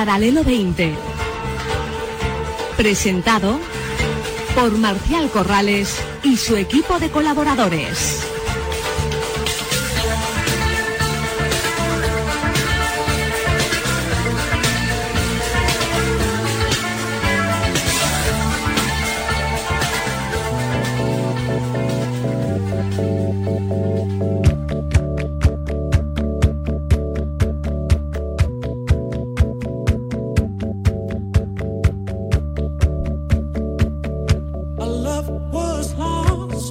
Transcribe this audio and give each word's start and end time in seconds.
Paralelo 0.00 0.42
20. 0.44 0.94
Presentado 2.78 3.60
por 4.54 4.72
Marcial 4.78 5.28
Corrales 5.28 5.94
y 6.22 6.38
su 6.38 6.56
equipo 6.56 6.98
de 6.98 7.10
colaboradores. 7.10 8.39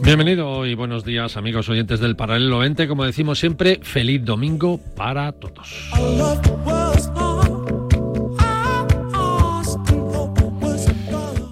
Bienvenido 0.09 0.65
y 0.65 0.73
buenos 0.73 1.05
días 1.05 1.37
amigos 1.37 1.69
oyentes 1.69 1.99
del 1.99 2.15
Paralelo 2.15 2.57
20. 2.57 2.87
Como 2.87 3.05
decimos 3.05 3.37
siempre, 3.37 3.79
feliz 3.83 4.25
domingo 4.25 4.79
para 4.95 5.31
todos. 5.33 5.87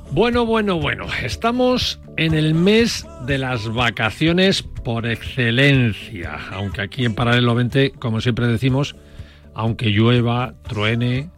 Bueno, 0.10 0.48
bueno, 0.48 0.80
bueno, 0.80 1.06
estamos 1.22 2.00
en 2.18 2.34
el 2.34 2.56
mes 2.56 3.06
de 3.28 3.38
las 3.38 3.72
vacaciones 3.72 4.64
por 4.64 5.06
excelencia, 5.06 6.40
aunque 6.52 6.82
aquí 6.82 7.06
en 7.06 7.14
Paralelo 7.14 7.54
20, 7.54 7.92
como 7.92 8.22
siempre 8.22 8.48
decimos, 8.48 8.96
aunque 9.54 9.92
llueva, 9.92 10.56
truene, 10.68 11.30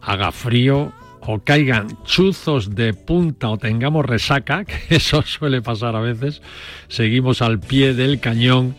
haga 0.00 0.30
frío, 0.30 0.92
o 1.32 1.42
caigan 1.44 1.96
chuzos 2.04 2.74
de 2.74 2.92
punta 2.92 3.48
o 3.48 3.58
tengamos 3.58 4.04
resaca, 4.04 4.64
que 4.66 4.96
eso 4.96 5.22
suele 5.22 5.62
pasar 5.62 5.96
a 5.96 6.00
veces, 6.00 6.42
seguimos 6.88 7.42
al 7.42 7.60
pie 7.60 7.94
del 7.94 8.20
cañón 8.20 8.74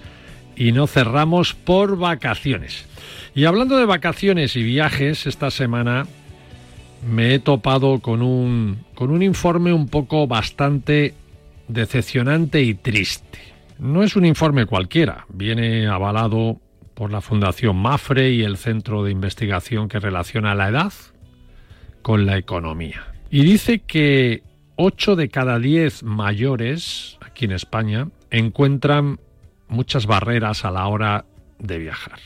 y 0.55 0.71
no 0.71 0.87
cerramos 0.87 1.53
por 1.53 1.97
vacaciones. 1.97 2.85
Y 3.33 3.45
hablando 3.45 3.77
de 3.77 3.85
vacaciones 3.85 4.55
y 4.55 4.63
viajes, 4.63 5.25
esta 5.25 5.49
semana 5.49 6.05
me 7.09 7.33
he 7.33 7.39
topado 7.39 7.99
con 7.99 8.21
un, 8.21 8.83
con 8.93 9.11
un 9.11 9.23
informe 9.23 9.73
un 9.73 9.87
poco 9.87 10.27
bastante 10.27 11.15
decepcionante 11.67 12.61
y 12.61 12.73
triste. 12.73 13.39
No 13.79 14.03
es 14.03 14.15
un 14.15 14.25
informe 14.25 14.65
cualquiera, 14.65 15.25
viene 15.29 15.87
avalado 15.87 16.59
por 16.93 17.11
la 17.11 17.21
Fundación 17.21 17.77
Mafre 17.77 18.31
y 18.31 18.43
el 18.43 18.57
Centro 18.57 19.03
de 19.03 19.11
Investigación 19.11 19.87
que 19.87 19.99
relaciona 19.99 20.53
la 20.53 20.69
edad 20.69 20.93
con 22.01 22.25
la 22.25 22.37
economía. 22.37 23.13
Y 23.29 23.43
dice 23.43 23.79
que 23.79 24.43
8 24.75 25.15
de 25.15 25.29
cada 25.29 25.59
10 25.59 26.03
mayores 26.03 27.17
aquí 27.21 27.45
en 27.45 27.51
España 27.51 28.07
encuentran 28.29 29.19
muchas 29.67 30.05
barreras 30.05 30.65
a 30.65 30.71
la 30.71 30.87
hora 30.87 31.25
de 31.59 31.77
viajar. 31.77 32.19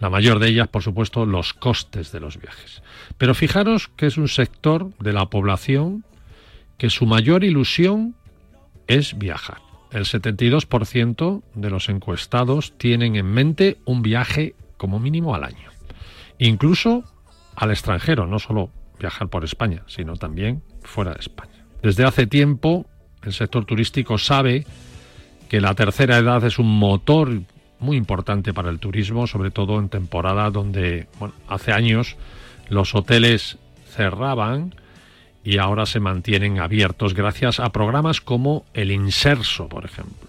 La 0.00 0.10
mayor 0.10 0.38
de 0.38 0.48
ellas, 0.48 0.68
por 0.68 0.82
supuesto, 0.82 1.24
los 1.24 1.54
costes 1.54 2.10
de 2.12 2.20
los 2.20 2.40
viajes. 2.40 2.82
Pero 3.16 3.34
fijaros 3.34 3.88
que 3.88 4.06
es 4.06 4.16
un 4.16 4.28
sector 4.28 4.90
de 4.98 5.12
la 5.12 5.26
población 5.26 6.04
que 6.78 6.90
su 6.90 7.06
mayor 7.06 7.44
ilusión 7.44 8.16
es 8.86 9.16
viajar. 9.16 9.58
El 9.92 10.04
72% 10.04 11.42
de 11.54 11.70
los 11.70 11.88
encuestados 11.88 12.76
tienen 12.76 13.14
en 13.14 13.26
mente 13.26 13.78
un 13.84 14.02
viaje 14.02 14.54
como 14.76 14.98
mínimo 14.98 15.34
al 15.34 15.44
año. 15.44 15.70
Incluso 16.38 17.04
al 17.54 17.70
extranjero, 17.70 18.26
no 18.26 18.40
solo 18.40 18.70
viajar 18.98 19.28
por 19.28 19.44
España, 19.44 19.82
sino 19.86 20.16
también 20.16 20.62
fuera 20.82 21.12
de 21.12 21.20
España. 21.20 21.64
Desde 21.82 22.04
hace 22.04 22.26
tiempo, 22.26 22.86
el 23.22 23.32
sector 23.32 23.64
turístico 23.64 24.18
sabe 24.18 24.66
que 25.48 25.60
la 25.60 25.74
tercera 25.74 26.18
edad 26.18 26.44
es 26.44 26.58
un 26.58 26.78
motor 26.78 27.42
muy 27.78 27.96
importante 27.96 28.54
para 28.54 28.70
el 28.70 28.78
turismo, 28.78 29.26
sobre 29.26 29.50
todo 29.50 29.78
en 29.78 29.88
temporada 29.88 30.50
donde 30.50 31.06
bueno, 31.18 31.34
hace 31.48 31.72
años 31.72 32.16
los 32.68 32.94
hoteles 32.94 33.58
cerraban 33.86 34.74
y 35.44 35.58
ahora 35.58 35.84
se 35.84 36.00
mantienen 36.00 36.58
abiertos 36.58 37.12
gracias 37.14 37.60
a 37.60 37.70
programas 37.70 38.20
como 38.20 38.64
el 38.72 38.90
Inserso, 38.90 39.68
por 39.68 39.84
ejemplo. 39.84 40.28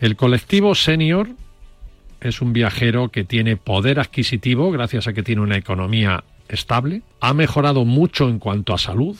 El 0.00 0.16
colectivo 0.16 0.74
senior 0.74 1.28
es 2.20 2.42
un 2.42 2.52
viajero 2.52 3.08
que 3.08 3.24
tiene 3.24 3.56
poder 3.56 3.98
adquisitivo 3.98 4.70
gracias 4.70 5.06
a 5.08 5.12
que 5.12 5.22
tiene 5.22 5.40
una 5.40 5.56
economía 5.56 6.24
estable, 6.48 7.02
ha 7.20 7.34
mejorado 7.34 7.84
mucho 7.84 8.28
en 8.28 8.38
cuanto 8.38 8.74
a 8.74 8.78
salud 8.78 9.16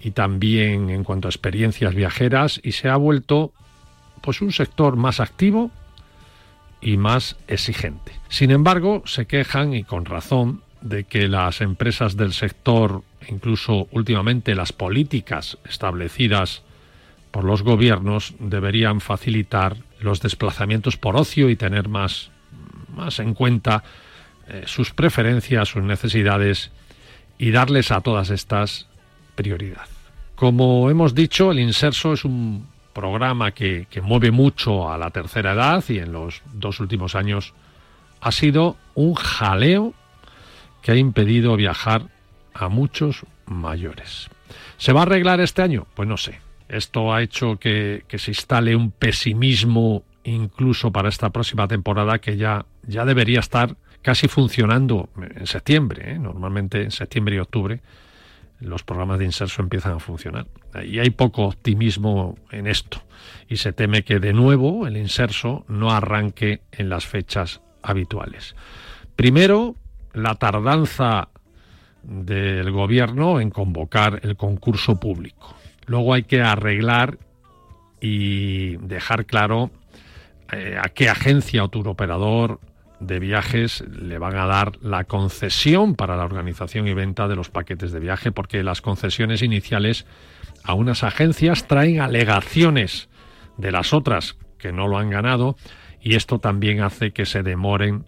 y 0.00 0.12
también 0.12 0.90
en 0.90 1.04
cuanto 1.04 1.28
a 1.28 1.30
experiencias 1.30 1.94
viajeras 1.94 2.60
y 2.62 2.72
se 2.72 2.88
ha 2.88 2.96
vuelto 2.96 3.52
pues 4.20 4.40
un 4.40 4.52
sector 4.52 4.96
más 4.96 5.20
activo 5.20 5.70
y 6.80 6.96
más 6.96 7.36
exigente. 7.48 8.12
Sin 8.28 8.50
embargo, 8.50 9.02
se 9.06 9.26
quejan 9.26 9.74
y 9.74 9.84
con 9.84 10.04
razón 10.04 10.62
de 10.80 11.04
que 11.04 11.28
las 11.28 11.60
empresas 11.60 12.16
del 12.16 12.32
sector, 12.32 13.02
incluso 13.28 13.88
últimamente 13.90 14.54
las 14.54 14.72
políticas 14.72 15.58
establecidas 15.68 16.62
por 17.30 17.44
los 17.44 17.62
gobiernos, 17.62 18.34
deberían 18.38 19.00
facilitar 19.00 19.76
los 20.00 20.20
desplazamientos 20.20 20.96
por 20.96 21.16
ocio 21.16 21.50
y 21.50 21.56
tener 21.56 21.88
más, 21.88 22.30
más 22.94 23.18
en 23.18 23.34
cuenta 23.34 23.82
eh, 24.48 24.62
sus 24.66 24.92
preferencias, 24.92 25.68
sus 25.68 25.82
necesidades 25.82 26.70
y 27.38 27.50
darles 27.50 27.90
a 27.90 28.00
todas 28.00 28.30
estas 28.30 28.88
prioridad. 29.34 29.86
Como 30.34 30.90
hemos 30.90 31.14
dicho, 31.14 31.50
el 31.50 31.60
Inserso 31.60 32.12
es 32.12 32.24
un 32.24 32.66
programa 32.92 33.52
que, 33.52 33.86
que 33.90 34.00
mueve 34.00 34.30
mucho 34.30 34.90
a 34.90 34.98
la 34.98 35.10
tercera 35.10 35.52
edad 35.52 35.84
y 35.88 35.98
en 35.98 36.12
los 36.12 36.42
dos 36.52 36.80
últimos 36.80 37.14
años 37.14 37.54
ha 38.20 38.32
sido 38.32 38.76
un 38.94 39.14
jaleo 39.14 39.94
que 40.82 40.92
ha 40.92 40.96
impedido 40.96 41.56
viajar 41.56 42.02
a 42.54 42.68
muchos 42.68 43.26
mayores. 43.46 44.30
¿Se 44.78 44.92
va 44.92 45.00
a 45.00 45.02
arreglar 45.02 45.40
este 45.40 45.62
año? 45.62 45.86
Pues 45.94 46.08
no 46.08 46.16
sé. 46.16 46.40
Esto 46.68 47.12
ha 47.12 47.22
hecho 47.22 47.56
que, 47.56 48.04
que, 48.08 48.18
se 48.18 48.30
instale 48.32 48.74
un 48.74 48.90
pesimismo 48.90 50.02
incluso 50.24 50.90
para 50.90 51.08
esta 51.08 51.30
próxima 51.30 51.68
temporada 51.68 52.18
que 52.18 52.36
ya, 52.36 52.66
ya 52.86 53.04
debería 53.04 53.40
estar 53.40 53.76
casi 54.06 54.28
funcionando 54.28 55.08
en 55.34 55.48
septiembre. 55.48 56.12
¿eh? 56.12 56.18
Normalmente 56.20 56.80
en 56.80 56.92
septiembre 56.92 57.34
y 57.34 57.38
octubre 57.40 57.80
los 58.60 58.84
programas 58.84 59.18
de 59.18 59.24
inserso 59.24 59.62
empiezan 59.62 59.94
a 59.94 59.98
funcionar. 59.98 60.46
Y 60.84 61.00
hay 61.00 61.10
poco 61.10 61.46
optimismo 61.46 62.38
en 62.52 62.68
esto. 62.68 63.02
Y 63.48 63.56
se 63.56 63.72
teme 63.72 64.04
que 64.04 64.20
de 64.20 64.32
nuevo 64.32 64.86
el 64.86 64.96
inserso 64.96 65.64
no 65.66 65.90
arranque 65.90 66.60
en 66.70 66.88
las 66.88 67.04
fechas 67.04 67.62
habituales. 67.82 68.54
Primero, 69.16 69.74
la 70.12 70.36
tardanza 70.36 71.30
del 72.04 72.70
gobierno 72.70 73.40
en 73.40 73.50
convocar 73.50 74.20
el 74.22 74.36
concurso 74.36 75.00
público. 75.00 75.56
Luego 75.86 76.14
hay 76.14 76.22
que 76.22 76.42
arreglar 76.42 77.18
y 78.00 78.76
dejar 78.76 79.26
claro 79.26 79.72
eh, 80.52 80.78
a 80.80 80.90
qué 80.90 81.08
agencia 81.08 81.64
o 81.64 81.70
operador 81.90 82.60
de 83.00 83.18
viajes 83.18 83.84
le 83.88 84.18
van 84.18 84.36
a 84.36 84.46
dar 84.46 84.72
la 84.80 85.04
concesión 85.04 85.94
para 85.94 86.16
la 86.16 86.24
organización 86.24 86.88
y 86.88 86.94
venta 86.94 87.28
de 87.28 87.36
los 87.36 87.50
paquetes 87.50 87.92
de 87.92 88.00
viaje, 88.00 88.32
porque 88.32 88.62
las 88.62 88.80
concesiones 88.80 89.42
iniciales 89.42 90.06
a 90.64 90.74
unas 90.74 91.04
agencias 91.04 91.66
traen 91.66 92.00
alegaciones 92.00 93.08
de 93.56 93.72
las 93.72 93.92
otras 93.92 94.36
que 94.58 94.72
no 94.72 94.88
lo 94.88 94.98
han 94.98 95.10
ganado 95.10 95.56
y 96.00 96.14
esto 96.14 96.38
también 96.38 96.80
hace 96.80 97.12
que 97.12 97.26
se 97.26 97.42
demoren 97.42 98.04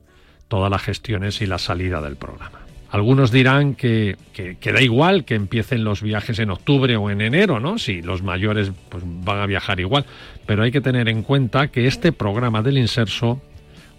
todas 0.48 0.70
las 0.70 0.82
gestiones 0.82 1.40
y 1.42 1.46
la 1.46 1.58
salida 1.58 2.00
del 2.00 2.16
programa. 2.16 2.60
Algunos 2.90 3.30
dirán 3.30 3.74
que, 3.74 4.16
que, 4.32 4.72
da 4.72 4.80
igual 4.80 5.26
que 5.26 5.34
empiecen 5.34 5.84
los 5.84 6.00
viajes 6.00 6.38
en 6.38 6.50
octubre 6.50 6.96
o 6.96 7.10
en 7.10 7.20
enero, 7.20 7.60
¿no? 7.60 7.76
Si 7.76 8.00
los 8.00 8.22
mayores 8.22 8.72
pues, 8.88 9.04
van 9.04 9.40
a 9.40 9.46
viajar 9.46 9.78
igual. 9.78 10.06
Pero 10.46 10.62
hay 10.62 10.70
que 10.70 10.80
tener 10.80 11.08
en 11.10 11.22
cuenta 11.22 11.68
que 11.68 11.86
este 11.86 12.12
programa 12.12 12.62
del 12.62 12.78
inserso, 12.78 13.42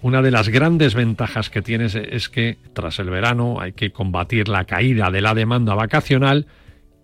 una 0.01 0.21
de 0.21 0.31
las 0.31 0.49
grandes 0.49 0.95
ventajas 0.95 1.49
que 1.49 1.61
tiene 1.61 1.85
es 1.85 2.29
que 2.29 2.57
tras 2.73 2.99
el 2.99 3.09
verano 3.09 3.59
hay 3.59 3.73
que 3.73 3.91
combatir 3.91 4.47
la 4.47 4.65
caída 4.65 5.11
de 5.11 5.21
la 5.21 5.33
demanda 5.33 5.75
vacacional 5.75 6.47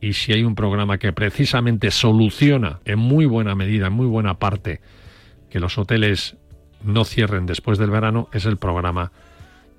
y 0.02 0.14
si 0.14 0.34
hay 0.34 0.44
un 0.44 0.56
programa 0.56 0.98
que 0.98 1.14
precisamente 1.14 1.92
soluciona 1.92 2.80
en 2.86 3.00
muy 3.00 3.26
buena 3.26 3.56
medida, 3.56 3.88
en 3.88 3.94
muy 3.94 4.08
buena 4.08 4.40
parte, 4.40 4.82
que 5.50 5.60
los 5.60 5.78
hoteles 5.78 6.36
no 6.84 7.06
cierren 7.06 7.46
después 7.46 7.78
del 7.78 7.90
verano, 7.90 8.30
es 8.32 8.46
el 8.46 8.58
programa 8.58 9.12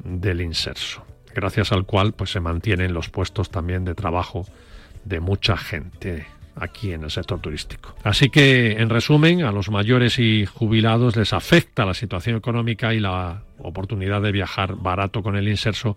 del 0.03 0.41
inserso 0.41 1.07
gracias 1.37 1.71
al 1.71 1.85
cual 1.85 2.15
pues 2.15 2.31
se 2.31 2.41
mantienen 2.41 2.95
los 2.95 3.11
puestos 3.11 3.51
también 3.51 3.85
de 3.85 3.95
trabajo 3.95 4.47
de 5.05 5.21
mucha 5.21 5.57
gente 5.57 6.27
aquí 6.57 6.93
en 6.93 7.05
el 7.05 7.11
sector 7.11 7.41
turístico. 7.41 7.95
Así 8.03 8.31
que, 8.31 8.73
en 8.73 8.89
resumen, 8.89 9.43
a 9.45 9.53
los 9.53 9.71
mayores 9.71 10.19
y 10.19 10.47
jubilados 10.47 11.17
les 11.17 11.33
afecta 11.33 11.85
la 11.85 11.95
situación 11.95 12.37
económica 12.37 12.95
y 12.95 13.01
la 13.01 13.43
oportunidad 13.59 14.23
de 14.23 14.33
viajar 14.33 14.77
barato 14.77 15.23
con 15.23 15.37
el 15.37 15.49
inserso 15.49 15.97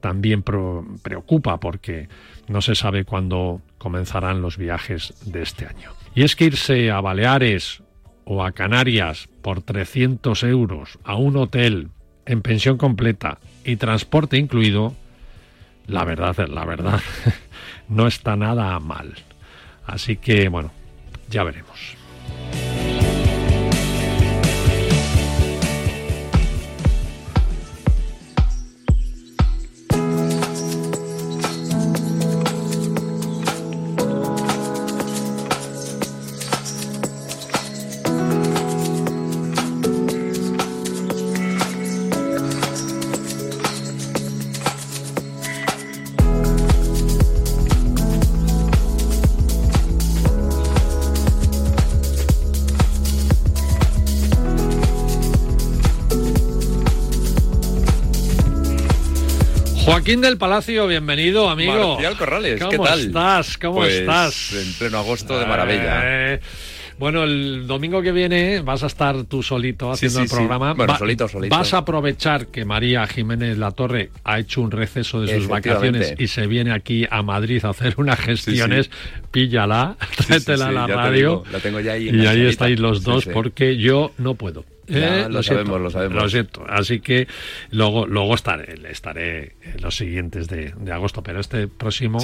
también 0.00 0.42
preocupa 0.42 1.60
porque 1.60 2.08
no 2.48 2.62
se 2.62 2.74
sabe 2.74 3.04
cuándo 3.04 3.60
comenzarán 3.78 4.42
los 4.42 4.56
viajes 4.56 5.14
de 5.30 5.42
este 5.42 5.66
año. 5.66 5.92
Y 6.14 6.22
es 6.22 6.36
que 6.36 6.46
irse 6.46 6.90
a 6.90 7.00
Baleares 7.00 7.82
o 8.24 8.44
a 8.44 8.52
Canarias 8.52 9.28
por 9.42 9.62
300 9.62 10.42
euros 10.44 10.98
a 11.04 11.16
un 11.16 11.36
hotel 11.36 11.90
en 12.26 12.42
pensión 12.42 12.78
completa 12.78 13.38
y 13.64 13.76
transporte 13.76 14.36
incluido, 14.36 14.94
la 15.86 16.04
verdad, 16.04 16.36
la 16.48 16.64
verdad, 16.64 17.00
no 17.88 18.06
está 18.06 18.36
nada 18.36 18.78
mal. 18.80 19.14
Así 19.86 20.16
que, 20.16 20.48
bueno, 20.48 20.70
ya 21.28 21.42
veremos. 21.44 21.96
Joaquín 60.10 60.22
del 60.22 60.38
Palacio, 60.38 60.88
bienvenido, 60.88 61.48
amigo. 61.48 61.90
Marcial 61.90 62.16
Corrales, 62.16 62.60
¿qué 62.68 62.78
tal? 62.78 62.98
estás? 62.98 63.58
¿Cómo 63.58 63.76
pues, 63.76 63.94
estás? 63.94 64.52
En 64.54 64.72
pleno 64.72 64.98
agosto 64.98 65.38
de 65.38 65.46
maravilla. 65.46 66.00
Eh, 66.02 66.40
bueno, 66.98 67.22
el 67.22 67.68
domingo 67.68 68.02
que 68.02 68.10
viene 68.10 68.60
vas 68.60 68.82
a 68.82 68.88
estar 68.88 69.22
tú 69.26 69.40
solito 69.40 69.92
haciendo 69.92 70.22
el 70.22 70.28
programa. 70.28 70.74
Bueno, 70.74 70.98
solito, 70.98 71.28
solito. 71.28 71.56
Vas 71.56 71.74
a 71.74 71.78
aprovechar 71.78 72.48
que 72.48 72.64
María 72.64 73.06
Jiménez 73.06 73.56
La 73.56 73.70
Torre 73.70 74.10
ha 74.24 74.40
hecho 74.40 74.62
un 74.62 74.72
receso 74.72 75.20
de 75.20 75.36
sus 75.36 75.46
vacaciones 75.46 76.14
y 76.18 76.26
se 76.26 76.48
viene 76.48 76.72
aquí 76.72 77.06
a 77.08 77.22
Madrid 77.22 77.64
a 77.64 77.68
hacer 77.68 77.94
unas 77.98 78.18
gestiones. 78.18 78.90
Píllala, 79.30 79.96
tráetela 80.26 80.70
a 80.70 80.72
la 80.72 80.86
radio. 80.88 81.44
la 81.52 81.60
tengo 81.60 81.78
ya 81.78 81.92
ahí 81.92 82.10
y 82.10 82.26
ahí 82.26 82.46
estáis 82.46 82.80
los 82.80 83.04
dos 83.04 83.26
porque 83.26 83.76
yo 83.76 84.10
no 84.18 84.34
puedo. 84.34 84.64
Eh, 84.90 85.26
lo, 85.30 85.42
sabemos, 85.42 85.80
lo 85.80 85.90
sabemos. 85.90 86.22
Lo 86.22 86.28
siento. 86.28 86.64
Así 86.68 87.00
que 87.00 87.28
luego, 87.70 88.06
luego 88.06 88.34
estaré, 88.34 88.74
estaré 88.90 89.56
en 89.62 89.80
los 89.80 89.96
siguientes 89.96 90.48
de, 90.48 90.74
agosto, 90.92 91.22
pero 91.22 91.40
este 91.40 91.68
próximo 91.68 92.18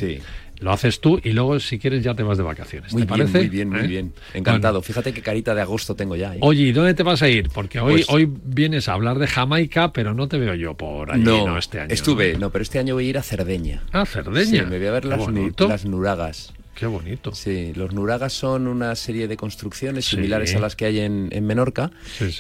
lo 0.60 0.72
haces 0.72 1.00
tú 1.00 1.20
y 1.22 1.32
luego, 1.32 1.60
si 1.60 1.78
quieres, 1.78 2.02
ya 2.02 2.14
te 2.14 2.22
vas 2.22 2.38
de 2.38 2.44
vacaciones. 2.44 2.92
Muy 2.92 3.02
¿Te 3.02 3.06
bien, 3.06 3.18
parece? 3.18 3.38
Muy 3.38 3.48
bien, 3.48 3.68
muy 3.68 3.80
¿Eh? 3.80 3.86
bien. 3.86 4.12
Encantado. 4.34 4.82
Fíjate 4.82 5.12
qué 5.12 5.22
carita 5.22 5.54
de 5.54 5.60
agosto 5.60 5.94
tengo 5.94 6.16
ya. 6.16 6.34
¿eh? 6.34 6.38
Oye, 6.40 6.64
¿y 6.64 6.72
dónde 6.72 6.94
te 6.94 7.02
vas 7.02 7.22
a 7.22 7.28
ir? 7.28 7.48
Porque 7.50 7.80
hoy, 7.80 7.92
pues 7.92 8.06
hoy 8.08 8.28
vienes 8.44 8.88
a 8.88 8.94
hablar 8.94 9.18
de 9.18 9.26
Jamaica, 9.26 9.92
pero 9.92 10.14
no 10.14 10.28
te 10.28 10.38
veo 10.38 10.54
yo 10.54 10.74
por 10.74 11.12
allí, 11.12 11.22
no, 11.22 11.58
este 11.58 11.80
año. 11.80 11.92
Estuve, 11.92 12.38
¿no? 12.38 12.50
pero 12.50 12.62
este 12.62 12.78
año 12.78 12.94
voy 12.94 13.06
a 13.06 13.10
ir 13.10 13.18
a 13.18 13.22
Cerdeña. 13.22 13.82
Ah, 13.92 14.06
Cerdeña. 14.06 14.64
Sí, 14.64 14.70
me 14.70 14.78
voy 14.78 14.86
a 14.86 14.92
ver 14.92 15.04
las, 15.04 15.20
las 15.58 15.84
nuragas. 15.84 16.52
Qué 16.76 16.84
bonito. 16.84 17.34
Sí, 17.34 17.72
los 17.74 17.94
nuragas 17.94 18.34
son 18.34 18.66
una 18.66 18.94
serie 18.96 19.28
de 19.28 19.38
construcciones 19.38 20.04
similares 20.04 20.54
a 20.54 20.58
las 20.58 20.76
que 20.76 20.84
hay 20.84 21.00
en, 21.00 21.46
Menorca 21.46 21.90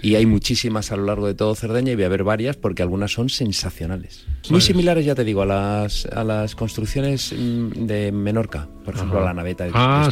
y 0.02 0.14
hay 0.14 0.26
muchísimas 0.26 0.92
a 0.92 0.96
lo 0.96 1.04
largo 1.04 1.26
de 1.26 1.34
todo 1.34 1.54
Cerdeña 1.54 1.92
y 1.92 1.94
voy 1.94 2.04
a 2.04 2.08
ver 2.10 2.22
varias 2.22 2.56
porque 2.56 2.82
algunas 2.82 3.12
son 3.12 3.30
sensacionales. 3.30 4.26
Muy 4.50 4.60
similares, 4.60 5.06
ya 5.06 5.14
te 5.14 5.24
digo, 5.24 5.40
a 5.40 5.46
las, 5.46 6.04
a 6.06 6.22
las 6.22 6.54
construcciones 6.54 7.32
mm, 7.32 7.86
de 7.86 8.12
Menorca, 8.12 8.68
por 8.86 8.94
ejemplo, 8.94 9.20
la 9.22 9.34
naveta 9.34 9.64
de, 9.64 9.72
ah, 9.74 10.08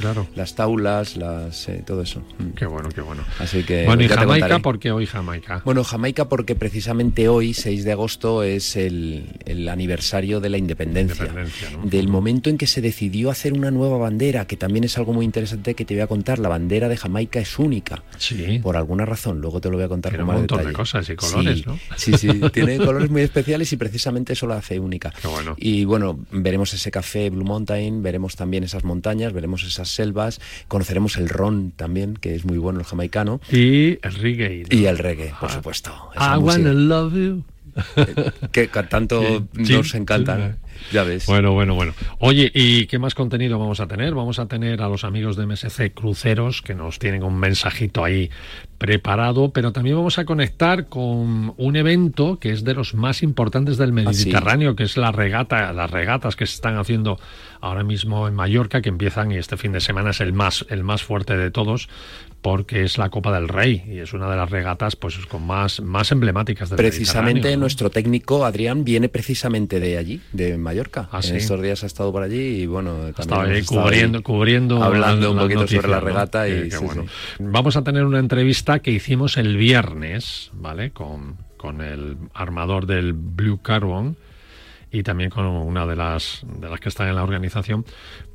claro. 0.00 0.26
las 0.34 0.56
taulas, 0.56 1.16
las, 1.16 1.68
eh, 1.68 1.84
todo 1.86 2.02
eso. 2.02 2.20
Mm. 2.38 2.50
Qué 2.56 2.66
bueno, 2.66 2.88
qué 2.88 3.00
bueno. 3.00 3.22
Así 3.38 3.62
que, 3.62 3.84
bueno, 3.86 4.02
¿y 4.02 4.08
Jamaica 4.08 4.58
por 4.58 4.80
qué 4.80 4.90
hoy 4.90 5.06
Jamaica? 5.06 5.62
Bueno, 5.64 5.84
Jamaica 5.84 6.28
porque 6.28 6.56
precisamente 6.56 7.28
hoy, 7.28 7.54
6 7.54 7.84
de 7.84 7.92
agosto, 7.92 8.42
es 8.42 8.74
el, 8.74 9.68
aniversario 9.70 10.40
de 10.40 10.48
la 10.48 10.58
independencia, 10.58 11.32
del 11.84 12.08
momento 12.08 12.50
en 12.50 12.58
que 12.58 12.66
se 12.66 12.80
decidió 12.80 13.30
hacer 13.30 13.52
una 13.52 13.70
nueva 13.70 13.98
bandera, 13.98 14.46
que 14.48 14.56
también 14.56 14.82
es 14.82 14.98
algo 14.98 15.12
muy 15.12 15.24
interesante 15.24 15.74
que 15.74 15.84
te 15.84 15.94
voy 15.94 16.02
a 16.02 16.08
contar. 16.08 16.40
La 16.40 16.48
bandera 16.48 16.88
de 16.88 16.96
Jamaica 16.96 17.38
es 17.38 17.56
única. 17.56 18.02
Sí. 18.16 18.58
Por 18.60 18.76
alguna 18.76 19.06
razón, 19.06 19.40
luego 19.40 19.60
te 19.60 19.70
lo 19.70 19.76
voy 19.76 19.84
a 19.84 19.88
contar 19.88 20.10
Tiene 20.10 20.24
con 20.24 20.34
un 20.34 20.40
montón 20.40 20.66
de 20.66 20.72
cosas 20.72 21.08
y 21.08 21.14
colores, 21.14 21.58
sí, 21.58 21.64
¿no? 21.66 21.78
Sí, 21.96 22.12
sí, 22.14 22.28
tiene 22.52 22.78
colores 22.78 23.10
muy 23.10 23.22
especiales 23.22 23.72
y 23.72 23.76
precisamente 23.76 24.32
eso 24.32 24.48
la 24.48 24.56
hace 24.56 24.80
única. 24.80 25.14
bueno. 25.22 25.54
Y 25.56 25.84
bueno, 25.84 26.18
veremos 26.32 26.74
ese 26.74 26.90
café 26.90 27.30
Blue 27.30 27.44
Mountain, 27.44 28.02
veremos 28.08 28.36
también 28.36 28.64
esas 28.64 28.84
montañas, 28.84 29.34
veremos 29.34 29.62
esas 29.64 29.90
selvas, 29.90 30.40
conoceremos 30.66 31.18
el 31.18 31.28
ron 31.28 31.72
también, 31.76 32.14
que 32.14 32.34
es 32.34 32.46
muy 32.46 32.56
bueno 32.56 32.80
el 32.80 32.86
jamaicano. 32.86 33.38
Y 33.52 33.98
el 34.02 34.14
reggae. 34.14 34.64
Y 34.70 34.86
el 34.86 34.96
reggae, 34.96 35.34
por 35.38 35.50
ah. 35.50 35.52
supuesto. 35.52 35.92
I 36.16 36.38
wanna 36.38 36.72
love 36.72 37.12
you. 37.14 37.44
que 38.52 38.66
tanto 38.68 39.46
nos 39.52 39.94
encantan. 39.94 40.58
Ya 40.92 41.04
ves. 41.04 41.26
Bueno, 41.26 41.52
bueno, 41.52 41.74
bueno. 41.74 41.92
Oye, 42.18 42.50
¿y 42.54 42.86
qué 42.86 42.98
más 42.98 43.14
contenido 43.14 43.58
vamos 43.58 43.80
a 43.80 43.86
tener? 43.86 44.14
Vamos 44.14 44.38
a 44.38 44.46
tener 44.46 44.80
a 44.80 44.88
los 44.88 45.04
amigos 45.04 45.36
de 45.36 45.46
MSC 45.46 45.92
Cruceros 45.92 46.62
que 46.62 46.74
nos 46.74 46.98
tienen 46.98 47.22
un 47.22 47.38
mensajito 47.38 48.04
ahí 48.04 48.30
preparado, 48.78 49.50
pero 49.50 49.72
también 49.72 49.96
vamos 49.96 50.18
a 50.18 50.24
conectar 50.24 50.86
con 50.86 51.52
un 51.56 51.76
evento 51.76 52.38
que 52.38 52.52
es 52.52 52.62
de 52.62 52.74
los 52.74 52.94
más 52.94 53.24
importantes 53.24 53.76
del 53.76 53.90
ah, 53.90 53.92
Mediterráneo, 53.92 54.76
que 54.76 54.84
es 54.84 54.96
la 54.96 55.10
regata, 55.10 55.72
las 55.72 55.90
regatas 55.90 56.36
que 56.36 56.46
se 56.46 56.54
están 56.54 56.78
haciendo 56.78 57.18
ahora 57.60 57.82
mismo 57.82 58.28
en 58.28 58.34
Mallorca, 58.34 58.80
que 58.80 58.88
empiezan 58.88 59.32
y 59.32 59.36
este 59.36 59.56
fin 59.56 59.72
de 59.72 59.80
semana 59.80 60.10
es 60.10 60.20
el 60.20 60.32
más, 60.32 60.64
el 60.70 60.84
más 60.84 61.02
fuerte 61.02 61.36
de 61.36 61.50
todos, 61.50 61.88
porque 62.40 62.84
es 62.84 62.98
la 62.98 63.10
Copa 63.10 63.32
del 63.32 63.48
Rey 63.48 63.82
y 63.88 63.98
es 63.98 64.12
una 64.12 64.30
de 64.30 64.36
las 64.36 64.48
regatas 64.48 64.94
pues 64.94 65.16
con 65.26 65.44
más, 65.44 65.80
más 65.80 66.12
emblemáticas 66.12 66.70
del 66.70 66.76
Precisamente 66.76 67.56
nuestro 67.56 67.90
técnico 67.90 68.44
Adrián 68.44 68.84
viene 68.84 69.08
precisamente 69.08 69.80
de 69.80 69.98
allí, 69.98 70.20
de 70.32 70.56
Mallorca. 70.56 71.08
Ah, 71.10 71.20
en 71.24 71.34
estos 71.34 71.60
días 71.60 71.82
ha 71.82 71.86
estado 71.86 72.12
por 72.12 72.22
allí 72.22 72.62
y 72.62 72.66
bueno, 72.66 73.12
también 73.26 73.56
ahí 73.56 73.64
cubriendo, 73.64 74.22
cubriendo 74.22 74.84
hablando 74.84 75.32
un 75.32 75.38
poquito 75.38 75.66
sobre 75.66 75.88
la 75.88 75.98
regata 75.98 76.48
y 76.48 76.70
vamos 77.40 77.76
a 77.76 77.82
tener 77.82 78.04
una 78.04 78.20
entrevista 78.20 78.67
que 78.76 78.90
hicimos 78.90 79.36
el 79.36 79.56
viernes, 79.56 80.50
¿vale? 80.52 80.90
Con, 80.90 81.36
con 81.56 81.80
el 81.80 82.16
armador 82.34 82.86
del 82.86 83.14
Blue 83.14 83.60
Carbon 83.62 84.16
y 84.90 85.02
también 85.02 85.30
con 85.30 85.44
una 85.46 85.86
de 85.86 85.96
las 85.96 86.42
de 86.44 86.68
las 86.68 86.80
que 86.80 86.88
están 86.88 87.08
en 87.08 87.16
la 87.16 87.22
organización 87.22 87.84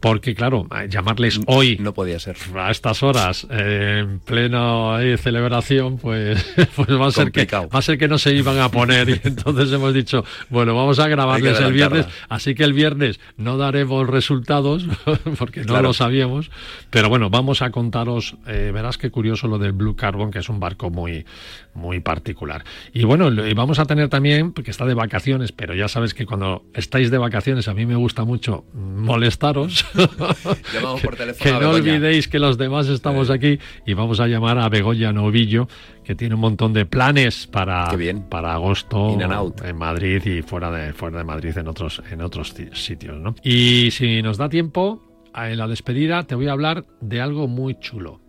porque 0.03 0.35
claro 0.35 0.67
llamarles 0.89 1.39
hoy 1.47 1.77
no 1.79 1.93
podía 1.93 2.19
ser. 2.19 2.35
a 2.55 2.69
estas 2.69 3.01
horas 3.01 3.47
eh, 3.49 4.01
en 4.03 4.19
plena 4.19 5.01
eh, 5.01 5.17
celebración 5.17 5.97
pues 5.97 6.43
pues 6.75 6.89
va 6.89 7.07
a 7.07 7.11
ser 7.11 7.31
que 7.31 7.45
va 7.45 7.67
a 7.71 7.81
ser 7.81 7.97
que 7.97 8.07
no 8.07 8.19
se 8.19 8.35
iban 8.35 8.59
a 8.59 8.69
poner. 8.69 9.09
Y 9.09 9.21
entonces 9.23 9.71
hemos 9.71 9.93
dicho 9.95 10.23
bueno 10.49 10.75
vamos 10.75 10.99
a 10.99 11.07
grabarles 11.07 11.59
el 11.59 11.73
viernes. 11.73 12.05
así 12.29 12.53
que 12.53 12.63
el 12.63 12.73
viernes 12.73 13.19
no 13.37 13.57
daremos 13.57 14.07
resultados 14.07 14.85
porque 15.39 15.63
no 15.63 15.81
lo 15.81 15.93
sabíamos. 15.93 16.51
Pero 16.89 17.09
bueno 17.09 17.31
vamos 17.31 17.63
a 17.63 17.71
contaros 17.71 18.35
eh, 18.45 18.71
verás 18.73 18.99
qué 18.99 19.09
curioso 19.09 19.47
lo 19.47 19.57
del 19.57 19.71
Blue 19.71 19.95
Carbon 19.95 20.29
que 20.29 20.39
es 20.39 20.49
un 20.49 20.59
barco 20.59 20.91
muy 20.91 21.25
muy 21.73 22.01
particular. 22.01 22.63
Y 22.93 23.05
bueno 23.05 23.31
y 23.31 23.53
vamos 23.55 23.79
a 23.79 23.85
tener 23.85 24.09
también 24.09 24.51
porque 24.51 24.69
está 24.69 24.85
de 24.85 24.93
vacaciones 24.93 25.51
pero 25.51 25.73
ya 25.73 25.87
sabes 25.87 26.13
que 26.13 26.25
cuando 26.25 26.43
cuando 26.43 26.65
estáis 26.73 27.09
de 27.09 27.17
vacaciones, 27.17 27.69
a 27.69 27.73
mí 27.73 27.85
me 27.85 27.95
gusta 27.95 28.25
mucho 28.25 28.65
molestaros. 28.73 29.85
Llamamos 30.73 31.01
por 31.01 31.15
teléfono. 31.15 31.59
que 31.59 31.65
no 31.65 31.71
olvidéis 31.71 32.27
que 32.27 32.39
los 32.39 32.57
demás 32.57 32.87
estamos 32.87 33.29
aquí 33.29 33.59
y 33.85 33.93
vamos 33.93 34.19
a 34.19 34.27
llamar 34.27 34.57
a 34.59 34.69
Begoña 34.69 35.13
Novillo, 35.13 35.67
que 36.03 36.15
tiene 36.15 36.35
un 36.35 36.41
montón 36.41 36.73
de 36.73 36.85
planes 36.85 37.47
para, 37.47 37.87
para 38.29 38.53
agosto 38.53 39.17
en 39.63 39.77
Madrid 39.77 40.25
y 40.25 40.41
fuera 40.41 40.71
de, 40.71 40.93
fuera 40.93 41.19
de 41.19 41.23
Madrid 41.23 41.57
en 41.57 41.67
otros, 41.67 42.01
en 42.11 42.21
otros 42.21 42.53
sitios. 42.73 43.19
¿no? 43.19 43.35
Y 43.43 43.89
si 43.91 44.21
nos 44.21 44.37
da 44.37 44.49
tiempo, 44.49 45.01
en 45.35 45.57
la 45.57 45.67
despedida 45.67 46.23
te 46.23 46.35
voy 46.35 46.47
a 46.47 46.51
hablar 46.51 46.85
de 47.01 47.21
algo 47.21 47.47
muy 47.47 47.79
chulo 47.79 48.22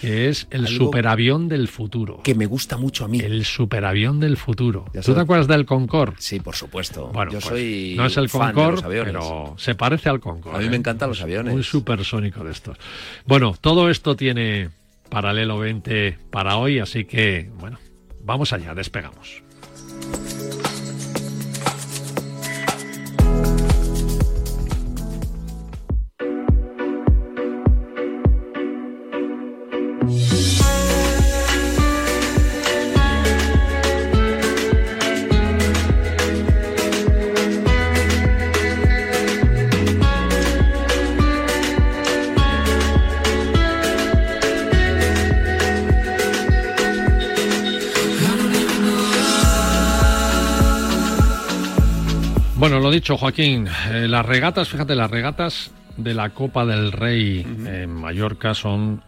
que 0.00 0.28
es 0.28 0.46
el 0.50 0.66
superavión 0.66 1.48
del 1.48 1.68
futuro. 1.68 2.20
Que 2.22 2.34
me 2.34 2.46
gusta 2.46 2.76
mucho 2.76 3.04
a 3.04 3.08
mí. 3.08 3.20
El 3.20 3.44
superavión 3.44 4.20
del 4.20 4.36
futuro. 4.36 4.86
¿Tú 5.04 5.14
te 5.14 5.20
acuerdas 5.20 5.46
del 5.46 5.66
Concorde? 5.66 6.16
Sí, 6.18 6.40
por 6.40 6.56
supuesto. 6.56 7.08
Bueno, 7.12 7.32
yo 7.32 7.38
pues, 7.38 7.48
soy 7.50 7.94
no 7.96 8.06
es 8.06 8.16
el 8.16 8.30
Concorde, 8.30 8.82
pero 9.04 9.54
se 9.58 9.74
parece 9.74 10.08
al 10.08 10.20
Concorde. 10.20 10.58
A 10.58 10.60
mí 10.60 10.68
me 10.68 10.76
¿eh? 10.76 10.78
encantan 10.78 11.08
los 11.08 11.20
aviones. 11.20 11.54
Un 11.54 11.62
supersónico 11.62 12.44
de 12.44 12.52
estos. 12.52 12.78
Bueno, 13.26 13.54
todo 13.60 13.90
esto 13.90 14.16
tiene 14.16 14.70
paralelo 15.10 15.58
20 15.58 16.16
para 16.30 16.56
hoy, 16.56 16.78
así 16.78 17.04
que, 17.04 17.50
bueno, 17.58 17.78
vamos 18.22 18.52
allá, 18.52 18.74
despegamos. 18.74 19.42
Bueno, 52.60 52.78
lo 52.78 52.90
dicho, 52.90 53.16
Joaquín, 53.16 53.66
eh, 53.90 54.06
las 54.06 54.26
regatas, 54.26 54.68
fíjate, 54.68 54.94
las 54.94 55.10
regatas 55.10 55.70
de 55.96 56.12
la 56.12 56.28
Copa 56.28 56.66
del 56.66 56.92
Rey 56.92 57.40
en 57.40 57.90
Mallorca 57.90 58.52
son, 58.52 59.02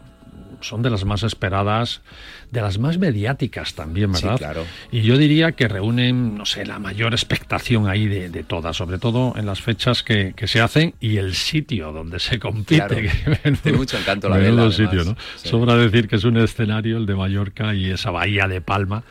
son 0.62 0.82
de 0.82 0.90
las 0.90 1.04
más 1.04 1.22
esperadas, 1.22 2.02
de 2.50 2.60
las 2.60 2.78
más 2.78 2.98
mediáticas 2.98 3.74
también, 3.74 4.12
¿verdad? 4.12 4.34
Sí, 4.34 4.38
claro. 4.38 4.64
Y 4.90 5.02
yo 5.02 5.16
diría 5.16 5.52
que 5.52 5.68
reúnen, 5.68 6.36
no 6.36 6.46
sé, 6.46 6.64
la 6.66 6.78
mayor 6.78 7.12
expectación 7.12 7.88
ahí 7.88 8.06
de, 8.06 8.42
todas, 8.42 8.76
sobre 8.76 8.98
todo 8.98 9.34
en 9.36 9.46
las 9.46 9.60
fechas 9.60 10.02
que, 10.02 10.34
se 10.44 10.60
hacen 10.60 10.94
y 11.00 11.18
el 11.18 11.34
sitio 11.34 11.92
donde 11.92 12.18
se 12.18 12.38
compite. 12.38 13.10
Tiene 13.62 13.78
mucho 13.78 13.96
encanto 13.98 14.28
la 14.28 14.36
vela. 14.36 14.70
sitio, 14.70 15.04
¿no? 15.04 15.16
Sobra 15.36 15.76
decir 15.76 16.08
que 16.08 16.16
es 16.16 16.24
un 16.24 16.36
escenario, 16.36 16.98
el 16.98 17.06
de 17.06 17.14
Mallorca 17.14 17.74
y 17.74 17.90
esa 17.90 18.10
bahía 18.10 18.48
de 18.48 18.60
Palma, 18.60 19.04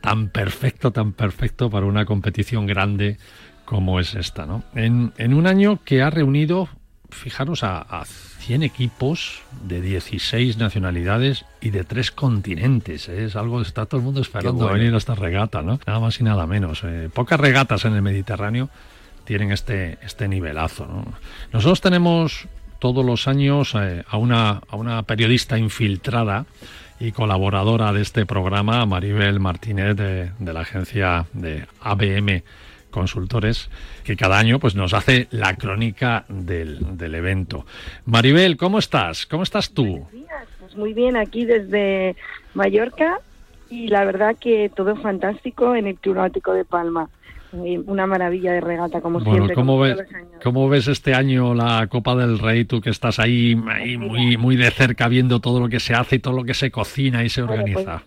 tan 0.00 0.28
perfecto, 0.28 0.90
tan 0.90 1.12
perfecto 1.12 1.70
para 1.70 1.86
una 1.86 2.04
competición 2.04 2.66
grande 2.66 3.16
como 3.64 4.00
es 4.00 4.14
esta, 4.14 4.44
¿no? 4.44 4.64
En, 4.74 5.12
un 5.32 5.46
año 5.46 5.80
que 5.84 6.02
ha 6.02 6.10
reunido, 6.10 6.68
fijaros, 7.12 7.62
a, 7.62 8.04
100 8.04 8.64
equipos 8.64 9.40
de 9.62 9.80
16 9.80 10.56
nacionalidades 10.56 11.44
y 11.60 11.70
de 11.70 11.84
tres 11.84 12.10
continentes. 12.10 13.08
¿eh? 13.08 13.24
Es 13.26 13.36
algo 13.36 13.58
que 13.58 13.68
está 13.68 13.86
todo 13.86 14.00
el 14.00 14.04
mundo 14.04 14.20
esperando 14.20 14.68
venir 14.68 14.92
a 14.94 14.98
esta 14.98 15.14
regata, 15.14 15.62
¿no? 15.62 15.78
Nada 15.86 16.00
más 16.00 16.18
y 16.20 16.24
nada 16.24 16.44
menos. 16.46 16.82
¿eh? 16.84 17.08
Pocas 17.12 17.38
regatas 17.38 17.84
en 17.84 17.94
el 17.94 18.02
Mediterráneo 18.02 18.68
tienen 19.24 19.52
este, 19.52 19.98
este 20.02 20.26
nivelazo. 20.26 20.86
¿no? 20.86 21.04
Nosotros 21.52 21.80
tenemos 21.80 22.48
todos 22.80 23.04
los 23.04 23.28
años 23.28 23.76
eh, 23.76 24.02
a, 24.08 24.16
una, 24.16 24.60
a 24.68 24.74
una 24.74 25.04
periodista 25.04 25.56
infiltrada 25.56 26.46
y 26.98 27.12
colaboradora 27.12 27.92
de 27.92 28.02
este 28.02 28.26
programa, 28.26 28.84
Maribel 28.86 29.38
Martínez, 29.38 29.94
de, 29.96 30.32
de 30.36 30.52
la 30.52 30.60
agencia 30.60 31.26
de 31.32 31.66
ABM 31.80 32.42
consultores 32.92 33.68
que 34.04 34.16
cada 34.16 34.38
año 34.38 34.60
pues 34.60 34.76
nos 34.76 34.94
hace 34.94 35.26
la 35.32 35.56
crónica 35.56 36.24
del, 36.28 36.96
del 36.96 37.16
evento. 37.16 37.66
Maribel, 38.04 38.56
¿cómo 38.56 38.78
estás? 38.78 39.26
¿Cómo 39.26 39.42
estás 39.42 39.72
tú? 39.72 40.06
Pues 40.60 40.76
muy 40.76 40.94
bien, 40.94 41.16
aquí 41.16 41.44
desde 41.44 42.14
Mallorca 42.54 43.18
y 43.68 43.88
la 43.88 44.04
verdad 44.04 44.36
que 44.38 44.70
todo 44.74 44.94
fantástico 44.96 45.74
en 45.74 45.86
el 45.86 45.96
Club 45.96 46.16
Náutico 46.16 46.52
de 46.52 46.64
Palma. 46.64 47.08
Una 47.52 48.06
maravilla 48.06 48.52
de 48.52 48.62
regata, 48.62 49.02
como 49.02 49.20
siempre. 49.20 49.54
¿cómo, 49.54 49.78
ves, 49.78 49.98
¿Cómo 50.42 50.70
ves 50.70 50.88
este 50.88 51.12
año 51.14 51.54
la 51.54 51.86
Copa 51.86 52.16
del 52.16 52.38
Rey? 52.38 52.64
Tú 52.64 52.80
que 52.80 52.88
estás 52.88 53.18
ahí, 53.18 53.54
ahí 53.68 53.98
muy, 53.98 54.38
muy 54.38 54.56
de 54.56 54.70
cerca 54.70 55.06
viendo 55.08 55.40
todo 55.40 55.60
lo 55.60 55.68
que 55.68 55.78
se 55.78 55.92
hace 55.92 56.16
y 56.16 56.18
todo 56.18 56.34
lo 56.34 56.44
que 56.44 56.54
se 56.54 56.70
cocina 56.70 57.22
y 57.24 57.28
se 57.28 57.42
pues, 57.44 57.58
organiza. 57.58 58.02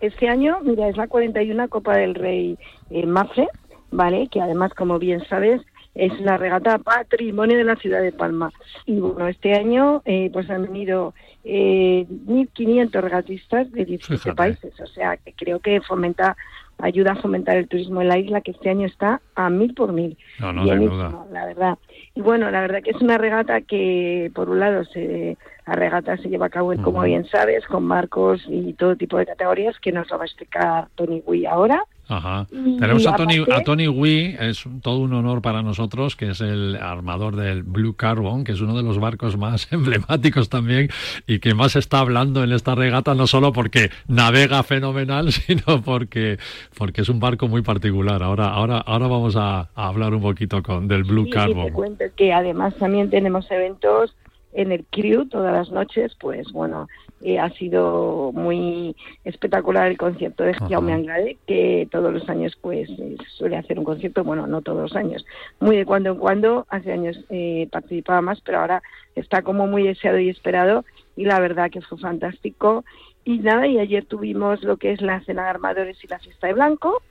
este 0.00 0.28
año, 0.28 0.58
mira, 0.64 0.88
es 0.88 0.96
la 0.96 1.06
41 1.06 1.68
Copa 1.68 1.96
del 1.96 2.16
Rey 2.16 2.58
eh, 2.90 3.06
Mafre, 3.06 3.46
¿vale? 3.90 4.28
Que 4.28 4.40
además, 4.40 4.72
como 4.74 4.98
bien 4.98 5.24
sabes, 5.28 5.62
es 5.94 6.18
la 6.20 6.36
regata 6.36 6.78
patrimonio 6.78 7.58
de 7.58 7.64
la 7.64 7.76
ciudad 7.76 8.00
de 8.00 8.12
Palma. 8.12 8.52
Y 8.86 9.00
bueno, 9.00 9.26
este 9.26 9.54
año 9.54 10.02
eh, 10.04 10.30
pues 10.32 10.48
han 10.48 10.62
venido 10.62 11.14
eh, 11.44 12.06
1.500 12.08 13.00
regatistas 13.00 13.70
de 13.72 13.84
17 13.84 14.34
países, 14.34 14.78
o 14.80 14.86
sea 14.86 15.16
que 15.16 15.32
creo 15.32 15.60
que 15.60 15.80
fomenta 15.80 16.36
ayuda 16.78 17.12
a 17.12 17.16
fomentar 17.16 17.56
el 17.56 17.68
turismo 17.68 18.00
en 18.00 18.08
la 18.08 18.18
isla, 18.18 18.40
que 18.40 18.52
este 18.52 18.70
año 18.70 18.86
está 18.86 19.20
a 19.34 19.50
mil 19.50 19.74
por 19.74 19.92
mil. 19.92 20.16
No, 20.38 20.52
no, 20.52 20.64
duda. 20.64 21.26
La 21.32 21.46
verdad. 21.46 21.78
Y 22.14 22.20
bueno, 22.20 22.50
la 22.50 22.60
verdad 22.60 22.82
que 22.82 22.90
es 22.90 23.00
una 23.00 23.18
regata 23.18 23.60
que, 23.62 24.30
por 24.34 24.48
un 24.48 24.60
lado, 24.60 24.84
se, 24.84 25.36
la 25.68 25.74
regata 25.74 26.16
se 26.16 26.30
lleva 26.30 26.46
a 26.46 26.48
cabo, 26.48 26.72
como 26.82 27.02
bien 27.02 27.26
sabes, 27.26 27.66
con 27.66 27.86
barcos 27.86 28.42
y 28.48 28.72
todo 28.72 28.96
tipo 28.96 29.18
de 29.18 29.26
categorías, 29.26 29.78
que 29.80 29.92
nos 29.92 30.08
lo 30.08 30.16
va 30.16 30.24
a 30.24 30.26
explicar 30.26 30.88
Tony 30.94 31.22
Wee 31.26 31.44
ahora. 31.44 31.84
Ajá. 32.08 32.46
Tenemos 32.50 33.06
a 33.06 33.16
Tony, 33.16 33.44
a 33.52 33.62
Tony 33.62 33.86
Wee, 33.86 34.34
es 34.40 34.64
todo 34.80 35.00
un 35.00 35.12
honor 35.12 35.42
para 35.42 35.62
nosotros, 35.62 36.16
que 36.16 36.30
es 36.30 36.40
el 36.40 36.76
armador 36.76 37.36
del 37.36 37.64
Blue 37.64 37.96
Carbon, 37.96 38.44
que 38.44 38.52
es 38.52 38.62
uno 38.62 38.74
de 38.78 38.82
los 38.82 38.98
barcos 38.98 39.36
más 39.36 39.68
emblemáticos 39.72 40.48
también 40.48 40.88
y 41.26 41.38
que 41.38 41.52
más 41.52 41.76
está 41.76 41.98
hablando 41.98 42.42
en 42.42 42.52
esta 42.52 42.74
regata, 42.74 43.14
no 43.14 43.26
solo 43.26 43.52
porque 43.52 43.90
navega 44.06 44.62
fenomenal, 44.62 45.32
sino 45.32 45.82
porque, 45.82 46.38
porque 46.78 47.02
es 47.02 47.10
un 47.10 47.20
barco 47.20 47.46
muy 47.46 47.60
particular. 47.60 48.22
Ahora, 48.22 48.48
ahora, 48.48 48.78
ahora 48.78 49.06
vamos 49.06 49.36
a, 49.36 49.68
hablar 49.74 50.14
un 50.14 50.22
poquito 50.22 50.62
con, 50.62 50.88
del 50.88 51.04
Blue 51.04 51.28
Carbon. 51.28 51.66
Y 51.66 51.66
te 51.66 51.72
cuento 51.72 52.04
que 52.16 52.32
además 52.32 52.74
también 52.76 53.10
tenemos 53.10 53.50
eventos 53.50 54.16
en 54.58 54.72
el 54.72 54.84
crew 54.86 55.24
todas 55.26 55.52
las 55.52 55.70
noches, 55.70 56.16
pues 56.18 56.50
bueno, 56.50 56.88
eh, 57.22 57.38
ha 57.38 57.48
sido 57.50 58.32
muy 58.34 58.96
espectacular 59.22 59.88
el 59.88 59.96
concierto 59.96 60.42
de 60.42 60.54
Jaume 60.54 60.92
Anglade, 60.92 61.38
que 61.46 61.86
todos 61.92 62.12
los 62.12 62.28
años 62.28 62.58
pues 62.60 62.90
eh, 62.90 63.16
suele 63.28 63.56
hacer 63.56 63.78
un 63.78 63.84
concierto, 63.84 64.24
bueno, 64.24 64.48
no 64.48 64.60
todos 64.60 64.82
los 64.82 64.96
años, 64.96 65.24
muy 65.60 65.76
de 65.76 65.86
cuando 65.86 66.10
en 66.10 66.18
cuando, 66.18 66.66
hace 66.70 66.92
años 66.92 67.20
eh, 67.30 67.68
participaba 67.70 68.20
más, 68.20 68.40
pero 68.40 68.58
ahora 68.58 68.82
está 69.14 69.42
como 69.42 69.68
muy 69.68 69.84
deseado 69.84 70.18
y 70.18 70.28
esperado 70.28 70.84
y 71.14 71.24
la 71.24 71.38
verdad 71.38 71.70
que 71.70 71.80
fue 71.80 71.96
fantástico. 71.96 72.84
Y 73.24 73.38
nada, 73.38 73.66
y 73.68 73.78
ayer 73.78 74.06
tuvimos 74.06 74.64
lo 74.64 74.76
que 74.76 74.90
es 74.90 75.00
la 75.02 75.20
cena 75.20 75.44
de 75.44 75.50
armadores 75.50 76.02
y 76.02 76.08
la 76.08 76.18
fiesta 76.18 76.48
de 76.48 76.54
blanco, 76.54 77.02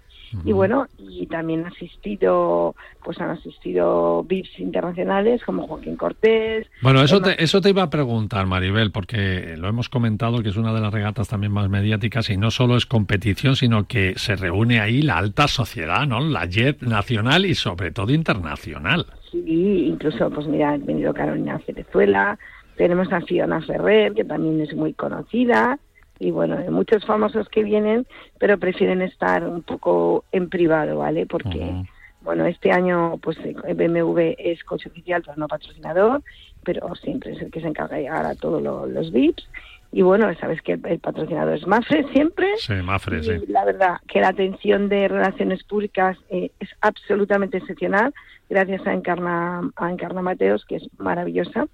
y 0.43 0.51
bueno, 0.51 0.87
y 0.97 1.25
también 1.27 1.61
han 1.61 1.67
asistido, 1.67 2.75
pues 3.03 3.19
han 3.19 3.29
asistido 3.29 4.23
VIPs 4.23 4.59
internacionales 4.59 5.41
como 5.43 5.67
Joaquín 5.67 5.95
Cortés. 5.95 6.67
Bueno, 6.81 7.01
eso 7.01 7.21
te, 7.21 7.41
eso 7.41 7.61
te 7.61 7.69
iba 7.69 7.83
a 7.83 7.89
preguntar, 7.89 8.45
Maribel, 8.45 8.91
porque 8.91 9.55
lo 9.57 9.67
hemos 9.67 9.89
comentado 9.89 10.41
que 10.41 10.49
es 10.49 10.57
una 10.57 10.73
de 10.73 10.81
las 10.81 10.93
regatas 10.93 11.27
también 11.29 11.51
más 11.51 11.69
mediáticas 11.69 12.29
y 12.29 12.37
no 12.37 12.51
solo 12.51 12.75
es 12.75 12.85
competición, 12.85 13.55
sino 13.55 13.87
que 13.87 14.13
se 14.17 14.35
reúne 14.35 14.79
ahí 14.79 15.01
la 15.01 15.17
alta 15.17 15.47
sociedad, 15.47 16.05
¿no? 16.05 16.19
La 16.19 16.47
JET 16.47 16.81
nacional 16.81 17.45
y 17.45 17.55
sobre 17.55 17.91
todo 17.91 18.11
internacional. 18.11 19.05
Sí, 19.31 19.87
incluso, 19.87 20.29
pues 20.29 20.47
mira, 20.47 20.71
ha 20.71 20.77
venido 20.77 21.13
Carolina 21.13 21.59
Venezuela, 21.67 22.37
tenemos 22.75 23.11
a 23.11 23.21
Fiona 23.21 23.61
Ferrer, 23.61 24.13
que 24.13 24.23
también 24.23 24.61
es 24.61 24.73
muy 24.75 24.93
conocida, 24.93 25.79
y 26.19 26.31
bueno, 26.31 26.57
hay 26.57 26.69
muchos 26.69 27.05
famosos 27.05 27.47
que 27.49 27.63
vienen, 27.63 28.05
pero 28.39 28.57
prefieren 28.57 29.01
estar 29.01 29.43
un 29.43 29.61
poco 29.61 30.25
en 30.31 30.49
privado, 30.49 30.97
¿vale? 30.97 31.25
Porque, 31.25 31.85
bueno, 32.21 32.45
este 32.45 32.71
año 32.71 33.17
pues 33.21 33.37
BMW 33.37 34.33
es 34.37 34.63
coche 34.63 34.89
oficial, 34.89 35.21
pero 35.25 35.37
no 35.37 35.47
patrocinador, 35.47 36.21
pero 36.63 36.93
siempre 36.95 37.33
es 37.33 37.41
el 37.41 37.51
que 37.51 37.61
se 37.61 37.67
encarga 37.67 37.95
de 37.95 38.03
llegar 38.03 38.25
a 38.25 38.35
todos 38.35 38.61
los 38.61 39.11
VIPs. 39.11 39.47
Y 39.91 40.01
bueno, 40.01 40.27
sabes 40.35 40.61
que 40.61 40.73
el, 40.73 40.99
patrocinador 40.99 41.55
es 41.55 41.65
Mafre 41.65 42.03
siempre. 42.11 42.47
Sí, 42.57 42.73
Mafre, 42.73 43.23
sí. 43.23 43.45
La 43.47 43.63
verdad 43.63 43.97
que 44.07 44.19
la 44.19 44.29
atención 44.29 44.89
de 44.89 45.07
relaciones 45.07 45.63
públicas 45.63 46.17
eh, 46.29 46.51
es 46.59 46.69
absolutamente 46.81 47.57
excepcional, 47.57 48.13
gracias 48.49 48.85
a 48.85 48.93
Encarna, 48.93 49.71
a 49.77 49.91
Encarna 49.91 50.21
Mateos, 50.21 50.65
que 50.65 50.75
es 50.75 50.89
maravillosa. 50.97 51.67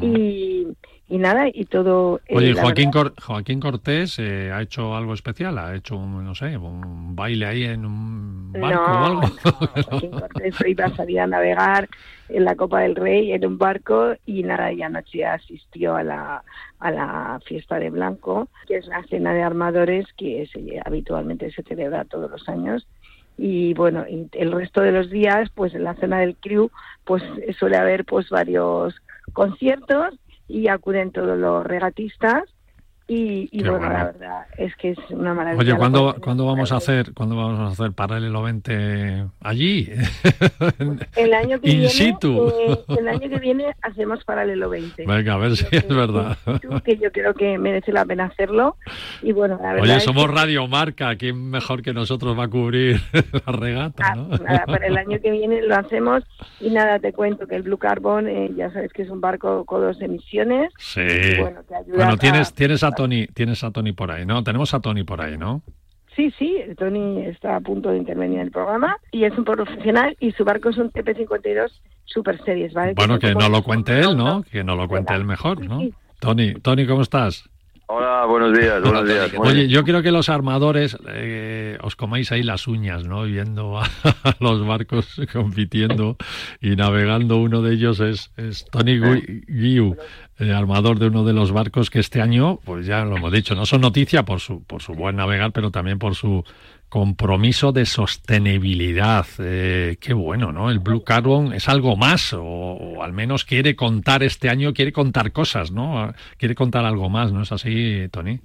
Y, 0.00 0.66
y 1.08 1.18
nada, 1.18 1.48
y 1.52 1.66
todo... 1.66 2.20
Eh, 2.26 2.36
Oye, 2.36 2.54
Joaquín, 2.54 2.90
Joaquín 2.92 3.60
Cortés 3.60 4.18
eh, 4.18 4.50
ha 4.52 4.62
hecho 4.62 4.96
algo 4.96 5.12
especial, 5.12 5.58
ha 5.58 5.74
hecho, 5.74 5.96
un, 5.96 6.24
no 6.24 6.34
sé, 6.34 6.56
un 6.56 7.14
baile 7.14 7.46
ahí 7.46 7.64
en 7.64 7.84
un 7.84 8.52
barco 8.52 8.82
o 8.82 9.04
algo. 9.04 9.20
Joaquín 9.88 10.10
Cortés 10.18 10.54
iba 10.66 10.86
a 10.86 10.96
salir 10.96 11.20
a 11.20 11.26
navegar 11.26 11.88
en 12.28 12.44
la 12.44 12.56
Copa 12.56 12.80
del 12.80 12.96
Rey 12.96 13.32
en 13.32 13.44
un 13.44 13.58
barco 13.58 14.14
y 14.24 14.42
nada, 14.42 14.72
y 14.72 14.82
anoche 14.82 15.26
asistió 15.26 15.94
a 15.96 16.02
la, 16.02 16.42
a 16.78 16.90
la 16.90 17.40
fiesta 17.44 17.78
de 17.78 17.90
Blanco, 17.90 18.48
que 18.66 18.76
es 18.78 18.86
la 18.86 19.02
cena 19.04 19.34
de 19.34 19.42
armadores 19.42 20.06
que 20.16 20.48
se, 20.50 20.80
habitualmente 20.84 21.50
se 21.50 21.62
celebra 21.62 22.04
todos 22.04 22.30
los 22.30 22.48
años 22.48 22.86
y 23.36 23.74
bueno 23.74 24.04
y 24.08 24.28
el 24.32 24.52
resto 24.52 24.80
de 24.80 24.92
los 24.92 25.10
días 25.10 25.50
pues 25.54 25.74
en 25.74 25.82
la 25.82 25.94
cena 25.94 26.20
del 26.20 26.36
crew 26.36 26.70
pues 27.04 27.22
suele 27.58 27.76
haber 27.76 28.04
pues 28.04 28.28
varios 28.28 28.94
conciertos 29.32 30.14
y 30.48 30.68
acuden 30.68 31.12
todos 31.12 31.38
los 31.38 31.64
regatistas 31.64 32.44
y, 33.06 33.62
bueno, 33.62 33.80
la 33.90 34.04
verdad 34.04 34.46
es 34.56 34.74
que 34.76 34.90
es 34.92 34.98
una 35.10 35.34
maravilla. 35.34 35.60
Oye, 35.60 35.76
¿cuándo, 35.76 36.16
¿cuándo 36.22 36.46
vamos 36.46 36.72
a 36.72 36.76
hacer 36.76 37.12
cuándo 37.12 37.36
vamos 37.36 37.60
a 37.60 37.72
hacer 37.72 37.92
Paralelo 37.92 38.42
20 38.42 39.26
allí? 39.40 39.90
El 41.16 41.34
año 41.34 41.60
que 41.60 41.70
In 41.70 41.78
viene, 41.80 41.88
situ. 41.90 42.48
Eh, 42.48 42.78
el 42.98 43.08
año 43.08 43.28
que 43.28 43.38
viene 43.38 43.66
hacemos 43.82 44.24
Paralelo 44.24 44.70
20. 44.70 45.04
Venga, 45.06 45.34
a 45.34 45.36
ver 45.36 45.56
si 45.56 45.66
es 45.70 45.88
verdad. 45.88 46.36
Que 46.84 46.96
yo 46.96 47.12
creo 47.12 47.34
que 47.34 47.58
merece 47.58 47.92
la 47.92 48.04
pena 48.04 48.24
hacerlo. 48.26 48.76
Y 49.22 49.32
bueno, 49.32 49.58
la 49.62 49.74
verdad 49.74 49.82
Oye, 49.96 50.00
somos 50.00 50.30
Radio 50.30 50.66
Marca, 50.66 51.14
¿quién 51.16 51.50
mejor 51.50 51.82
que 51.82 51.92
nosotros 51.92 52.38
va 52.38 52.44
a 52.44 52.48
cubrir 52.48 53.00
la 53.46 53.52
regata? 53.52 54.04
Ah, 54.12 54.14
¿no? 54.16 54.28
nada, 54.38 54.64
para 54.66 54.86
el 54.86 54.96
año 54.96 55.18
que 55.20 55.30
viene 55.30 55.60
lo 55.62 55.76
hacemos 55.76 56.24
y 56.60 56.70
nada, 56.70 56.98
te 56.98 57.12
cuento 57.12 57.46
que 57.46 57.56
el 57.56 57.62
Blue 57.64 57.78
Carbon, 57.78 58.28
eh, 58.28 58.50
ya 58.56 58.72
sabes 58.72 58.92
que 58.92 59.02
es 59.02 59.10
un 59.10 59.20
barco 59.20 59.64
con 59.64 59.82
dos 59.82 60.00
emisiones. 60.00 60.72
Sí. 60.78 61.00
bueno, 61.38 61.60
que 61.68 61.74
ayuda 61.74 61.96
Bueno, 61.96 62.12
a- 62.12 62.16
tienes, 62.16 62.52
tienes 62.54 62.82
a 62.82 62.93
Tony, 62.94 63.26
tienes 63.28 63.62
a 63.64 63.70
Tony 63.70 63.92
por 63.92 64.10
ahí, 64.10 64.24
¿no? 64.26 64.42
Tenemos 64.44 64.72
a 64.74 64.80
Tony 64.80 65.04
por 65.04 65.20
ahí, 65.20 65.36
¿no? 65.36 65.62
Sí, 66.16 66.32
sí, 66.38 66.58
Tony 66.78 67.22
está 67.26 67.56
a 67.56 67.60
punto 67.60 67.90
de 67.90 67.98
intervenir 67.98 68.38
en 68.38 68.46
el 68.46 68.50
programa 68.52 68.96
y 69.10 69.24
es 69.24 69.36
un 69.36 69.44
profesional 69.44 70.16
y 70.20 70.30
su 70.32 70.44
barco 70.44 70.68
es 70.70 70.78
un 70.78 70.90
TP52 70.92 71.70
Super 72.04 72.40
Series, 72.44 72.72
¿vale? 72.72 72.94
Bueno, 72.94 73.18
que 73.18 73.28
un 73.32 73.38
no 73.38 73.48
lo 73.48 73.62
cuente 73.62 73.98
él, 73.98 74.16
¿no? 74.16 74.42
Que 74.44 74.62
no 74.62 74.76
lo 74.76 74.86
cuente 74.86 75.12
él 75.14 75.24
mejor, 75.24 75.64
¿no? 75.64 75.80
Sí, 75.80 75.86
sí. 75.90 75.94
Tony, 76.20 76.54
Tony, 76.54 76.86
¿cómo 76.86 77.02
estás? 77.02 77.48
Hola, 77.86 78.24
buenos 78.24 78.56
días, 78.58 78.80
buenos 78.80 79.06
días. 79.06 79.30
¿qué 79.30 79.36
Muy 79.38 79.48
Oye, 79.48 79.58
bien. 79.60 79.68
yo 79.70 79.84
creo 79.84 80.00
que 80.02 80.10
los 80.10 80.30
armadores 80.30 80.96
eh, 81.06 81.76
os 81.82 81.96
comáis 81.96 82.32
ahí 82.32 82.42
las 82.42 82.66
uñas, 82.66 83.06
¿no? 83.06 83.24
Viendo 83.24 83.76
a, 83.78 83.84
los 84.40 84.66
barcos 84.66 85.20
compitiendo 85.32 86.16
y 86.62 86.76
navegando. 86.76 87.36
Uno 87.36 87.60
de 87.60 87.74
ellos 87.74 88.00
es, 88.00 88.30
es 88.38 88.64
Tony 88.70 88.98
Gui- 88.98 89.44
Guiu, 89.46 89.96
eh, 90.38 90.52
armador 90.52 90.98
de 90.98 91.06
uno 91.06 91.24
de 91.24 91.32
los 91.32 91.52
barcos 91.52 91.90
que 91.90 92.00
este 92.00 92.20
año, 92.20 92.58
pues 92.64 92.86
ya 92.86 93.04
lo 93.04 93.16
hemos 93.16 93.32
dicho, 93.32 93.54
no 93.54 93.66
son 93.66 93.82
noticia 93.82 94.24
por 94.24 94.40
su, 94.40 94.64
por 94.64 94.82
su 94.82 94.94
buen 94.94 95.16
navegar, 95.16 95.52
pero 95.52 95.70
también 95.70 95.98
por 95.98 96.14
su 96.14 96.44
compromiso 96.88 97.72
de 97.72 97.86
sostenibilidad. 97.86 99.26
Eh, 99.38 99.96
qué 100.00 100.14
bueno, 100.14 100.52
¿no? 100.52 100.70
El 100.70 100.78
Blue 100.78 101.02
Carbon 101.02 101.52
es 101.52 101.68
algo 101.68 101.96
más, 101.96 102.32
o, 102.32 103.02
al 103.02 103.12
menos 103.12 103.44
quiere 103.44 103.74
contar 103.74 104.22
este 104.22 104.48
año, 104.48 104.72
quiere 104.72 104.92
contar 104.92 105.32
cosas, 105.32 105.72
¿no? 105.72 106.12
Quiere 106.38 106.54
contar 106.54 106.84
algo 106.84 107.08
más, 107.08 107.32
¿no 107.32 107.42
es 107.42 107.52
así, 107.52 108.08
Tony? 108.12 108.40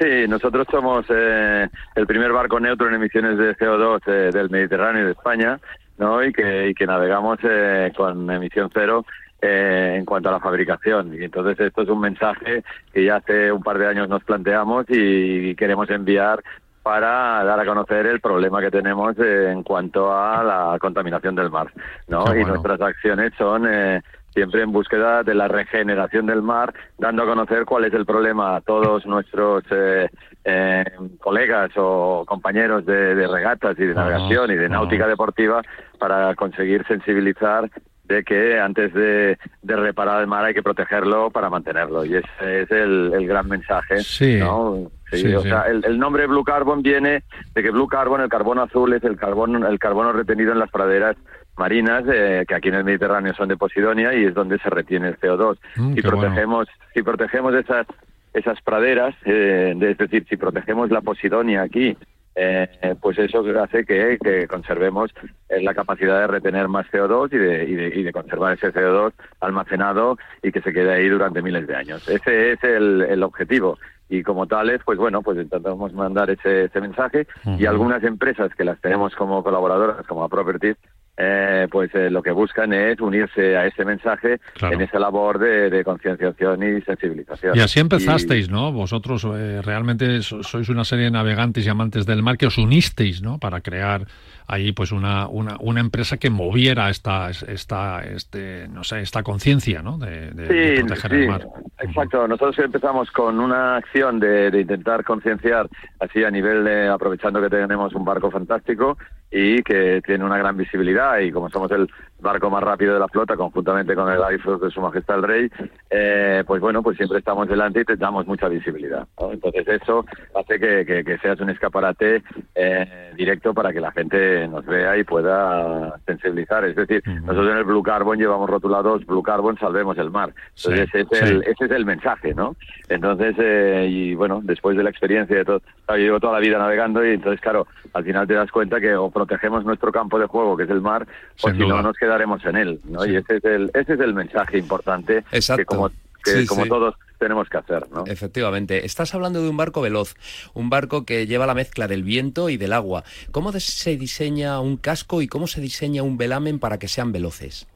Sí, 0.00 0.26
nosotros 0.26 0.66
somos 0.70 1.04
eh, 1.10 1.68
el 1.94 2.06
primer 2.06 2.32
barco 2.32 2.58
neutro 2.58 2.88
en 2.88 2.94
emisiones 2.94 3.36
de 3.36 3.54
CO2 3.54 4.00
eh, 4.06 4.30
del 4.32 4.48
Mediterráneo 4.48 5.02
y 5.02 5.04
de 5.04 5.12
España, 5.12 5.60
¿no? 5.98 6.24
Y 6.24 6.32
que, 6.32 6.70
y 6.70 6.74
que 6.74 6.86
navegamos 6.86 7.38
eh, 7.42 7.92
con 7.94 8.30
emisión 8.30 8.70
cero 8.72 9.04
eh, 9.42 9.96
en 9.98 10.04
cuanto 10.04 10.28
a 10.28 10.32
la 10.32 10.40
fabricación. 10.40 11.14
Y 11.14 11.24
entonces 11.24 11.58
esto 11.58 11.82
es 11.82 11.88
un 11.88 12.00
mensaje 12.00 12.62
que 12.92 13.04
ya 13.04 13.16
hace 13.16 13.52
un 13.52 13.62
par 13.62 13.78
de 13.78 13.86
años 13.86 14.08
nos 14.08 14.24
planteamos 14.24 14.86
y 14.88 15.54
queremos 15.54 15.88
enviar 15.90 16.42
para 16.82 17.44
dar 17.44 17.60
a 17.60 17.66
conocer 17.66 18.06
el 18.06 18.20
problema 18.20 18.60
que 18.60 18.70
tenemos 18.70 19.18
eh, 19.18 19.50
en 19.50 19.62
cuanto 19.62 20.12
a 20.12 20.42
la 20.42 20.78
contaminación 20.80 21.34
del 21.34 21.50
mar, 21.50 21.70
¿no? 22.08 22.24
Y 22.34 22.44
nuestras 22.44 22.80
acciones 22.80 23.32
son 23.36 23.66
eh, 23.68 24.00
siempre 24.32 24.62
en 24.62 24.72
búsqueda 24.72 25.22
de 25.22 25.34
la 25.34 25.48
regeneración 25.48 26.26
del 26.26 26.42
mar, 26.42 26.72
dando 26.98 27.22
a 27.22 27.26
conocer 27.26 27.64
cuál 27.64 27.84
es 27.84 27.94
el 27.94 28.06
problema 28.06 28.56
a 28.56 28.60
todos 28.60 29.04
nuestros 29.06 29.64
eh, 29.70 30.08
eh, 30.44 30.84
colegas 31.18 31.70
o 31.76 32.24
compañeros 32.26 32.86
de, 32.86 33.14
de 33.14 33.26
regatas 33.26 33.78
y 33.78 33.84
de 33.86 33.94
navegación 33.94 34.50
y 34.50 34.54
de 34.54 34.68
náutica 34.68 35.06
deportiva 35.06 35.62
para 35.98 36.34
conseguir 36.34 36.86
sensibilizar 36.86 37.70
de 38.10 38.24
que 38.24 38.58
antes 38.58 38.92
de, 38.92 39.38
de 39.62 39.76
reparar 39.76 40.20
el 40.20 40.26
mar 40.26 40.44
hay 40.44 40.52
que 40.52 40.64
protegerlo 40.64 41.30
para 41.30 41.48
mantenerlo. 41.48 42.04
Y 42.04 42.16
ese 42.16 42.62
es 42.62 42.70
el, 42.72 43.12
el 43.14 43.26
gran 43.26 43.48
mensaje. 43.48 44.00
Sí. 44.02 44.36
¿no? 44.38 44.90
Sí, 45.10 45.18
Sí, 45.18 45.34
o 45.34 45.42
sea, 45.42 45.62
el, 45.62 45.84
el 45.84 45.98
nombre 45.98 46.26
Blue 46.26 46.44
Carbon 46.44 46.82
viene 46.82 47.22
de 47.54 47.62
que 47.62 47.70
Blue 47.70 47.88
Carbon, 47.88 48.20
el 48.20 48.28
carbono 48.28 48.62
azul, 48.62 48.92
es 48.92 49.02
el 49.04 49.16
carbono, 49.16 49.66
el 49.66 49.78
carbono 49.78 50.12
retenido 50.12 50.52
en 50.52 50.58
las 50.58 50.70
praderas 50.70 51.16
marinas, 51.56 52.04
eh, 52.12 52.44
que 52.46 52.54
aquí 52.54 52.68
en 52.68 52.76
el 52.76 52.84
Mediterráneo 52.84 53.34
son 53.34 53.48
de 53.48 53.56
Posidonia 53.56 54.14
y 54.14 54.24
es 54.24 54.34
donde 54.34 54.58
se 54.58 54.70
retiene 54.70 55.08
el 55.08 55.18
CO2. 55.18 55.56
Mm, 55.76 55.94
si 55.94 56.00
bueno. 56.00 56.10
protegemos, 56.10 56.68
si 56.94 57.02
protegemos 57.02 57.54
esas 57.54 57.86
esas 58.32 58.60
praderas, 58.62 59.14
eh, 59.24 59.74
es 59.80 59.98
decir, 59.98 60.24
si 60.28 60.36
protegemos 60.36 60.90
la 60.90 61.00
Posidonia 61.00 61.62
aquí, 61.62 61.96
eh, 62.42 62.94
pues 63.00 63.18
eso 63.18 63.44
hace 63.62 63.84
que, 63.84 64.18
que 64.22 64.46
conservemos 64.46 65.10
eh, 65.48 65.62
la 65.62 65.74
capacidad 65.74 66.20
de 66.20 66.26
retener 66.26 66.68
más 66.68 66.86
CO2 66.86 67.32
y 67.32 67.38
de, 67.38 67.64
y, 67.64 67.74
de, 67.74 67.88
y 68.00 68.02
de 68.02 68.12
conservar 68.12 68.54
ese 68.54 68.72
CO2 68.72 69.12
almacenado 69.40 70.16
y 70.42 70.50
que 70.50 70.62
se 70.62 70.72
quede 70.72 70.92
ahí 70.92 71.08
durante 71.08 71.42
miles 71.42 71.66
de 71.66 71.76
años. 71.76 72.08
Ese 72.08 72.52
es 72.52 72.64
el, 72.64 73.02
el 73.02 73.22
objetivo. 73.22 73.78
Y 74.08 74.24
como 74.24 74.46
tales, 74.46 74.80
pues 74.84 74.98
bueno, 74.98 75.22
pues 75.22 75.38
intentamos 75.38 75.92
mandar 75.92 76.30
ese, 76.30 76.64
ese 76.64 76.80
mensaje 76.80 77.28
y 77.58 77.66
algunas 77.66 78.02
empresas 78.02 78.52
que 78.56 78.64
las 78.64 78.80
tenemos 78.80 79.14
como 79.14 79.44
colaboradoras, 79.44 80.04
como 80.06 80.28
Properties, 80.28 80.76
eh, 81.22 81.68
pues 81.70 81.94
eh, 81.94 82.08
lo 82.10 82.22
que 82.22 82.30
buscan 82.30 82.72
es 82.72 82.98
unirse 83.00 83.56
a 83.56 83.66
ese 83.66 83.84
mensaje 83.84 84.38
Claro. 84.54 84.74
en 84.74 84.80
esa 84.80 84.98
labor 84.98 85.38
de, 85.38 85.68
de 85.68 85.84
concienciación 85.84 86.62
y 86.62 86.80
sensibilización. 86.82 87.56
Y 87.56 87.60
así 87.60 87.78
empezasteis, 87.80 88.48
¿no? 88.50 88.72
Vosotros 88.72 89.26
eh, 89.34 89.60
realmente 89.62 90.22
so- 90.22 90.42
sois 90.42 90.68
una 90.68 90.84
serie 90.84 91.04
de 91.06 91.10
navegantes 91.10 91.66
y 91.66 91.68
amantes 91.68 92.06
del 92.06 92.22
mar 92.22 92.36
que 92.38 92.46
os 92.46 92.56
unisteis, 92.58 93.20
¿no? 93.22 93.38
Para 93.38 93.60
crear 93.60 94.06
ahí 94.52 94.72
pues 94.72 94.90
una, 94.92 95.28
una, 95.28 95.56
una 95.60 95.80
empresa 95.80 96.16
que 96.16 96.28
moviera 96.30 96.90
esta, 96.90 97.30
esta, 97.30 98.02
este, 98.02 98.66
no 98.68 98.82
sé, 98.84 99.00
esta 99.00 99.22
conciencia, 99.22 99.82
¿no? 99.82 99.96
De, 99.98 100.30
de- 100.32 100.46
de 100.48 100.76
Sí, 100.76 100.80
proteger 100.82 101.10
sí, 101.12 101.16
el 101.18 101.28
mar. 101.28 101.46
exacto. 101.78 102.26
Nosotros 102.28 102.58
empezamos 102.58 103.10
con 103.12 103.38
una 103.40 103.76
acción 103.76 104.18
de, 104.18 104.50
de 104.50 104.60
intentar 104.62 105.04
concienciar 105.04 105.68
así 106.00 106.24
a 106.24 106.30
nivel 106.30 106.64
de, 106.64 106.88
aprovechando 106.88 107.40
que 107.40 107.48
tenemos 107.48 107.94
un 107.94 108.04
barco 108.04 108.30
fantástico 108.30 108.98
y 109.32 109.62
que 109.62 110.02
tiene 110.04 110.24
una 110.24 110.38
gran 110.38 110.56
visibilidad 110.56 111.18
y 111.20 111.30
como 111.30 111.48
somos 111.50 111.70
el 111.70 111.88
barco 112.18 112.50
más 112.50 112.62
rápido 112.64 112.94
de 112.94 113.00
la 113.00 113.06
flota 113.06 113.36
conjuntamente 113.36 113.94
con 113.94 114.10
el 114.10 114.18
iFlow 114.34 114.58
de 114.58 114.70
Su 114.72 114.80
Majestad 114.80 115.18
el 115.18 115.22
Rey, 115.22 115.50
eh, 115.88 116.42
pues 116.46 116.60
bueno, 116.60 116.82
pues 116.82 116.96
siempre 116.96 117.18
estamos 117.20 117.48
delante 117.48 117.80
y 117.80 117.84
te 117.84 117.96
damos 117.96 118.26
mucha 118.26 118.48
visibilidad. 118.48 119.06
¿no? 119.20 119.32
Entonces 119.32 119.66
eso 119.68 120.04
hace 120.34 120.58
que, 120.58 120.84
que- 120.84 121.04
que 121.04 121.18
seas 121.18 121.38
un 121.40 121.50
escaparate 121.50 122.22
eh, 122.56 123.12
directo 123.16 123.54
para 123.54 123.72
que 123.72 123.80
la 123.80 123.92
gente 123.92 124.39
nos 124.48 124.64
vea 124.64 124.96
y 124.96 125.04
pueda 125.04 125.98
sensibilizar. 126.06 126.64
Es 126.64 126.76
decir, 126.76 127.02
nosotros 127.06 127.50
en 127.50 127.58
el 127.58 127.64
Blue 127.64 127.82
Carbon 127.82 128.18
llevamos 128.18 128.48
rotulados 128.48 129.04
Blue 129.06 129.22
Carbon, 129.22 129.58
salvemos 129.58 129.96
el 129.98 130.10
mar. 130.10 130.32
Sí, 130.54 130.68
Entonces 130.70 130.94
ese, 130.94 131.24
es 131.24 131.30
el, 131.30 131.42
ese 131.42 131.64
es 131.64 131.70
el 131.70 131.84
mensaje, 131.84 132.34
¿no? 132.34 132.56
Entonces, 132.88 133.34
eh, 133.38 133.86
y 133.88 134.14
bueno, 134.14 134.40
después 134.42 134.76
de 134.76 134.82
la 134.82 134.90
experiencia 134.90 135.36
de 135.36 135.44
todo, 135.44 135.60
claro, 135.86 136.00
yo 136.00 136.06
llevo 136.06 136.20
toda 136.20 136.34
la 136.34 136.40
vida 136.40 136.58
navegando 136.58 137.04
y 137.04 137.10
entonces, 137.10 137.40
claro, 137.40 137.66
al 137.92 138.04
final 138.04 138.26
te 138.26 138.34
das 138.34 138.50
cuenta 138.50 138.80
que 138.80 138.94
o 138.94 139.10
protegemos 139.10 139.64
nuestro 139.64 139.92
campo 139.92 140.18
de 140.18 140.26
juego, 140.26 140.56
que 140.56 140.64
es 140.64 140.70
el 140.70 140.80
mar, 140.80 141.06
o 141.42 141.50
si 141.50 141.58
no 141.58 141.82
nos 141.82 141.96
quedaremos 141.96 142.44
en 142.44 142.56
él, 142.56 142.80
¿no? 142.84 143.02
Sí. 143.02 143.12
Y 143.12 143.16
ese 143.16 143.36
es 143.36 143.44
el, 143.44 143.70
ese 143.74 143.94
es 143.94 144.00
el 144.00 144.14
mensaje 144.14 144.58
importante 144.58 145.24
Exacto. 145.32 145.58
que 145.58 145.64
como, 145.64 145.90
que 146.24 146.46
como 146.46 146.66
todos 146.66 146.94
tenemos 147.20 147.48
que 147.48 147.58
hacer, 147.58 147.88
¿no? 147.90 148.04
Efectivamente. 148.06 148.84
Estás 148.84 149.14
hablando 149.14 149.40
de 149.40 149.48
un 149.48 149.56
barco 149.56 149.80
veloz, 149.80 150.16
un 150.54 150.70
barco 150.70 151.04
que 151.04 151.26
lleva 151.26 151.46
la 151.46 151.54
mezcla 151.54 151.86
del 151.86 152.02
viento 152.02 152.48
y 152.48 152.56
del 152.56 152.72
agua. 152.72 153.04
¿Cómo 153.30 153.52
se 153.52 153.96
diseña 153.96 154.58
un 154.60 154.76
casco 154.76 155.22
y 155.22 155.28
cómo 155.28 155.46
se 155.46 155.60
diseña 155.60 156.02
un 156.02 156.16
velamen 156.16 156.58
para 156.58 156.78
que 156.78 156.88
sean 156.88 157.12
veloces? 157.12 157.68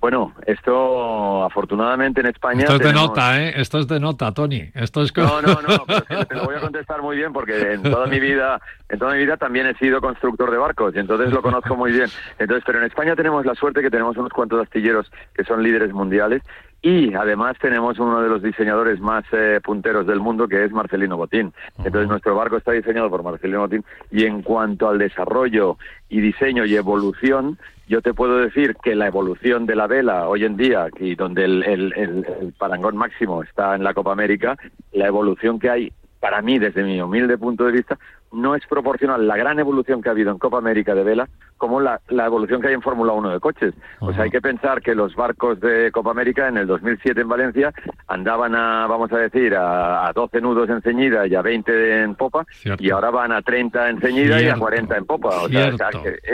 Bueno, 0.00 0.34
esto 0.46 1.44
afortunadamente 1.44 2.22
en 2.22 2.26
España... 2.26 2.62
Esto 2.62 2.74
es 2.74 2.82
de 2.82 2.92
nota, 2.92 3.40
¿eh? 3.40 3.52
Esto 3.54 3.78
es 3.78 3.86
de 3.86 4.00
nota, 4.00 4.32
Tony. 4.32 4.68
Esto 4.74 5.02
es 5.02 5.16
No, 5.16 5.40
no, 5.40 5.62
no, 5.62 5.84
pero 6.08 6.26
te 6.26 6.34
lo 6.34 6.44
voy 6.44 6.56
a 6.56 6.60
contestar 6.60 7.00
muy 7.00 7.16
bien 7.16 7.32
porque 7.32 7.74
en 7.74 7.84
toda 7.84 8.08
mi 8.08 8.18
vida, 8.18 8.60
en 8.88 8.98
toda 8.98 9.12
mi 9.12 9.20
vida 9.20 9.36
también 9.36 9.68
he 9.68 9.74
sido 9.74 10.00
constructor 10.00 10.50
de 10.50 10.56
barcos 10.56 10.92
y 10.96 10.98
entonces 10.98 11.30
lo 11.30 11.40
conozco 11.40 11.76
muy 11.76 11.92
bien. 11.92 12.08
Entonces, 12.40 12.64
pero 12.66 12.80
en 12.80 12.86
España 12.86 13.14
tenemos 13.14 13.46
la 13.46 13.54
suerte 13.54 13.80
que 13.80 13.90
tenemos 13.90 14.16
unos 14.16 14.32
cuantos 14.32 14.60
astilleros 14.60 15.08
que 15.34 15.44
son 15.44 15.62
líderes 15.62 15.92
mundiales 15.92 16.42
y 16.82 17.14
además 17.14 17.56
tenemos 17.60 17.98
uno 18.00 18.20
de 18.20 18.28
los 18.28 18.42
diseñadores 18.42 19.00
más 19.00 19.24
eh, 19.32 19.60
punteros 19.62 20.04
del 20.04 20.18
mundo 20.18 20.48
que 20.48 20.64
es 20.64 20.72
Marcelino 20.72 21.16
Botín. 21.16 21.52
Entonces 21.78 22.08
nuestro 22.08 22.34
barco 22.34 22.56
está 22.56 22.72
diseñado 22.72 23.08
por 23.08 23.22
Marcelino 23.22 23.60
Botín 23.60 23.84
y 24.10 24.24
en 24.24 24.42
cuanto 24.42 24.88
al 24.88 24.98
desarrollo 24.98 25.78
y 26.08 26.20
diseño 26.20 26.64
y 26.64 26.74
evolución, 26.74 27.56
yo 27.86 28.02
te 28.02 28.12
puedo 28.12 28.38
decir 28.38 28.74
que 28.82 28.96
la 28.96 29.06
evolución 29.06 29.64
de 29.64 29.76
la 29.76 29.86
vela 29.86 30.28
hoy 30.28 30.44
en 30.44 30.56
día, 30.56 30.88
y 30.98 31.14
donde 31.14 31.44
el, 31.44 31.62
el 31.62 32.52
parangón 32.58 32.96
máximo 32.96 33.42
está 33.42 33.76
en 33.76 33.84
la 33.84 33.94
Copa 33.94 34.12
América, 34.12 34.56
la 34.92 35.06
evolución 35.06 35.58
que 35.58 35.70
hay 35.70 35.92
para 36.22 36.40
mí, 36.40 36.56
desde 36.56 36.84
mi 36.84 37.00
humilde 37.00 37.36
punto 37.36 37.64
de 37.64 37.72
vista, 37.72 37.98
no 38.30 38.54
es 38.54 38.64
proporcional 38.68 39.26
la 39.26 39.36
gran 39.36 39.58
evolución 39.58 40.00
que 40.00 40.08
ha 40.08 40.12
habido 40.12 40.30
en 40.30 40.38
Copa 40.38 40.56
América 40.56 40.94
de 40.94 41.02
vela 41.02 41.28
como 41.56 41.80
la, 41.80 42.00
evolución 42.08 42.60
que 42.60 42.68
hay 42.68 42.74
en 42.74 42.80
Fórmula 42.80 43.12
1 43.12 43.30
de 43.30 43.40
coches. 43.40 43.74
O 43.98 44.12
sea, 44.12 44.22
hay 44.22 44.30
que 44.30 44.40
pensar 44.40 44.82
que 44.82 44.94
los 44.94 45.16
barcos 45.16 45.58
de 45.58 45.90
Copa 45.90 46.12
América 46.12 46.46
en 46.46 46.58
el 46.58 46.68
2007 46.68 47.22
en 47.22 47.28
Valencia 47.28 47.74
andaban 48.06 48.54
a, 48.54 48.86
vamos 48.86 49.10
a 49.10 49.18
decir, 49.18 49.52
a, 49.56 50.12
12 50.14 50.40
nudos 50.40 50.70
en 50.70 50.80
ceñida 50.80 51.26
y 51.26 51.34
a 51.34 51.42
20 51.42 52.02
en 52.04 52.14
popa, 52.14 52.46
y 52.78 52.90
ahora 52.90 53.10
van 53.10 53.32
a 53.32 53.42
30 53.42 53.90
en 53.90 54.00
ceñida 54.00 54.40
y 54.40 54.46
a 54.46 54.54
40 54.54 54.96
en 54.96 55.04
popa. 55.04 55.42
O 55.42 55.48
sea, 55.48 55.72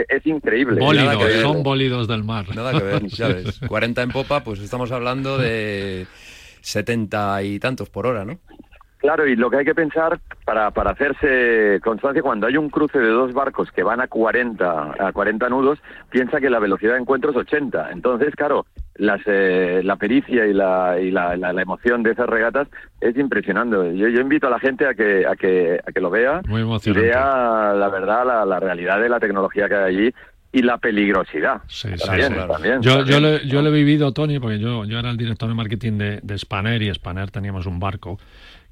es, 0.08 0.26
increíble. 0.26 0.80
Bólidos, 0.80 1.32
son 1.40 1.62
bólidos 1.62 2.08
del 2.08 2.24
mar. 2.24 2.44
Nada 2.54 2.72
que 2.72 2.84
ver, 2.84 3.10
¿sabes? 3.10 3.58
40 3.66 4.02
en 4.04 4.10
popa, 4.10 4.44
pues 4.44 4.60
estamos 4.60 4.92
hablando 4.92 5.38
de 5.38 6.06
70 6.60 7.42
y 7.44 7.58
tantos 7.58 7.88
por 7.88 8.06
hora, 8.06 8.26
¿no? 8.26 8.38
Claro, 8.98 9.28
y 9.28 9.36
lo 9.36 9.48
que 9.48 9.58
hay 9.58 9.64
que 9.64 9.76
pensar 9.76 10.18
para, 10.44 10.72
para 10.72 10.90
hacerse 10.90 11.80
constancia, 11.84 12.20
cuando 12.20 12.48
hay 12.48 12.56
un 12.56 12.68
cruce 12.68 12.98
de 12.98 13.08
dos 13.08 13.32
barcos 13.32 13.70
que 13.70 13.84
van 13.84 14.00
a 14.00 14.08
40, 14.08 14.94
a 14.98 15.12
40 15.12 15.48
nudos, 15.48 15.78
piensa 16.10 16.40
que 16.40 16.50
la 16.50 16.58
velocidad 16.58 16.94
de 16.94 17.00
encuentro 17.00 17.30
es 17.30 17.36
80. 17.36 17.92
Entonces, 17.92 18.34
claro, 18.34 18.66
las, 18.96 19.20
eh, 19.26 19.82
la 19.84 19.94
pericia 19.96 20.46
y, 20.46 20.52
la, 20.52 20.98
y 21.00 21.12
la, 21.12 21.36
la, 21.36 21.62
emoción 21.62 22.02
de 22.02 22.10
esas 22.10 22.28
regatas 22.28 22.66
es 23.00 23.16
impresionante. 23.16 23.96
Yo, 23.96 24.08
yo 24.08 24.20
invito 24.20 24.48
a 24.48 24.50
la 24.50 24.58
gente 24.58 24.84
a 24.84 24.94
que, 24.94 25.24
a 25.24 25.36
que, 25.36 25.78
a 25.86 25.92
que 25.92 26.00
lo 26.00 26.10
vea 26.10 26.42
y 26.48 26.92
vea 26.92 27.72
la 27.74 27.88
verdad, 27.88 28.26
la, 28.26 28.44
la 28.44 28.58
realidad 28.58 29.00
de 29.00 29.08
la 29.08 29.20
tecnología 29.20 29.68
que 29.68 29.76
hay 29.76 29.94
allí 29.94 30.14
y 30.50 30.62
la 30.62 30.78
peligrosidad. 30.78 31.60
Sí, 31.68 31.90
también, 32.04 32.34
también, 32.48 32.82
yo, 32.82 33.04
yo, 33.04 33.20
lo, 33.20 33.38
yo, 33.38 33.60
he 33.60 33.70
vivido, 33.70 34.12
Tony, 34.12 34.40
porque 34.40 34.58
yo, 34.58 34.84
yo 34.86 34.98
era 34.98 35.10
el 35.10 35.16
director 35.16 35.48
de 35.48 35.54
marketing 35.54 35.98
de, 35.98 36.20
de 36.22 36.38
Spanair 36.38 36.82
y 36.82 36.92
Spanair 36.92 37.30
teníamos 37.30 37.66
un 37.66 37.78
barco 37.78 38.18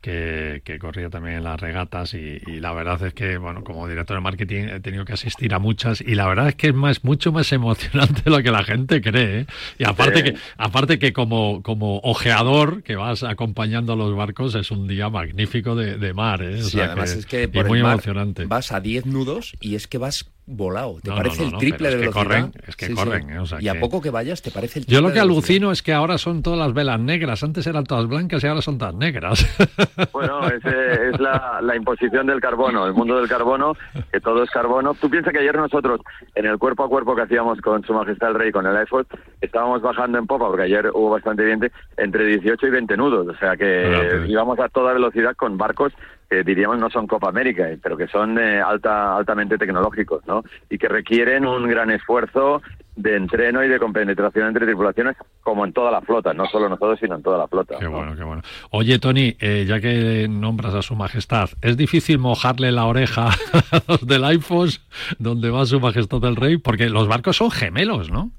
que, 0.06 0.78
corría 0.80 1.10
también 1.10 1.38
en 1.38 1.44
las 1.44 1.60
regatas 1.60 2.14
y, 2.14 2.38
la 2.60 2.72
verdad 2.72 3.02
es 3.04 3.14
que, 3.14 3.38
bueno, 3.38 3.64
como 3.64 3.88
director 3.88 4.16
de 4.16 4.20
marketing 4.20 4.64
he 4.68 4.80
tenido 4.80 5.04
que 5.04 5.12
asistir 5.12 5.52
a 5.52 5.58
muchas 5.58 6.00
y 6.00 6.14
la 6.14 6.28
verdad 6.28 6.48
es 6.48 6.54
que 6.54 6.68
es 6.68 6.74
más, 6.74 7.02
mucho 7.02 7.32
más 7.32 7.50
emocionante 7.52 8.22
de 8.24 8.30
lo 8.30 8.42
que 8.42 8.50
la 8.50 8.62
gente 8.62 9.00
cree. 9.00 9.40
¿eh? 9.40 9.46
Y 9.78 9.84
aparte 9.84 10.22
que, 10.22 10.36
aparte 10.56 10.98
que 10.98 11.12
como, 11.12 11.62
como 11.62 11.98
ojeador 12.04 12.82
que 12.82 12.94
vas 12.94 13.24
acompañando 13.24 13.94
a 13.94 13.96
los 13.96 14.14
barcos 14.14 14.54
es 14.54 14.70
un 14.70 14.86
día 14.86 15.08
magnífico 15.08 15.74
de, 15.74 16.12
mar. 16.14 16.42
¿eh? 16.42 16.62
sí, 16.62 16.80
además 16.80 17.12
es 17.12 17.26
que 17.26 17.48
por 17.48 17.66
muy 17.66 17.80
emocionante. 17.80 18.46
vas 18.46 18.70
a 18.70 18.80
10 18.80 19.06
nudos 19.06 19.56
y 19.60 19.74
es 19.74 19.88
que 19.88 19.98
vas 19.98 20.30
volado. 20.46 20.98
Te 21.02 21.10
parece 21.10 21.44
el 21.44 21.56
triple 21.56 21.90
de 21.90 21.96
velocidad. 21.96 22.22
Corren, 22.22 22.52
es 22.66 22.76
que 22.76 22.94
corren. 22.94 23.30
¿eh? 23.30 23.42
y 23.60 23.68
a 23.68 23.80
poco 23.80 24.00
que 24.00 24.10
vayas 24.10 24.42
te 24.42 24.50
parece 24.50 24.78
el 24.78 24.86
triple 24.86 24.94
Yo 25.02 25.06
lo 25.06 25.12
que 25.12 25.20
alucino 25.20 25.72
es 25.72 25.82
que 25.82 25.92
ahora 25.92 26.18
son 26.18 26.42
todas 26.42 26.58
las 26.58 26.72
velas 26.72 27.00
negras. 27.00 27.42
Antes 27.42 27.66
eran 27.66 27.84
todas 27.84 28.06
blancas 28.06 28.42
y 28.42 28.46
ahora 28.46 28.62
son 28.62 28.78
todas 28.78 28.94
negras. 28.94 29.44
Bueno, 30.12 30.46
es, 30.48 30.64
es 30.64 31.20
la, 31.20 31.60
la, 31.62 31.76
imposición 31.76 32.26
del 32.26 32.40
carbono, 32.40 32.86
el 32.86 32.94
mundo 32.94 33.18
del 33.18 33.28
carbono, 33.28 33.74
que 34.10 34.20
todo 34.20 34.42
es 34.42 34.50
carbono. 34.50 34.94
Tú 34.94 35.10
piensas 35.10 35.32
que 35.32 35.40
ayer 35.40 35.54
nosotros, 35.54 36.00
en 36.34 36.46
el 36.46 36.58
cuerpo 36.58 36.84
a 36.84 36.88
cuerpo 36.88 37.14
que 37.14 37.22
hacíamos 37.22 37.60
con 37.60 37.82
Su 37.84 37.92
Majestad 37.92 38.30
el 38.30 38.34
Rey, 38.36 38.52
con 38.52 38.66
el 38.66 38.76
iPhone, 38.76 39.06
estábamos 39.40 39.82
bajando 39.82 40.18
en 40.18 40.26
popa, 40.26 40.46
porque 40.46 40.62
ayer 40.62 40.90
hubo 40.94 41.10
bastante 41.10 41.44
viento, 41.44 41.66
entre 41.96 42.26
18 42.26 42.66
y 42.66 42.70
20 42.70 42.96
nudos. 42.96 43.28
O 43.28 43.38
sea 43.38 43.56
que 43.56 44.24
íbamos 44.26 44.58
a 44.58 44.68
toda 44.68 44.92
velocidad 44.92 45.34
con 45.36 45.58
barcos 45.58 45.92
que 46.28 46.42
diríamos 46.42 46.78
no 46.78 46.90
son 46.90 47.06
Copa 47.06 47.28
América, 47.28 47.68
eh, 47.70 47.78
pero 47.82 47.96
que 47.96 48.08
son 48.08 48.38
eh, 48.38 48.60
alta, 48.60 49.16
altamente 49.16 49.58
tecnológicos, 49.58 50.26
¿no? 50.26 50.42
Y 50.68 50.78
que 50.78 50.88
requieren 50.88 51.46
un 51.46 51.68
gran 51.68 51.90
esfuerzo 51.90 52.62
de 52.96 53.14
entreno 53.14 53.62
y 53.62 53.68
de 53.68 53.78
compenetración 53.78 54.48
entre 54.48 54.64
tripulaciones, 54.64 55.16
como 55.42 55.64
en 55.64 55.72
toda 55.72 55.90
la 55.90 56.00
flota, 56.00 56.32
no 56.32 56.46
solo 56.46 56.68
nosotros, 56.68 56.98
sino 56.98 57.14
en 57.14 57.22
toda 57.22 57.38
la 57.38 57.46
flota. 57.46 57.76
Qué 57.78 57.86
bueno, 57.86 58.16
qué 58.16 58.24
bueno. 58.24 58.42
Oye, 58.70 58.98
Tony, 58.98 59.36
eh, 59.38 59.66
ya 59.68 59.80
que 59.80 60.26
nombras 60.28 60.74
a 60.74 60.82
Su 60.82 60.96
Majestad, 60.96 61.50
¿es 61.60 61.76
difícil 61.76 62.18
mojarle 62.18 62.72
la 62.72 62.86
oreja 62.86 63.28
a 63.70 63.82
los 63.86 64.06
del 64.06 64.24
iPhone 64.24 64.70
donde 65.18 65.50
va 65.50 65.66
Su 65.66 65.78
Majestad 65.78 66.24
el 66.24 66.36
Rey? 66.36 66.56
Porque 66.56 66.88
los 66.88 67.06
barcos 67.06 67.36
son 67.36 67.50
gemelos, 67.50 68.10
¿no? 68.10 68.32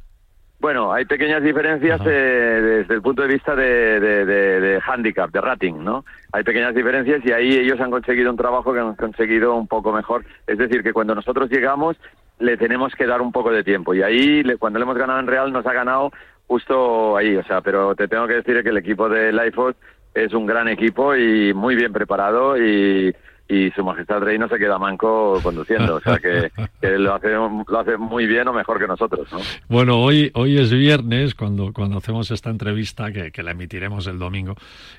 Bueno, 0.60 0.91
hay 0.91 1.06
pequeñas 1.06 1.43
diferencias 1.43 2.02
eh, 2.04 2.80
desde 2.82 2.96
el 2.96 3.02
punto 3.02 3.22
de 3.22 3.28
vista 3.28 3.56
de, 3.56 4.00
de, 4.00 4.82
handicap, 4.84 5.30
de 5.30 5.39
rating, 5.39 5.76
¿no? 5.84 6.04
Hay 6.32 6.43
pequeñas 6.43 6.74
diferencias 6.74 7.24
y 7.24 7.32
ahí 7.32 7.58
ellos 7.58 7.80
han 7.80 7.91
conseguido 7.91 8.32
un 8.32 8.38
trabajo 8.38 8.74
que 8.74 8.80
han 8.80 8.96
conseguido 8.96 9.56
un 9.56 9.67
poco 9.67 9.91
mejor. 9.91 10.26
Es 10.48 10.58
decir, 10.58 10.82
que 10.82 10.93
cuando 10.93 11.13
nosotros 11.13 11.50
llegamos 11.52 11.96
le 12.39 12.58
tenemos 12.58 12.93
que 12.96 13.06
dar 13.06 13.22
un 13.22 13.32
poco 13.32 13.52
de 13.52 13.63
tiempo 13.63 13.93
y 13.93 14.04
ahí 14.04 14.43
cuando 14.60 14.78
le 14.80 14.84
hemos 14.84 14.98
ganado 14.98 15.20
en 15.20 15.28
Real 15.28 15.52
nos 15.52 15.65
ha 15.65 15.74
ganado 15.74 16.12
justo 16.48 17.17
ahí, 17.17 17.36
o 17.36 17.43
sea, 17.43 17.62
pero 17.62 17.96
te 17.96 18.08
tengo 18.08 18.28
que 18.28 18.36
decir 18.36 18.62
que 18.63 18.70
el 18.70 18.78
equipo 18.78 19.10
de 19.10 19.32
Lifehouse 19.34 19.76
es 20.13 20.34
un 20.34 20.46
gran 20.46 20.67
equipo 20.67 21.15
y 21.15 21.54
muy 21.54 21.76
bien 21.76 21.93
preparado 21.93 22.58
y 22.58 23.13
y 23.49 23.71
su 23.71 23.83
majestad 23.83 24.19
rey 24.19 24.38
no 24.38 24.49
se 24.49 24.57
queda 24.57 24.77
manco 24.77 25.39
conduciendo, 25.41 25.95
o 25.95 26.01
sea 26.01 26.17
que, 26.19 26.51
lo, 26.97 27.13
hace, 27.13 27.29
lo 27.29 27.79
hace 27.79 27.97
muy 27.97 28.27
bien 28.27 28.47
o 28.47 28.53
mejor 28.53 28.79
que 28.79 28.88
nosotros. 28.88 29.27
¿no? 29.31 29.39
Bueno, 29.69 29.99
hoy, 29.99 30.31
hoy 30.33 30.57
es 30.57 30.71
viernes 30.71 31.33
cuando, 31.33 31.71
cuando 31.71 31.97
hacemos 31.97 32.29
esta 32.31 32.49
entrevista 32.49 33.12
que, 33.12 33.31
que 33.31 33.43
la 33.43 33.51
emitiremos 33.51 34.07
el 34.07 34.19
domingo, 34.19 34.55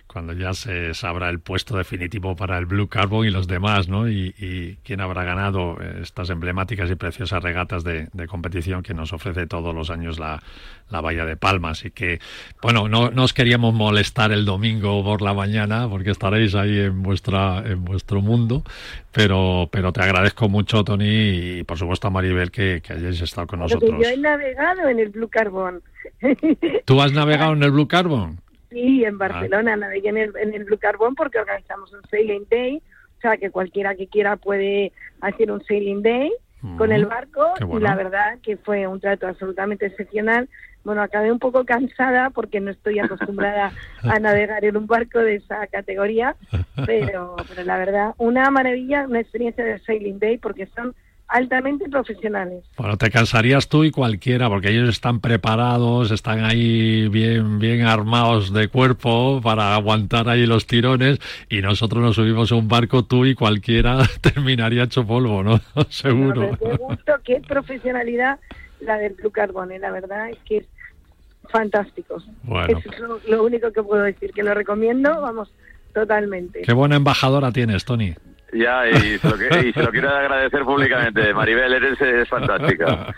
cuando 0.06 0.32
ya 0.32 0.54
se 0.54 0.94
sabrá 0.94 1.28
el 1.28 1.40
puesto 1.40 1.76
definitivo 1.76 2.34
para 2.36 2.56
el 2.58 2.66
Blue 2.66 2.88
Carbon 2.88 3.26
y 3.26 3.30
los 3.30 3.46
demás, 3.46 3.88
¿no? 3.88 4.08
Y, 4.08 4.34
y 4.38 4.76
quién 4.84 5.00
habrá 5.00 5.24
ganado 5.24 5.76
estas 6.00 6.30
emblemáticas 6.30 6.90
y 6.90 6.94
preciosas 6.94 7.42
regatas 7.42 7.84
de, 7.84 8.08
de 8.12 8.26
competición 8.26 8.82
que 8.82 8.94
nos 8.94 9.12
ofrece 9.12 9.46
todos 9.46 9.74
los 9.74 9.90
años 9.90 10.18
la, 10.18 10.42
la 10.88 11.02
Bahía 11.02 11.26
de 11.26 11.36
Palmas 11.36 11.84
y 11.84 11.90
que, 11.90 12.20
bueno, 12.62 12.88
no, 12.88 13.10
no 13.10 13.24
os 13.24 13.34
queríamos 13.34 13.74
molestar 13.74 14.32
el 14.32 14.46
domingo 14.46 15.04
por 15.04 15.20
la 15.20 15.34
mañana 15.34 15.86
porque 15.88 16.10
estaréis 16.10 16.54
ahí 16.54 16.78
en 16.78 17.02
vuestra 17.02 17.62
en 17.66 17.84
vuestro 17.84 18.22
mundo 18.22 18.37
pero, 19.12 19.68
pero 19.72 19.92
te 19.92 20.02
agradezco 20.02 20.48
mucho, 20.48 20.84
Tony, 20.84 21.58
y 21.58 21.64
por 21.64 21.78
supuesto 21.78 22.06
a 22.06 22.10
Maribel 22.10 22.50
que, 22.50 22.80
que 22.82 22.92
hayáis 22.92 23.20
estado 23.20 23.46
con 23.46 23.60
nosotros. 23.60 23.90
yo 24.00 24.08
he 24.08 24.16
navegado 24.16 24.88
en 24.88 25.00
el 25.00 25.08
Blue 25.08 25.28
Carbon. 25.28 25.82
¿Tú 26.84 27.00
has 27.00 27.12
navegado 27.12 27.54
en 27.54 27.62
el 27.62 27.70
Blue 27.70 27.88
Carbon? 27.88 28.38
Sí, 28.70 29.04
en 29.04 29.18
Barcelona 29.18 29.76
navegué 29.76 30.10
en 30.10 30.18
el, 30.18 30.32
en 30.36 30.54
el 30.54 30.64
Blue 30.64 30.78
Carbon 30.78 31.14
porque 31.14 31.38
organizamos 31.38 31.92
un 31.92 32.02
Sailing 32.10 32.46
Day, 32.50 32.82
o 33.16 33.20
sea 33.20 33.36
que 33.38 33.50
cualquiera 33.50 33.94
que 33.94 34.06
quiera 34.06 34.36
puede 34.36 34.92
hacer 35.20 35.50
un 35.50 35.64
Sailing 35.64 36.02
Day 36.02 36.30
con 36.76 36.90
el 36.90 37.06
barco 37.06 37.54
y 37.72 37.80
la 37.80 37.94
verdad 37.94 38.38
que 38.42 38.56
fue 38.56 38.86
un 38.86 39.00
trato 39.00 39.28
absolutamente 39.28 39.86
excepcional. 39.86 40.48
Bueno, 40.88 41.02
acabé 41.02 41.30
un 41.30 41.38
poco 41.38 41.66
cansada 41.66 42.30
porque 42.30 42.60
no 42.60 42.70
estoy 42.70 42.98
acostumbrada 42.98 43.72
a 44.04 44.18
navegar 44.20 44.64
en 44.64 44.74
un 44.74 44.86
barco 44.86 45.18
de 45.18 45.34
esa 45.34 45.66
categoría, 45.66 46.34
pero, 46.86 47.36
pero 47.46 47.62
la 47.64 47.76
verdad, 47.76 48.14
una 48.16 48.50
maravilla, 48.50 49.04
una 49.06 49.20
experiencia 49.20 49.66
de 49.66 49.80
Sailing 49.80 50.18
Day 50.18 50.38
porque 50.38 50.64
son 50.74 50.94
altamente 51.26 51.90
profesionales. 51.90 52.64
Bueno, 52.78 52.96
te 52.96 53.10
cansarías 53.10 53.68
tú 53.68 53.84
y 53.84 53.90
cualquiera, 53.90 54.48
porque 54.48 54.70
ellos 54.70 54.88
están 54.88 55.20
preparados, 55.20 56.10
están 56.10 56.42
ahí 56.42 57.06
bien, 57.08 57.58
bien 57.58 57.82
armados 57.82 58.54
de 58.54 58.68
cuerpo 58.68 59.42
para 59.42 59.74
aguantar 59.74 60.30
ahí 60.30 60.46
los 60.46 60.66
tirones, 60.66 61.18
y 61.50 61.60
nosotros 61.60 62.02
nos 62.02 62.16
subimos 62.16 62.50
a 62.50 62.54
un 62.54 62.66
barco, 62.66 63.04
tú 63.04 63.26
y 63.26 63.34
cualquiera 63.34 63.98
terminaría 64.22 64.84
hecho 64.84 65.06
polvo, 65.06 65.42
¿no? 65.42 65.60
Seguro. 65.90 66.56
qué 66.58 66.76
gusto, 66.78 67.12
qué 67.24 67.42
profesionalidad 67.46 68.38
la 68.80 68.96
del 68.96 69.12
Blue 69.12 69.30
Carbone, 69.30 69.78
la 69.78 69.90
verdad 69.90 70.30
es 70.30 70.38
que 70.46 70.56
es 70.58 70.66
fantástico. 71.50 72.22
Bueno. 72.42 72.78
Eso 72.78 73.16
es 73.16 73.28
lo 73.28 73.42
único 73.44 73.72
que 73.72 73.82
puedo 73.82 74.02
decir, 74.02 74.32
que 74.32 74.42
lo 74.42 74.54
recomiendo, 74.54 75.20
vamos, 75.20 75.50
totalmente. 75.92 76.62
Qué 76.62 76.72
buena 76.72 76.96
embajadora 76.96 77.52
tienes, 77.52 77.84
Tony. 77.84 78.14
Ya, 78.52 78.88
y 78.88 79.18
se, 79.18 79.28
lo, 79.28 79.90
quiero 79.90 80.08
agradecer 80.08 80.62
públicamente. 80.62 81.34
Maribel, 81.34 81.74
eres 81.74 82.28
fantástica. 82.28 83.14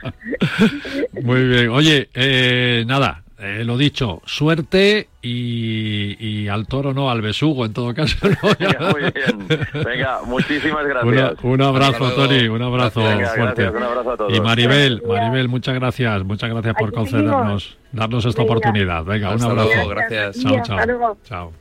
Muy 1.23 1.45
bien. 1.45 1.69
Oye, 1.69 2.09
eh, 2.15 2.85
nada, 2.87 3.23
eh, 3.41 3.65
lo 3.65 3.79
dicho, 3.79 4.21
suerte 4.27 5.09
y, 5.23 6.47
al 6.49 6.67
toro 6.67 6.93
no, 6.93 7.11
al 7.11 7.23
besugo 7.23 7.65
en 7.65 7.73
todo 7.73 7.95
caso. 7.95 8.17
muy 8.93 9.01
bien. 9.13 9.49
Venga, 9.85 10.21
muchísimas 10.27 10.87
gracias. 10.87 11.37
un 11.43 11.63
abrazo, 11.63 12.11
Tony, 12.13 12.49
un 12.49 12.63
abrazo 12.63 13.01
fuerte. 13.01 13.69
un 13.71 13.83
abrazo 13.83 14.13
a 14.13 14.17
todos. 14.17 14.37
Y 14.37 14.41
Maribel, 14.41 15.03
Maribel, 15.07 15.49
muchas 15.49 15.75
gracias, 15.75 16.23
muchas 16.25 16.51
gracias 16.51 16.75
por 16.75 16.93
concedernos, 16.93 17.79
darnos 17.93 18.25
esta 18.27 18.43
oportunidad. 18.43 19.05
Venga, 19.05 19.35
un 19.35 19.43
abrazo. 19.43 19.89
gracias. 19.89 20.41
Chao, 20.41 20.63
chao. 20.63 21.17
Chao. 21.25 21.53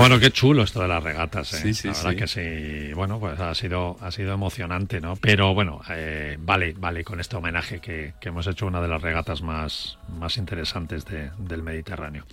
Bueno, 0.00 0.18
qué 0.18 0.30
chulo 0.30 0.62
esto 0.62 0.80
de 0.80 0.88
las 0.88 1.02
regatas, 1.02 1.52
¿eh? 1.62 1.74
la 1.84 1.92
verdad 1.92 2.16
que 2.16 2.26
sí. 2.26 2.94
Bueno, 2.94 3.20
pues 3.20 3.38
ha 3.38 3.54
sido, 3.54 3.98
ha 4.00 4.10
sido 4.10 4.32
emocionante, 4.32 4.98
¿no? 4.98 5.16
Pero 5.16 5.52
bueno, 5.52 5.82
eh, 5.90 6.38
vale, 6.40 6.74
vale 6.78 7.04
con 7.04 7.20
este 7.20 7.36
homenaje 7.36 7.80
que, 7.80 8.14
hemos 8.22 8.46
hecho 8.46 8.66
una 8.66 8.80
de 8.80 8.88
las 8.88 9.02
regatas 9.02 9.42
más, 9.42 9.98
más 10.18 10.38
interesantes 10.38 11.04
del 11.04 11.62
Mediterráneo. 11.62 12.24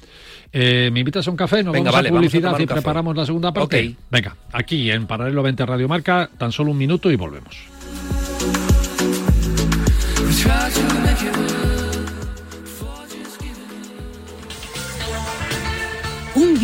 Eh, 0.53 0.89
¿Me 0.93 1.01
invitas 1.01 1.27
a 1.27 1.31
un 1.31 1.35
café? 1.35 1.61
Nos 1.61 1.73
Venga, 1.73 1.91
vamos 1.91 2.07
a 2.07 2.09
publicidad 2.09 2.57
y 2.57 2.65
preparamos 2.65 3.17
la 3.17 3.25
segunda 3.25 3.51
parte. 3.51 3.97
Venga, 4.09 4.37
aquí 4.53 4.89
en 4.89 5.05
Paralelo 5.05 5.43
20 5.43 5.65
Radio 5.65 5.89
Marca, 5.89 6.29
tan 6.37 6.53
solo 6.53 6.71
un 6.71 6.77
minuto 6.77 7.11
y 7.11 7.17
volvemos. 7.17 7.67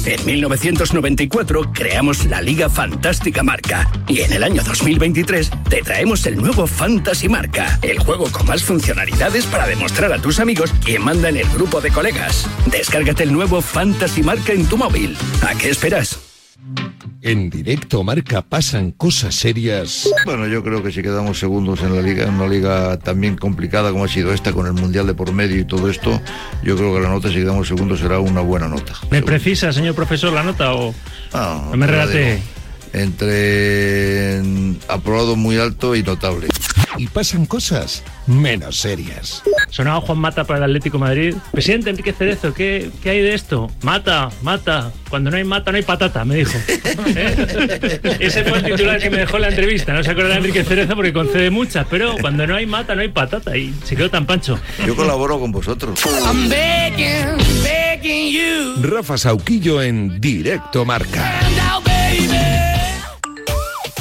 En 0.06 0.26
1994 0.26 1.72
creamos 1.74 2.26
la 2.26 2.41
Liga 2.41 2.69
Fantástica 2.69 3.43
Marca 3.43 3.89
y 4.08 4.22
en 4.22 4.34
el 4.34 4.43
año 4.43 4.63
2023 4.63 5.52
te 5.69 5.82
traemos 5.82 6.26
el 6.26 6.38
nuevo 6.38 6.67
Fantasy 6.67 7.28
Marca, 7.28 7.80
el 7.82 8.00
juego 8.00 8.32
con 8.32 8.48
más 8.48 8.63
funcionalidades 8.63 9.45
para 9.45 9.67
demostrar 9.67 10.13
a 10.13 10.22
tus 10.22 10.39
amigos 10.39 10.74
quién 10.84 11.04
manda 11.04 11.30
en 11.30 11.38
el 11.38 11.50
grupo 11.50 11.82
de 11.82 11.91
colegas. 11.91 12.48
Descárgate 12.72 13.24
el 13.24 13.34
nuevo 13.34 13.62
Fantasy 13.62 14.24
Marca 14.24 14.54
en 14.54 14.65
tu 14.65 14.78
móvil. 14.78 15.17
¿A 15.48 15.56
qué 15.56 15.69
esperas? 15.69 16.29
En 17.22 17.50
directo 17.50 18.04
marca 18.04 18.41
pasan 18.41 18.91
cosas 18.91 19.36
serias. 19.36 20.10
Bueno, 20.26 20.48
yo 20.48 20.63
creo 20.63 20.82
que 20.82 20.91
si 20.91 21.02
quedamos 21.02 21.38
segundos 21.38 21.82
en 21.82 21.93
la 21.93 22.02
liga, 22.02 22.26
en 22.26 22.36
una 22.36 22.48
liga 22.48 22.98
también 22.98 23.36
complicada 23.36 23.91
como 23.91 24.06
ha 24.06 24.08
sido 24.08 24.34
esta, 24.34 24.54
con 24.54 24.67
el 24.67 24.74
mundial 24.74 25.06
de 25.06 25.13
por 25.13 25.34
medio 25.34 25.60
y 25.60 25.65
todo 25.65 25.89
esto, 25.89 26.22
yo 26.63 26.78
creo 26.78 26.93
que 26.93 27.02
la 27.02 27.10
nota 27.10 27.28
si 27.28 27.36
quedamos 27.36 27.67
segundos 27.67 28.00
será 28.00 28.19
una 28.19 28.39
buena 28.39 28.69
nota. 28.69 28.93
¿Me 29.12 29.22
precisa, 29.22 29.74
señor 29.74 29.95
profesor, 29.95 30.32
la 30.32 30.43
nota 30.43 30.74
o 30.74 30.93
no, 31.34 31.76
me 31.76 31.88
relate? 31.88 32.41
Entre 32.93 34.41
aprobado 34.88 35.36
muy 35.36 35.58
alto 35.58 35.95
y 35.95 36.04
notable. 36.04 36.48
Y 36.98 37.08
pasan 37.08 37.46
cosas 37.46 38.04
menos 38.28 38.78
serias. 38.78 39.42
Sonaba 39.70 40.02
Juan 40.02 40.18
Mata 40.18 40.44
para 40.44 40.60
el 40.60 40.63
Atlético 40.65 41.00
Madrid. 41.00 41.36
Presidente 41.52 41.89
Enrique 41.89 42.13
Cerezo, 42.13 42.54
¿qué, 42.54 42.89
¿qué, 43.02 43.12
hay 43.12 43.22
de 43.22 43.34
esto? 43.34 43.72
Mata, 43.84 44.30
mata. 44.42 44.92
Cuando 45.10 45.32
no 45.32 45.38
hay 45.38 45.44
mata, 45.44 45.72
no 45.72 45.78
hay 45.78 45.84
patata, 45.84 46.26
me 46.26 46.36
dijo. 46.36 46.58
¿Eh? 47.15 48.18
Ese 48.20 48.44
fue 48.44 48.58
el 48.60 48.65
titular 48.65 49.00
que 49.00 49.10
me 49.10 49.18
dejó 49.18 49.39
la 49.39 49.50
entrevista. 49.50 49.94
No 49.94 50.04
se 50.04 50.12
acuerda 50.12 50.32
de 50.32 50.38
Enrique 50.38 50.63
Cerezo 50.63 50.96
porque 50.96 51.13
concede 51.13 51.50
muchas, 51.50 51.88
pero 51.89 52.15
cuando 52.20 52.46
no 52.46 52.56
hay 52.56 52.65
mata, 52.65 52.96
no 52.96 53.02
hay 53.02 53.10
patata. 53.10 53.56
Y 53.56 53.74
se 53.84 53.96
quedó 53.96 54.10
tan 54.10 54.26
pancho. 54.26 54.60
Yo 54.86 54.96
colaboro 54.96 55.39
con 55.39 55.52
vosotros. 55.52 56.00
Rafa 58.82 59.18
Sauquillo 59.18 59.82
en 59.82 60.20
Directo 60.22 60.86
Marca. 60.86 61.39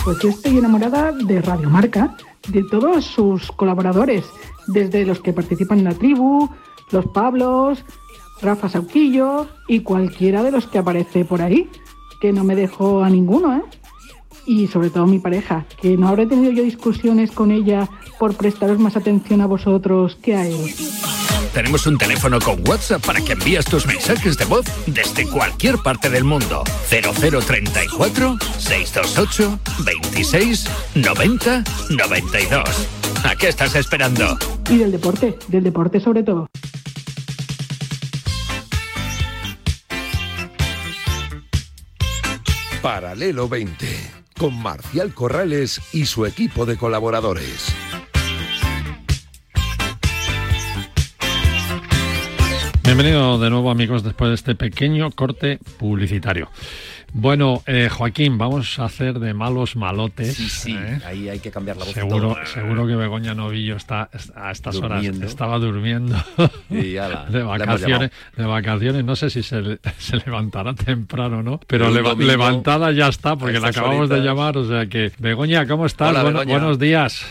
Pues 0.04 0.18
yo 0.22 0.30
estoy 0.30 0.58
enamorada 0.58 1.12
de 1.12 1.42
Radio 1.42 1.68
Marca, 1.68 2.16
de 2.48 2.64
todos 2.64 3.04
sus 3.04 3.50
colaboradores 3.52 4.26
desde 4.66 5.04
los 5.04 5.20
que 5.20 5.32
participan 5.32 5.78
en 5.78 5.84
la 5.84 5.94
tribu, 5.94 6.48
los 6.90 7.06
Pablos, 7.06 7.84
Rafa 8.40 8.68
Sauquillo 8.68 9.46
y 9.66 9.80
cualquiera 9.80 10.42
de 10.42 10.50
los 10.50 10.66
que 10.66 10.78
aparece 10.78 11.24
por 11.24 11.42
ahí, 11.42 11.68
que 12.20 12.32
no 12.32 12.44
me 12.44 12.56
dejó 12.56 13.02
a 13.02 13.10
ninguno, 13.10 13.56
¿eh? 13.56 13.62
Y 14.46 14.66
sobre 14.66 14.90
todo 14.90 15.06
mi 15.06 15.18
pareja, 15.18 15.66
que 15.80 15.96
no 15.96 16.08
habré 16.08 16.26
tenido 16.26 16.50
yo 16.52 16.62
discusiones 16.62 17.32
con 17.32 17.50
ella 17.50 17.88
por 18.18 18.34
prestaros 18.34 18.78
más 18.78 18.96
atención 18.96 19.42
a 19.42 19.46
vosotros 19.46 20.16
que 20.16 20.34
a 20.34 20.46
él. 20.46 20.74
Tenemos 21.58 21.88
un 21.88 21.98
teléfono 21.98 22.38
con 22.38 22.62
WhatsApp 22.68 23.04
para 23.04 23.20
que 23.20 23.32
envíes 23.32 23.64
tus 23.64 23.84
mensajes 23.84 24.38
de 24.38 24.44
voz 24.44 24.64
desde 24.86 25.28
cualquier 25.28 25.76
parte 25.78 26.08
del 26.08 26.22
mundo. 26.22 26.62
0034 26.88 28.38
628 28.56 29.58
26 29.80 30.66
90 30.94 31.64
92. 31.90 32.62
¿A 33.24 33.34
qué 33.34 33.48
estás 33.48 33.74
esperando? 33.74 34.38
Y 34.70 34.76
del 34.76 34.92
deporte, 34.92 35.36
del 35.48 35.64
deporte 35.64 35.98
sobre 35.98 36.22
todo. 36.22 36.46
Paralelo 42.80 43.48
20, 43.48 44.10
con 44.38 44.56
Marcial 44.62 45.12
Corrales 45.12 45.80
y 45.92 46.06
su 46.06 46.24
equipo 46.24 46.66
de 46.66 46.76
colaboradores. 46.76 47.74
Bienvenido 52.88 53.38
de 53.38 53.50
nuevo 53.50 53.70
amigos 53.70 54.02
después 54.02 54.30
de 54.30 54.34
este 54.34 54.54
pequeño 54.54 55.10
corte 55.10 55.58
publicitario. 55.78 56.48
Bueno, 57.12 57.62
eh, 57.66 57.90
Joaquín, 57.90 58.38
vamos 58.38 58.78
a 58.78 58.86
hacer 58.86 59.18
de 59.18 59.34
malos 59.34 59.76
malotes. 59.76 60.34
Sí, 60.34 60.48
sí, 60.48 60.72
¿eh? 60.72 60.98
ahí 61.04 61.28
hay 61.28 61.38
que 61.38 61.50
cambiar 61.50 61.76
la 61.76 61.84
voz. 61.84 61.92
Seguro, 61.92 62.38
seguro 62.46 62.86
que 62.86 62.96
Begoña 62.96 63.34
Novillo 63.34 63.76
está 63.76 64.08
a 64.34 64.50
estas 64.50 64.76
horas 64.76 65.04
estaba 65.04 65.58
durmiendo 65.58 66.16
de 66.70 67.42
vacaciones. 67.44 68.10
De 68.34 68.46
vacaciones, 68.46 69.04
no 69.04 69.16
sé 69.16 69.28
si 69.28 69.42
se, 69.42 69.60
levantará 70.24 70.72
temprano, 70.72 71.42
¿no? 71.42 71.60
Pero 71.66 71.90
levantada 71.90 72.90
ya 72.92 73.08
está, 73.08 73.36
porque 73.36 73.60
la 73.60 73.68
acabamos 73.68 74.08
de 74.08 74.20
llamar. 74.20 74.56
O 74.56 74.66
sea 74.66 74.86
que, 74.86 75.12
Begoña, 75.18 75.68
¿cómo 75.68 75.84
estás? 75.84 76.14
buenos 76.46 76.78
días. 76.78 77.26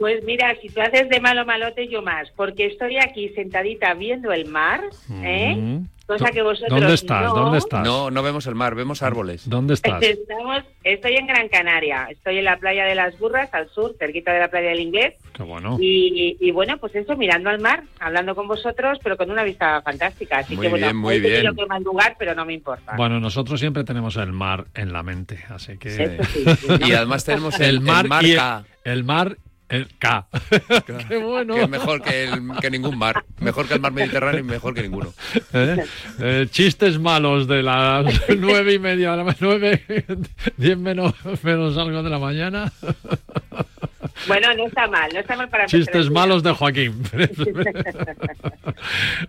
Pues 0.00 0.24
mira, 0.24 0.56
si 0.62 0.70
tú 0.70 0.80
haces 0.80 1.10
de 1.10 1.20
malo 1.20 1.44
malote, 1.44 1.86
yo 1.86 2.00
más, 2.00 2.30
porque 2.34 2.64
estoy 2.64 2.96
aquí 2.96 3.28
sentadita 3.34 3.92
viendo 3.92 4.32
el 4.32 4.46
mar, 4.46 4.80
¿eh? 5.22 5.54
Mm. 5.54 5.84
Cosa 6.06 6.32
que 6.32 6.42
vosotros 6.42 6.80
¿Dónde 6.80 6.94
estás? 6.94 7.22
No. 7.22 7.34
¿Dónde 7.34 7.58
estás? 7.58 7.84
No, 7.84 8.10
no 8.10 8.22
vemos 8.22 8.46
el 8.46 8.54
mar, 8.56 8.74
vemos 8.74 9.02
árboles. 9.02 9.48
¿Dónde 9.48 9.74
estás? 9.74 10.02
Estamos, 10.02 10.64
estoy 10.82 11.16
en 11.16 11.26
Gran 11.26 11.48
Canaria, 11.50 12.08
estoy 12.10 12.38
en 12.38 12.46
la 12.46 12.56
playa 12.56 12.84
de 12.86 12.94
las 12.94 13.16
Burras, 13.18 13.52
al 13.52 13.68
sur, 13.68 13.94
cerquita 13.98 14.32
de 14.32 14.40
la 14.40 14.48
playa 14.48 14.70
del 14.70 14.80
Inglés. 14.80 15.14
Qué 15.34 15.42
bueno. 15.42 15.76
Y, 15.78 16.50
bueno, 16.50 16.78
pues 16.78 16.94
eso, 16.96 17.14
mirando 17.16 17.50
al 17.50 17.60
mar, 17.60 17.84
hablando 18.00 18.34
con 18.34 18.48
vosotros, 18.48 18.98
pero 19.04 19.18
con 19.18 19.30
una 19.30 19.44
vista 19.44 19.82
fantástica. 19.82 20.38
Así 20.38 20.56
muy 20.56 20.64
que 20.64 20.70
bueno, 20.70 20.86
bien, 20.86 20.96
muy 20.96 21.20
bien. 21.20 21.54
que 21.54 21.84
lugar, 21.84 22.16
pero 22.18 22.34
no 22.34 22.46
me 22.46 22.54
importa. 22.54 22.96
Bueno, 22.96 23.20
nosotros 23.20 23.60
siempre 23.60 23.84
tenemos 23.84 24.16
el 24.16 24.32
mar 24.32 24.64
en 24.74 24.94
la 24.94 25.02
mente, 25.02 25.44
así 25.50 25.76
que... 25.76 26.18
y 26.86 26.92
además 26.92 27.24
tenemos 27.24 27.60
el, 27.60 27.80
mar, 27.82 28.06
y 28.22 28.36
el 28.84 29.04
mar 29.04 29.36
el 29.70 29.88
K. 29.98 30.26
Qué 31.08 31.16
bueno. 31.16 31.54
Que 31.54 31.62
es 31.62 31.68
mejor 31.68 32.02
que, 32.02 32.28
que, 32.60 32.70
ningún 32.70 32.98
mar. 32.98 33.24
Mejor 33.38 33.66
que 33.66 33.74
el 33.74 33.80
mar 33.80 33.92
Mediterráneo 33.92 34.40
y 34.40 34.42
mejor 34.42 34.74
que 34.74 34.82
ninguno. 34.82 35.12
¿Eh? 35.52 35.84
Eh, 36.18 36.46
chistes 36.50 36.98
malos 36.98 37.46
de 37.46 37.62
las 37.62 38.04
nueve 38.38 38.74
y 38.74 38.78
media, 38.78 39.14
a 39.14 39.16
las 39.16 39.40
nueve, 39.40 39.84
diez 40.56 40.76
menos, 40.76 41.14
menos 41.42 41.78
algo 41.78 42.02
de 42.02 42.10
la 42.10 42.18
mañana. 42.18 42.72
Bueno, 44.26 44.52
no 44.54 44.66
está 44.66 44.86
mal, 44.86 45.10
no 45.14 45.20
está 45.20 45.34
mal 45.34 45.48
para 45.48 45.66
Chistes 45.66 46.10
malos 46.10 46.42
de 46.42 46.52
Joaquín. 46.52 47.02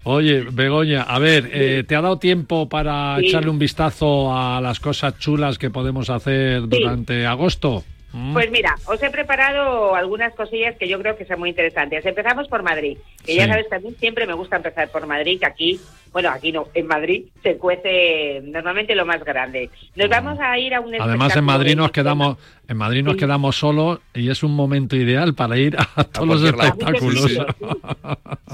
Oye, 0.03 0.45
Begoña, 0.51 1.03
a 1.03 1.17
ver, 1.17 1.49
eh, 1.53 1.85
¿te 1.87 1.95
ha 1.95 2.01
dado 2.01 2.19
tiempo 2.19 2.67
para 2.67 3.17
echarle 3.19 3.49
un 3.49 3.59
vistazo 3.59 4.35
a 4.35 4.59
las 4.59 4.81
cosas 4.81 5.17
chulas 5.17 5.57
que 5.57 5.69
podemos 5.69 6.09
hacer 6.09 6.67
durante 6.67 7.25
agosto? 7.25 7.85
Mm. 8.13 8.33
Pues 8.33 8.51
mira, 8.51 8.75
os 8.87 9.01
he 9.01 9.09
preparado 9.09 9.95
algunas 9.95 10.33
cosillas 10.33 10.75
que 10.77 10.87
yo 10.87 10.99
creo 10.99 11.15
que 11.17 11.25
son 11.25 11.39
muy 11.39 11.49
interesantes. 11.49 12.05
Empezamos 12.05 12.47
por 12.47 12.61
Madrid, 12.61 12.97
que 13.25 13.35
ya 13.35 13.47
sabes, 13.47 13.69
también 13.69 13.95
siempre 13.97 14.27
me 14.27 14.33
gusta 14.33 14.57
empezar 14.57 14.89
por 14.89 15.07
Madrid, 15.07 15.39
que 15.39 15.45
aquí, 15.45 15.79
bueno, 16.11 16.29
aquí 16.29 16.51
no, 16.51 16.67
en 16.73 16.87
Madrid 16.87 17.25
se 17.41 17.55
cuece 17.57 18.41
normalmente 18.43 18.95
lo 18.95 19.05
más 19.05 19.23
grande. 19.23 19.69
Nos 19.95 20.09
vamos 20.09 20.37
a 20.41 20.57
ir 20.59 20.73
a 20.73 20.81
un 20.81 20.87
Además 20.93 21.07
en 21.09 21.15
espectáculo 21.15 21.43
Madrid 21.45 21.75
nos 21.75 21.91
quedamos 21.91 22.37
en 22.67 22.77
Madrid 22.77 23.03
nos 23.03 23.15
quedamos 23.17 23.55
solos 23.57 23.99
y 24.13 24.29
es 24.29 24.43
un 24.43 24.55
momento 24.55 24.95
ideal 24.95 25.33
para 25.33 25.57
ir 25.57 25.77
a 25.95 26.03
todos 26.03 26.27
los 26.27 26.43
espectáculos. 26.43 27.23
Sí, 27.23 27.37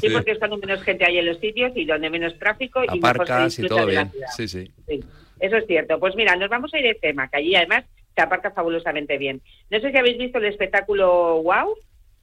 Sí, 0.01 0.09
porque 0.13 0.31
es 0.31 0.37
cuando 0.39 0.57
menos 0.57 0.83
gente 0.83 1.05
hay 1.05 1.17
en 1.17 1.25
los 1.25 1.39
sitios 1.39 1.71
y 1.75 1.85
donde 1.85 2.09
menos 2.11 2.37
tráfico 2.37 2.83
y 2.83 2.99
mejor 2.99 3.25
se 3.27 3.33
Aparcas 3.33 3.59
y 3.59 3.61
disfruta 3.63 3.75
todo 3.75 3.87
de 3.87 3.93
la 3.93 4.01
bien. 4.03 4.11
ciudad. 4.11 4.27
Sí, 4.35 4.47
sí. 4.47 4.71
Sí, 4.87 5.03
eso 5.39 5.57
es 5.57 5.65
cierto. 5.65 5.99
Pues 5.99 6.15
mira, 6.15 6.35
nos 6.35 6.49
vamos 6.49 6.71
a 6.73 6.77
ir 6.77 6.83
de 6.85 6.93
tema, 6.95 7.27
que 7.27 7.37
allí 7.37 7.55
además 7.55 7.83
se 8.17 8.23
aparca 8.23 8.49
fabulosamente 8.49 9.19
bien. 9.19 9.41
No 9.69 9.79
sé 9.79 9.91
si 9.91 9.97
habéis 9.97 10.17
visto 10.17 10.39
el 10.39 10.45
espectáculo 10.45 11.39
Wow, 11.43 11.75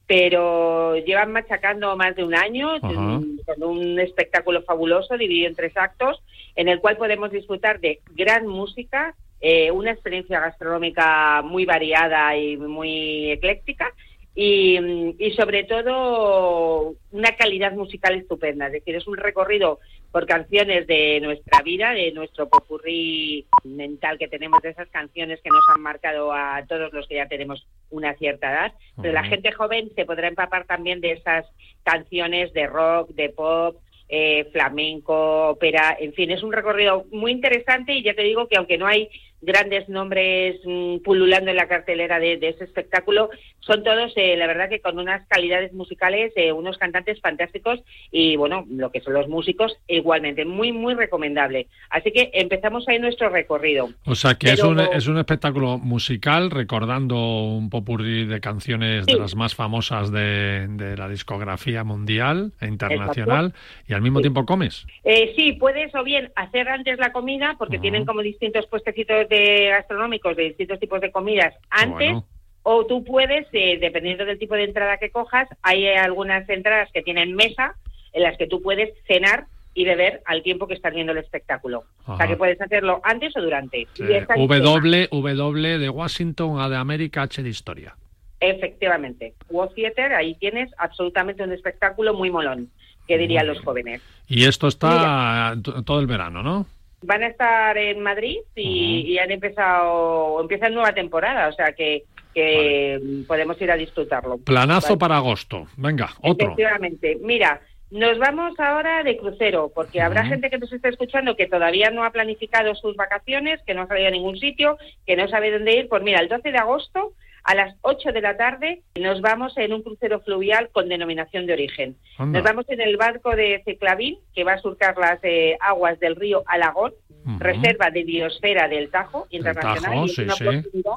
pero 0.05 0.97
llevan 0.97 1.31
machacando 1.31 1.95
más 1.95 2.17
de 2.17 2.25
un 2.25 2.35
año 2.35 2.75
mm, 2.81 3.37
con 3.45 3.63
un 3.63 3.99
espectáculo 3.99 4.61
fabuloso 4.63 5.17
dividido 5.17 5.47
en 5.47 5.55
tres 5.55 5.71
actos, 5.77 6.21
en 6.57 6.67
el 6.67 6.81
cual 6.81 6.97
podemos 6.97 7.31
disfrutar 7.31 7.79
de 7.79 8.01
gran 8.13 8.45
música, 8.45 9.15
eh, 9.39 9.71
una 9.71 9.91
experiencia 9.91 10.41
gastronómica 10.41 11.41
muy 11.43 11.63
variada 11.63 12.35
y 12.35 12.57
muy 12.57 13.31
ecléctica. 13.31 13.93
Y, 14.37 14.77
y 15.17 15.31
sobre 15.31 15.63
todo 15.63 16.93
una 17.11 17.37
calidad 17.37 17.71
musical 17.71 18.15
estupenda, 18.15 18.65
es 18.67 18.73
decir, 18.73 18.93
es 18.93 19.07
un 19.07 19.15
recorrido 19.15 19.79
por 20.15 20.27
canciones 20.27 20.87
de 20.87 21.19
nuestra 21.19 21.61
vida, 21.61 21.91
de 21.91 22.13
nuestro 22.13 22.47
popurrí 22.47 23.45
mental 23.65 24.17
que 24.17 24.29
tenemos, 24.29 24.61
de 24.61 24.69
esas 24.69 24.87
canciones 24.87 25.41
que 25.41 25.49
nos 25.49 25.65
han 25.75 25.81
marcado 25.81 26.31
a 26.31 26.63
todos 26.69 26.93
los 26.93 27.05
que 27.05 27.15
ya 27.15 27.27
tenemos 27.27 27.67
una 27.89 28.13
cierta 28.13 28.49
edad, 28.49 28.73
pero 29.01 29.11
la 29.11 29.25
gente 29.25 29.51
joven 29.51 29.91
se 29.93 30.05
podrá 30.05 30.29
empapar 30.29 30.67
también 30.67 31.01
de 31.01 31.11
esas 31.11 31.45
canciones 31.83 32.53
de 32.53 32.65
rock, 32.65 33.09
de 33.09 33.27
pop, 33.27 33.75
eh, 34.07 34.47
flamenco, 34.53 35.49
ópera, 35.49 35.97
en 35.99 36.13
fin, 36.13 36.31
es 36.31 36.43
un 36.43 36.53
recorrido 36.53 37.03
muy 37.11 37.33
interesante 37.33 37.93
y 37.93 38.01
ya 38.01 38.13
te 38.13 38.21
digo 38.21 38.47
que 38.47 38.55
aunque 38.55 38.77
no 38.77 38.87
hay 38.87 39.09
grandes 39.45 39.87
nombres 39.89 40.59
mm, 40.65 40.97
pululando 40.97 41.51
en 41.51 41.57
la 41.57 41.67
cartelera 41.67 42.19
de, 42.19 42.37
de 42.37 42.49
ese 42.49 42.63
espectáculo, 42.63 43.29
son 43.59 43.83
todos, 43.83 44.13
eh, 44.15 44.35
la 44.37 44.47
verdad 44.47 44.69
que 44.69 44.79
con 44.79 44.99
unas 44.99 45.27
calidades 45.27 45.73
musicales, 45.73 46.31
eh, 46.35 46.51
unos 46.51 46.77
cantantes 46.77 47.19
fantásticos 47.19 47.81
y 48.11 48.35
bueno, 48.35 48.65
lo 48.69 48.91
que 48.91 49.01
son 49.01 49.13
los 49.13 49.27
músicos 49.27 49.75
igualmente, 49.87 50.45
muy, 50.45 50.71
muy 50.71 50.93
recomendable. 50.93 51.67
Así 51.89 52.11
que 52.11 52.29
empezamos 52.33 52.87
ahí 52.87 52.99
nuestro 52.99 53.29
recorrido. 53.29 53.89
O 54.05 54.15
sea 54.15 54.35
que 54.35 54.51
es, 54.51 54.63
un, 54.63 54.79
es 54.79 55.07
un 55.07 55.17
espectáculo 55.17 55.77
musical 55.77 56.51
recordando 56.51 57.15
un 57.15 57.69
popurrí 57.69 58.25
de 58.25 58.39
canciones 58.39 59.05
de 59.05 59.15
las 59.15 59.35
más 59.35 59.55
famosas 59.55 60.11
de, 60.11 60.67
de 60.67 60.97
la 60.97 61.09
discografía 61.09 61.83
mundial 61.83 62.51
e 62.61 62.67
internacional 62.67 63.53
y 63.87 63.93
al 63.93 64.01
mismo 64.01 64.21
tiempo 64.21 64.45
comes. 64.45 64.85
Eh, 65.03 65.33
sí, 65.35 65.53
puedes 65.53 65.93
o 65.95 66.03
bien 66.03 66.31
hacer 66.35 66.67
antes 66.69 66.97
la 66.99 67.11
comida, 67.11 67.55
porque 67.57 67.79
tienen 67.79 68.05
como 68.05 68.21
distintos 68.21 68.65
puestecitos 68.67 69.27
de 69.29 69.34
gastronómicos 69.69 70.35
de 70.35 70.43
distintos 70.43 70.79
tipos 70.79 71.01
de 71.01 71.11
comidas 71.11 71.53
antes, 71.69 72.11
Bueno. 72.11 72.25
o 72.63 72.85
tú 72.85 73.03
puedes, 73.03 73.47
eh, 73.53 73.77
dependiendo 73.79 74.25
del 74.25 74.39
tipo 74.39 74.55
de 74.55 74.63
entrada 74.65 74.97
que 74.97 75.09
cojas, 75.09 75.47
hay 75.61 75.85
eh, 75.85 75.97
algunas 75.97 76.47
entradas 76.49 76.89
que 76.93 77.01
tienen 77.01 77.35
mesa 77.35 77.75
en 78.13 78.23
las 78.23 78.37
que 78.37 78.47
tú 78.47 78.61
puedes 78.61 78.89
cenar 79.07 79.45
y 79.73 79.83
beber 79.83 80.21
al 80.25 80.41
tiempo 80.41 80.67
que 80.67 80.73
estás 80.73 80.93
viendo 80.93 81.11
el 81.11 81.17
espectáculo. 81.17 81.83
O 82.03 82.05
sea 82.05 82.15
Ajá. 82.15 82.27
que 82.27 82.37
puedes 82.37 82.61
hacerlo 82.61 83.01
antes 83.03 83.35
o 83.35 83.41
durante. 83.41 83.79
Y 83.97 84.11
esta- 84.13 84.35
w, 84.35 85.07
w 85.11 85.77
de 85.79 85.89
Washington, 85.89 86.59
A 86.61 86.69
de 86.69 86.77
América, 86.77 87.23
H 87.23 87.43
de 87.43 87.49
Historia. 87.49 87.93
Efectivamente. 88.39 89.33
World 89.49 89.73
Theater, 89.75 90.13
ahí 90.13 90.35
tienes 90.35 90.71
absolutamente 90.77 91.43
un 91.43 91.51
espectáculo 91.51 92.13
muy 92.13 92.29
molón, 92.31 92.69
que 93.07 93.17
dirían 93.17 93.47
los 93.47 93.59
jóvenes. 93.61 94.01
Y 94.27 94.45
esto 94.45 94.67
está 94.67 95.55
todo 95.85 95.99
el 95.99 96.07
verano, 96.07 96.41
¿no? 96.41 96.65
Van 97.05 97.23
a 97.23 97.27
estar 97.27 97.77
en 97.77 98.01
Madrid 98.01 98.37
y, 98.55 99.01
y 99.07 99.19
han 99.19 99.31
empezado, 99.31 100.41
empiezan 100.41 100.73
nueva 100.73 100.93
temporada, 100.93 101.47
o 101.47 101.53
sea 101.53 101.73
que, 101.73 102.03
que 102.33 102.99
podemos 103.27 103.59
ir 103.61 103.71
a 103.71 103.77
disfrutarlo. 103.77 104.37
Planazo 104.37 104.89
Vale. 104.89 104.99
para 104.99 105.17
agosto. 105.17 105.67
Venga, 105.77 106.09
otro. 106.21 106.47
Efectivamente. 106.47 107.17
Mira, 107.21 107.61
nos 107.91 108.17
vamos 108.17 108.59
ahora 108.59 109.03
de 109.03 109.15
crucero, 109.17 109.71
porque 109.73 110.01
habrá 110.01 110.25
gente 110.25 110.49
que 110.49 110.57
nos 110.57 110.73
está 110.73 110.89
escuchando 110.89 111.35
que 111.35 111.47
todavía 111.47 111.91
no 111.91 112.03
ha 112.03 112.11
planificado 112.11 112.75
sus 112.75 112.95
vacaciones, 112.95 113.61
que 113.65 113.73
no 113.73 113.83
ha 113.83 113.87
salido 113.87 114.07
a 114.07 114.11
ningún 114.11 114.37
sitio, 114.37 114.77
que 115.05 115.15
no 115.15 115.27
sabe 115.27 115.51
dónde 115.51 115.77
ir. 115.77 115.87
Pues 115.87 116.03
mira, 116.03 116.19
el 116.19 116.27
12 116.27 116.51
de 116.51 116.57
agosto 116.57 117.13
a 117.45 117.53
las 117.53 117.75
8 117.81 118.11
de 118.11 118.21
la 118.21 118.35
tarde 118.37 118.81
nos 118.99 119.21
vamos 119.21 119.55
en 119.57 119.71
un 119.71 119.83
crucero 119.83 120.19
fluvial 120.21 120.69
con 120.71 120.89
denominación 120.89 121.45
de 121.45 121.53
origen. 121.53 121.95
Anda. 122.17 122.39
Nos 122.39 122.43
vamos 122.43 122.65
en 122.69 122.81
el 122.81 122.97
barco 122.97 123.35
de 123.35 123.61
Ceclavín, 123.63 124.17
que 124.33 124.43
va 124.43 124.53
a 124.53 124.59
surcar 124.59 124.97
las 124.97 125.19
eh, 125.23 125.55
aguas 125.59 125.99
del 125.99 126.15
río 126.15 126.43
Alagón, 126.47 126.93
reserva 127.37 127.91
de 127.91 128.03
biosfera 128.03 128.67
del 128.67 128.89
Tajo 128.89 129.27
internacional. 129.29 129.83
Tajo, 129.83 130.05
y 130.05 130.09
es 130.09 130.15
sí, 130.15 130.21
una 130.23 130.35
sí. 130.35 130.47
oportunidad 130.47 130.91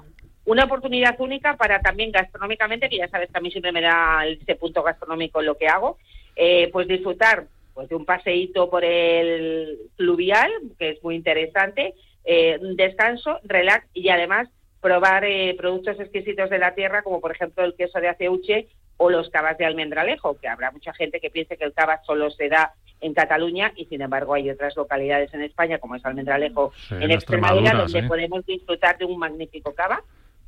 una 0.47 0.65
oportunidad 0.65 1.21
única 1.21 1.59
para 1.59 1.83
también 1.83 2.11
gastronómicamente, 2.11 2.89
que 2.89 2.97
ya 2.97 3.09
sabes 3.09 3.31
que 3.31 3.37
a 3.37 3.43
mí 3.43 3.51
siempre 3.51 3.71
me 3.71 3.83
da 3.83 4.27
ese 4.27 4.55
punto 4.55 4.83
gastronómico 4.83 5.43
lo 5.43 5.59
que 5.59 5.69
hago, 5.69 5.99
eh, 6.37 6.71
pues 6.73 6.89
disfrutar 6.89 7.49
pues 7.75 7.91
de 7.91 7.95
un 7.95 8.07
paseíto 8.07 8.71
por 8.71 8.83
el 8.83 9.77
fluvial, 9.99 10.51
que 10.79 10.89
es 10.89 11.05
muy 11.05 11.17
interesante, 11.17 11.93
eh, 12.25 12.59
descanso, 12.77 13.41
relax 13.45 13.87
y 13.93 14.09
además 14.09 14.49
probar 14.81 15.25
eh, 15.25 15.55
productos 15.57 15.99
exquisitos 16.01 16.51
de 16.51 16.59
la 16.59 16.75
tierra, 16.75 17.03
como 17.03 17.21
por 17.21 17.33
ejemplo 17.33 17.65
el 17.65 17.75
queso 17.75 18.01
de 18.01 18.09
aceuche 18.09 18.69
o 18.97 19.11
los 19.11 19.29
cavas 19.31 19.57
de 19.59 19.65
almendralejo, 19.65 20.39
que 20.39 20.49
habrá 20.49 20.71
mucha 20.71 20.93
gente 20.93 21.21
que 21.21 21.31
piense 21.31 21.57
que 21.57 21.65
el 21.65 21.73
cava 21.73 22.01
solo 22.05 22.31
se 22.31 22.49
da 22.49 22.75
en 23.01 23.15
Cataluña 23.15 23.73
y 23.77 23.87
sin 23.87 24.03
embargo 24.03 24.35
hay 24.35 24.51
otras 24.51 24.77
localidades 24.77 25.33
en 25.35 25.43
España, 25.43 25.79
como 25.79 25.95
es 25.95 26.05
Almendralejo, 26.05 26.73
Sí, 26.89 26.95
en 26.95 27.03
en 27.05 27.11
Extremadura, 27.13 27.73
donde 27.75 28.03
podemos 28.03 28.45
disfrutar 28.45 28.99
de 28.99 29.05
un 29.05 29.19
magnífico 29.19 29.73
cava. 29.75 30.03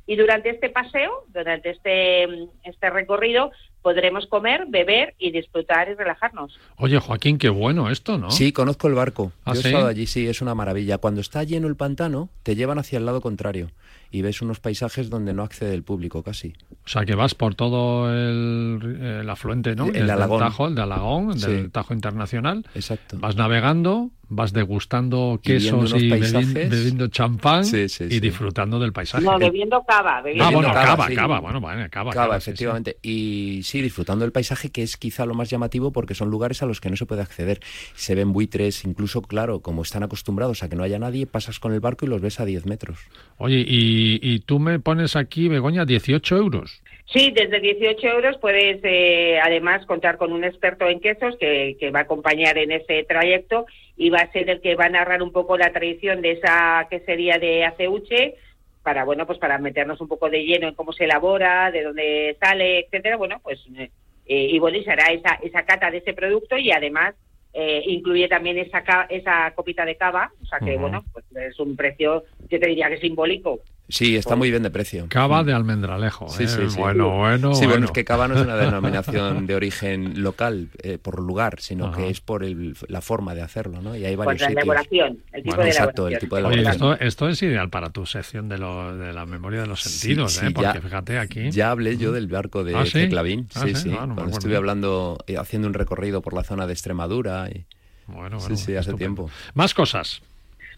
Y 0.05 0.17
durante 0.17 0.49
este 0.49 0.69
paseo, 0.69 1.25
durante 1.29 1.69
este, 1.69 2.23
este 2.63 2.89
recorrido, 2.89 3.51
podremos 3.81 4.27
comer, 4.27 4.65
beber 4.67 5.13
y 5.17 5.31
disfrutar 5.31 5.87
y 5.89 5.93
relajarnos. 5.93 6.59
Oye, 6.75 6.99
Joaquín, 6.99 7.37
qué 7.37 7.47
bueno 7.49 7.89
esto, 7.89 8.17
¿no? 8.17 8.31
Sí, 8.31 8.51
conozco 8.51 8.87
el 8.87 8.95
barco. 8.95 9.31
¿Ah, 9.45 9.53
Yo 9.53 9.59
he 9.59 9.63
sí? 9.63 9.69
estado 9.69 9.87
allí, 9.87 10.07
sí, 10.07 10.27
es 10.27 10.41
una 10.41 10.55
maravilla. 10.55 10.97
Cuando 10.97 11.21
está 11.21 11.43
lleno 11.43 11.67
el 11.67 11.77
pantano, 11.77 12.27
te 12.43 12.55
llevan 12.55 12.79
hacia 12.79 12.97
el 12.97 13.05
lado 13.05 13.21
contrario 13.21 13.69
y 14.11 14.21
ves 14.21 14.41
unos 14.41 14.59
paisajes 14.59 15.09
donde 15.09 15.33
no 15.33 15.43
accede 15.43 15.73
el 15.73 15.83
público 15.83 16.21
casi. 16.21 16.53
O 16.85 16.87
sea, 16.87 17.05
que 17.05 17.15
vas 17.15 17.33
por 17.33 17.55
todo 17.55 18.11
el, 18.13 18.99
el 19.21 19.29
afluente, 19.29 19.75
¿no? 19.75 19.85
El 19.87 19.93
Desde 19.93 20.11
Alagón. 20.11 20.39
Tajo, 20.39 20.67
el 20.67 20.75
de 20.75 20.81
Alagón, 20.81 21.39
Sí. 21.39 21.49
del 21.51 21.71
Tajo 21.71 21.93
Internacional. 21.93 22.65
Exacto. 22.75 23.17
Vas 23.19 23.35
navegando, 23.35 24.09
vas 24.33 24.53
degustando 24.53 25.39
quesos 25.43 25.93
y, 26.01 26.09
bebiendo 26.09 27.07
champán 27.07 27.65
Sí, 27.65 27.89
sí, 27.89 28.05
y 28.05 28.11
sí. 28.11 28.19
disfrutando 28.21 28.79
del 28.79 28.93
paisaje. 28.93 29.23
No, 29.23 29.37
bebiendo 29.37 29.83
cava. 29.83 30.21
Bebiendo 30.21 30.45
Ah, 30.45 30.51
bueno, 30.51 30.69
cava, 30.69 30.85
cava, 30.85 31.07
sí. 31.07 31.15
cava, 31.15 31.39
bueno, 31.41 31.59
vale, 31.59 31.89
cava. 31.89 32.11
Cava, 32.11 32.25
cava, 32.25 32.39
sí, 32.39 32.45
sí. 32.45 32.49
efectivamente. 32.51 32.97
Y 33.03 33.59
sí, 33.63 33.81
disfrutando 33.81 34.23
del 34.23 34.31
paisaje, 34.31 34.69
que 34.69 34.83
es 34.83 34.95
quizá 34.95 35.25
lo 35.25 35.33
más 35.33 35.49
llamativo 35.49 35.91
porque 35.91 36.15
son 36.15 36.29
lugares 36.31 36.63
a 36.63 36.65
los 36.65 36.79
que 36.79 36.89
no 36.89 36.95
se 36.95 37.05
puede 37.05 37.21
acceder. 37.21 37.59
Se 37.93 38.15
ven 38.15 38.31
buitres, 38.31 38.85
incluso, 38.85 39.21
claro, 39.21 39.59
como 39.59 39.81
están 39.81 40.03
acostumbrados 40.03 40.63
a 40.63 40.69
que 40.69 40.75
no 40.77 40.83
haya 40.83 40.97
nadie, 40.97 41.27
pasas 41.27 41.59
con 41.59 41.73
el 41.73 41.81
barco 41.81 42.05
y 42.05 42.09
los 42.09 42.21
ves 42.21 42.39
a 42.39 42.45
10 42.45 42.65
metros. 42.65 42.99
Oye, 43.37 43.59
y, 43.67 44.19
y 44.21 44.39
tú 44.39 44.59
me 44.59 44.79
pones 44.79 45.15
aquí, 45.17 45.49
Begoña, 45.49 45.85
18 45.85 46.37
euros. 46.37 46.80
Sí, 47.13 47.31
desde 47.31 47.59
18 47.59 48.07
euros 48.07 48.37
puedes 48.37 48.79
eh, 48.83 49.37
además 49.43 49.85
contar 49.85 50.17
con 50.17 50.31
un 50.31 50.45
experto 50.45 50.87
en 50.87 51.01
quesos 51.01 51.35
que, 51.37 51.75
que 51.77 51.91
va 51.91 51.99
a 51.99 52.03
acompañar 52.03 52.57
en 52.57 52.71
ese 52.71 53.03
trayecto 53.03 53.65
y 53.97 54.09
va 54.09 54.19
a 54.19 54.31
ser 54.31 54.49
el 54.49 54.61
que 54.61 54.75
va 54.75 54.85
a 54.85 54.89
narrar 54.89 55.21
un 55.21 55.33
poco 55.33 55.57
la 55.57 55.73
tradición 55.73 56.21
de 56.21 56.31
esa 56.31 56.87
quesería 56.89 57.37
de 57.37 57.65
aceuche 57.65 58.35
para 58.81 59.03
bueno 59.03 59.27
pues 59.27 59.39
para 59.39 59.57
meternos 59.57 59.99
un 59.99 60.07
poco 60.07 60.29
de 60.29 60.43
lleno 60.43 60.67
en 60.67 60.75
cómo 60.75 60.93
se 60.93 61.03
elabora, 61.03 61.69
de 61.71 61.83
dónde 61.83 62.37
sale, 62.39 62.79
etcétera. 62.79 63.17
Bueno, 63.17 63.39
pues 63.43 63.59
eh, 63.77 63.89
y 64.25 64.57
bueno 64.59 64.77
y 64.77 64.83
se 64.83 64.91
hará 64.91 65.11
esa 65.11 65.37
esa 65.41 65.63
cata 65.63 65.91
de 65.91 65.97
ese 65.97 66.13
producto 66.13 66.57
y 66.57 66.71
además 66.71 67.15
eh, 67.53 67.83
incluye 67.87 68.29
también 68.29 68.57
esa 68.57 68.83
esa 69.09 69.51
copita 69.53 69.85
de 69.85 69.97
cava, 69.97 70.31
o 70.41 70.45
sea 70.45 70.59
que 70.59 70.77
bueno 70.77 71.03
pues 71.11 71.25
es 71.35 71.59
un 71.59 71.75
precio 71.75 72.23
yo 72.47 72.59
te 72.59 72.67
diría 72.67 72.89
que 72.89 72.97
simbólico. 72.99 73.59
Sí, 73.91 74.15
está 74.15 74.35
muy 74.35 74.49
bien 74.49 74.63
de 74.63 74.71
precio. 74.71 75.05
Cava 75.09 75.43
de 75.43 75.53
almendralejo. 75.53 76.29
Sí, 76.29 76.43
¿eh? 76.43 76.47
sí, 76.47 76.69
sí. 76.69 76.79
Bueno, 76.79 77.09
bueno, 77.17 77.53
Sí, 77.53 77.59
bueno, 77.61 77.69
bueno. 77.71 77.85
es 77.85 77.91
que 77.91 78.05
cava 78.05 78.27
no 78.27 78.35
es 78.35 78.41
una 78.41 78.55
denominación 78.57 79.45
de 79.47 79.55
origen 79.55 80.23
local, 80.23 80.69
eh, 80.81 80.97
por 80.97 81.19
lugar, 81.21 81.59
sino 81.59 81.87
Ajá. 81.87 81.97
que 81.97 82.09
es 82.09 82.21
por 82.21 82.43
el- 82.43 82.75
la 82.87 83.01
forma 83.01 83.35
de 83.35 83.41
hacerlo, 83.41 83.81
¿no? 83.81 83.95
Y 83.95 84.05
hay 84.05 84.15
Pues 84.15 84.25
varios 84.25 84.41
la 84.41 84.47
sitios. 84.47 84.63
elaboración, 84.63 85.07
el 85.33 85.43
tipo 85.43 85.55
Bueno, 85.55 85.63
de 85.63 85.69
exacto, 85.69 86.07
el 86.07 86.13
elaboración. 86.13 86.19
tipo 86.21 86.35
de 86.37 86.43
Oye, 86.43 86.53
elaboración. 86.61 86.91
esto, 86.93 87.05
esto 87.05 87.29
es 87.29 87.41
ideal 87.43 87.69
para 87.69 87.89
tu 87.89 88.05
sección 88.05 88.49
de, 88.49 88.57
lo, 88.57 88.95
de 88.97 89.13
la 89.13 89.25
memoria 89.25 89.61
de 89.61 89.67
los 89.67 89.81
sentidos, 89.81 90.33
sí, 90.33 90.45
¿eh? 90.47 90.51
Porque 90.51 90.71
ya- 90.75 90.81
fíjate 90.81 91.19
aquí. 91.19 91.51
Ya 91.51 91.71
hablé 91.71 91.97
yo 91.97 92.11
del 92.11 92.27
barco 92.27 92.63
de 92.63 92.75
¿Ah, 92.75 92.85
sí? 92.85 92.91
Ceclavín, 92.93 93.47
Ah, 93.55 93.61
sí, 93.65 93.75
sí, 93.75 93.81
sí, 93.81 93.89
ah, 93.89 93.91
no 93.91 93.97
cuando 93.99 94.13
acuerdo. 94.13 94.37
estuve 94.37 94.55
hablando, 94.55 95.17
eh, 95.27 95.37
haciendo 95.37 95.67
un 95.67 95.73
recorrido 95.73 96.21
por 96.21 96.33
la 96.33 96.43
zona 96.43 96.65
de 96.65 96.73
Extremadura. 96.73 97.49
Y... 97.49 97.65
Bueno, 98.07 98.39
sí, 98.39 98.47
bueno, 98.47 98.57
sí, 98.57 98.75
hace 98.75 98.79
estupendo. 98.91 98.97
tiempo. 98.97 99.29
Más 99.53 99.73
cosas. 99.73 100.21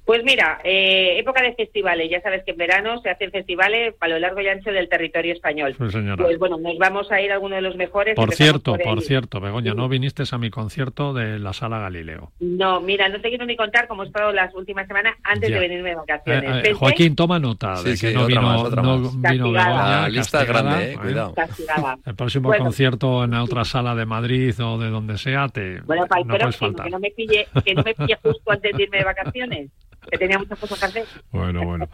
Pues 0.05 0.21
mira, 0.25 0.59
eh, 0.65 1.17
época 1.17 1.41
de 1.41 1.53
festivales. 1.53 2.09
Ya 2.11 2.19
sabes 2.21 2.43
que 2.43 2.51
en 2.51 2.57
verano 2.57 2.99
se 3.01 3.09
hacen 3.09 3.31
festivales 3.31 3.95
a 4.01 4.07
lo 4.09 4.19
largo 4.19 4.41
y 4.41 4.49
ancho 4.49 4.69
del 4.71 4.89
territorio 4.89 5.31
español. 5.33 5.75
Sí, 5.77 5.89
señora. 5.91 6.25
Pues 6.25 6.37
bueno, 6.37 6.57
nos 6.57 6.77
vamos 6.77 7.09
a 7.09 7.21
ir 7.21 7.31
a 7.31 7.35
alguno 7.35 7.55
de 7.55 7.61
los 7.61 7.77
mejores. 7.77 8.13
Por 8.15 8.33
cierto, 8.33 8.75
por 8.75 9.01
cierto, 9.01 9.39
Begoña, 9.39 9.73
no 9.73 9.87
viniste 9.87 10.23
a 10.29 10.37
mi 10.37 10.49
concierto 10.49 11.13
de 11.13 11.39
la 11.39 11.53
Sala 11.53 11.79
Galileo. 11.79 12.31
No, 12.41 12.81
mira, 12.81 13.07
no 13.07 13.21
te 13.21 13.29
quiero 13.29 13.45
ni 13.45 13.55
contar 13.55 13.87
cómo 13.87 14.03
he 14.03 14.07
estado 14.07 14.33
las 14.33 14.53
últimas 14.53 14.87
semanas 14.87 15.15
antes 15.23 15.49
Ya. 15.49 15.55
de 15.55 15.61
venirme 15.61 15.89
de 15.89 15.93
Eh, 15.93 15.97
vacaciones. 15.97 16.43
eh, 16.43 16.61
Pensé- 16.63 16.73
Joaquín, 16.73 17.15
toma 17.15 17.39
nota 17.39 17.81
de 17.81 17.95
Sí, 17.95 18.05
que 18.05 18.11
sí, 18.11 18.13
no 18.17 18.25
vino, 18.25 18.41
más, 18.41 18.71
no 18.75 18.97
vino. 18.99 19.11
Begoña. 19.51 20.01
La 20.01 20.09
lista 20.09 20.43
grande, 20.43 20.83
eh, 20.83 20.93
¿eh? 20.93 20.97
cuidado. 21.01 21.33
castigada. 21.33 21.97
El 22.05 22.15
próximo 22.15 22.49
Bueno. 22.49 22.65
concierto 22.65 23.23
en 23.23 23.35
otra 23.35 23.63
sala 23.63 23.95
de 23.95 24.05
Madrid 24.05 24.53
o 24.61 24.77
de 24.77 24.89
donde 24.89 25.17
sea, 25.17 25.47
te 25.47 25.79
Bueno, 25.81 26.05
para 26.07 26.21
el 26.21 26.27
no 26.27 26.31
puedes 26.33 26.43
próximo, 26.57 26.67
faltar. 26.71 26.85
que 26.87 26.91
no 26.91 26.99
me 26.99 27.11
pille, 27.11 27.47
que 27.63 27.73
no 27.73 27.83
me 27.83 27.93
pille 27.93 28.17
justo 28.21 28.51
antes 28.51 28.75
de 28.75 28.83
irme 28.83 28.97
de 28.97 29.03
vacaciones, 29.05 29.71
que 30.09 30.17
tenía 30.17 30.37
muchas 30.37 30.59
cosas 30.59 30.79
que 30.79 30.85
hacer. 30.85 31.05
Bueno, 31.31 31.63
bueno. 31.65 31.87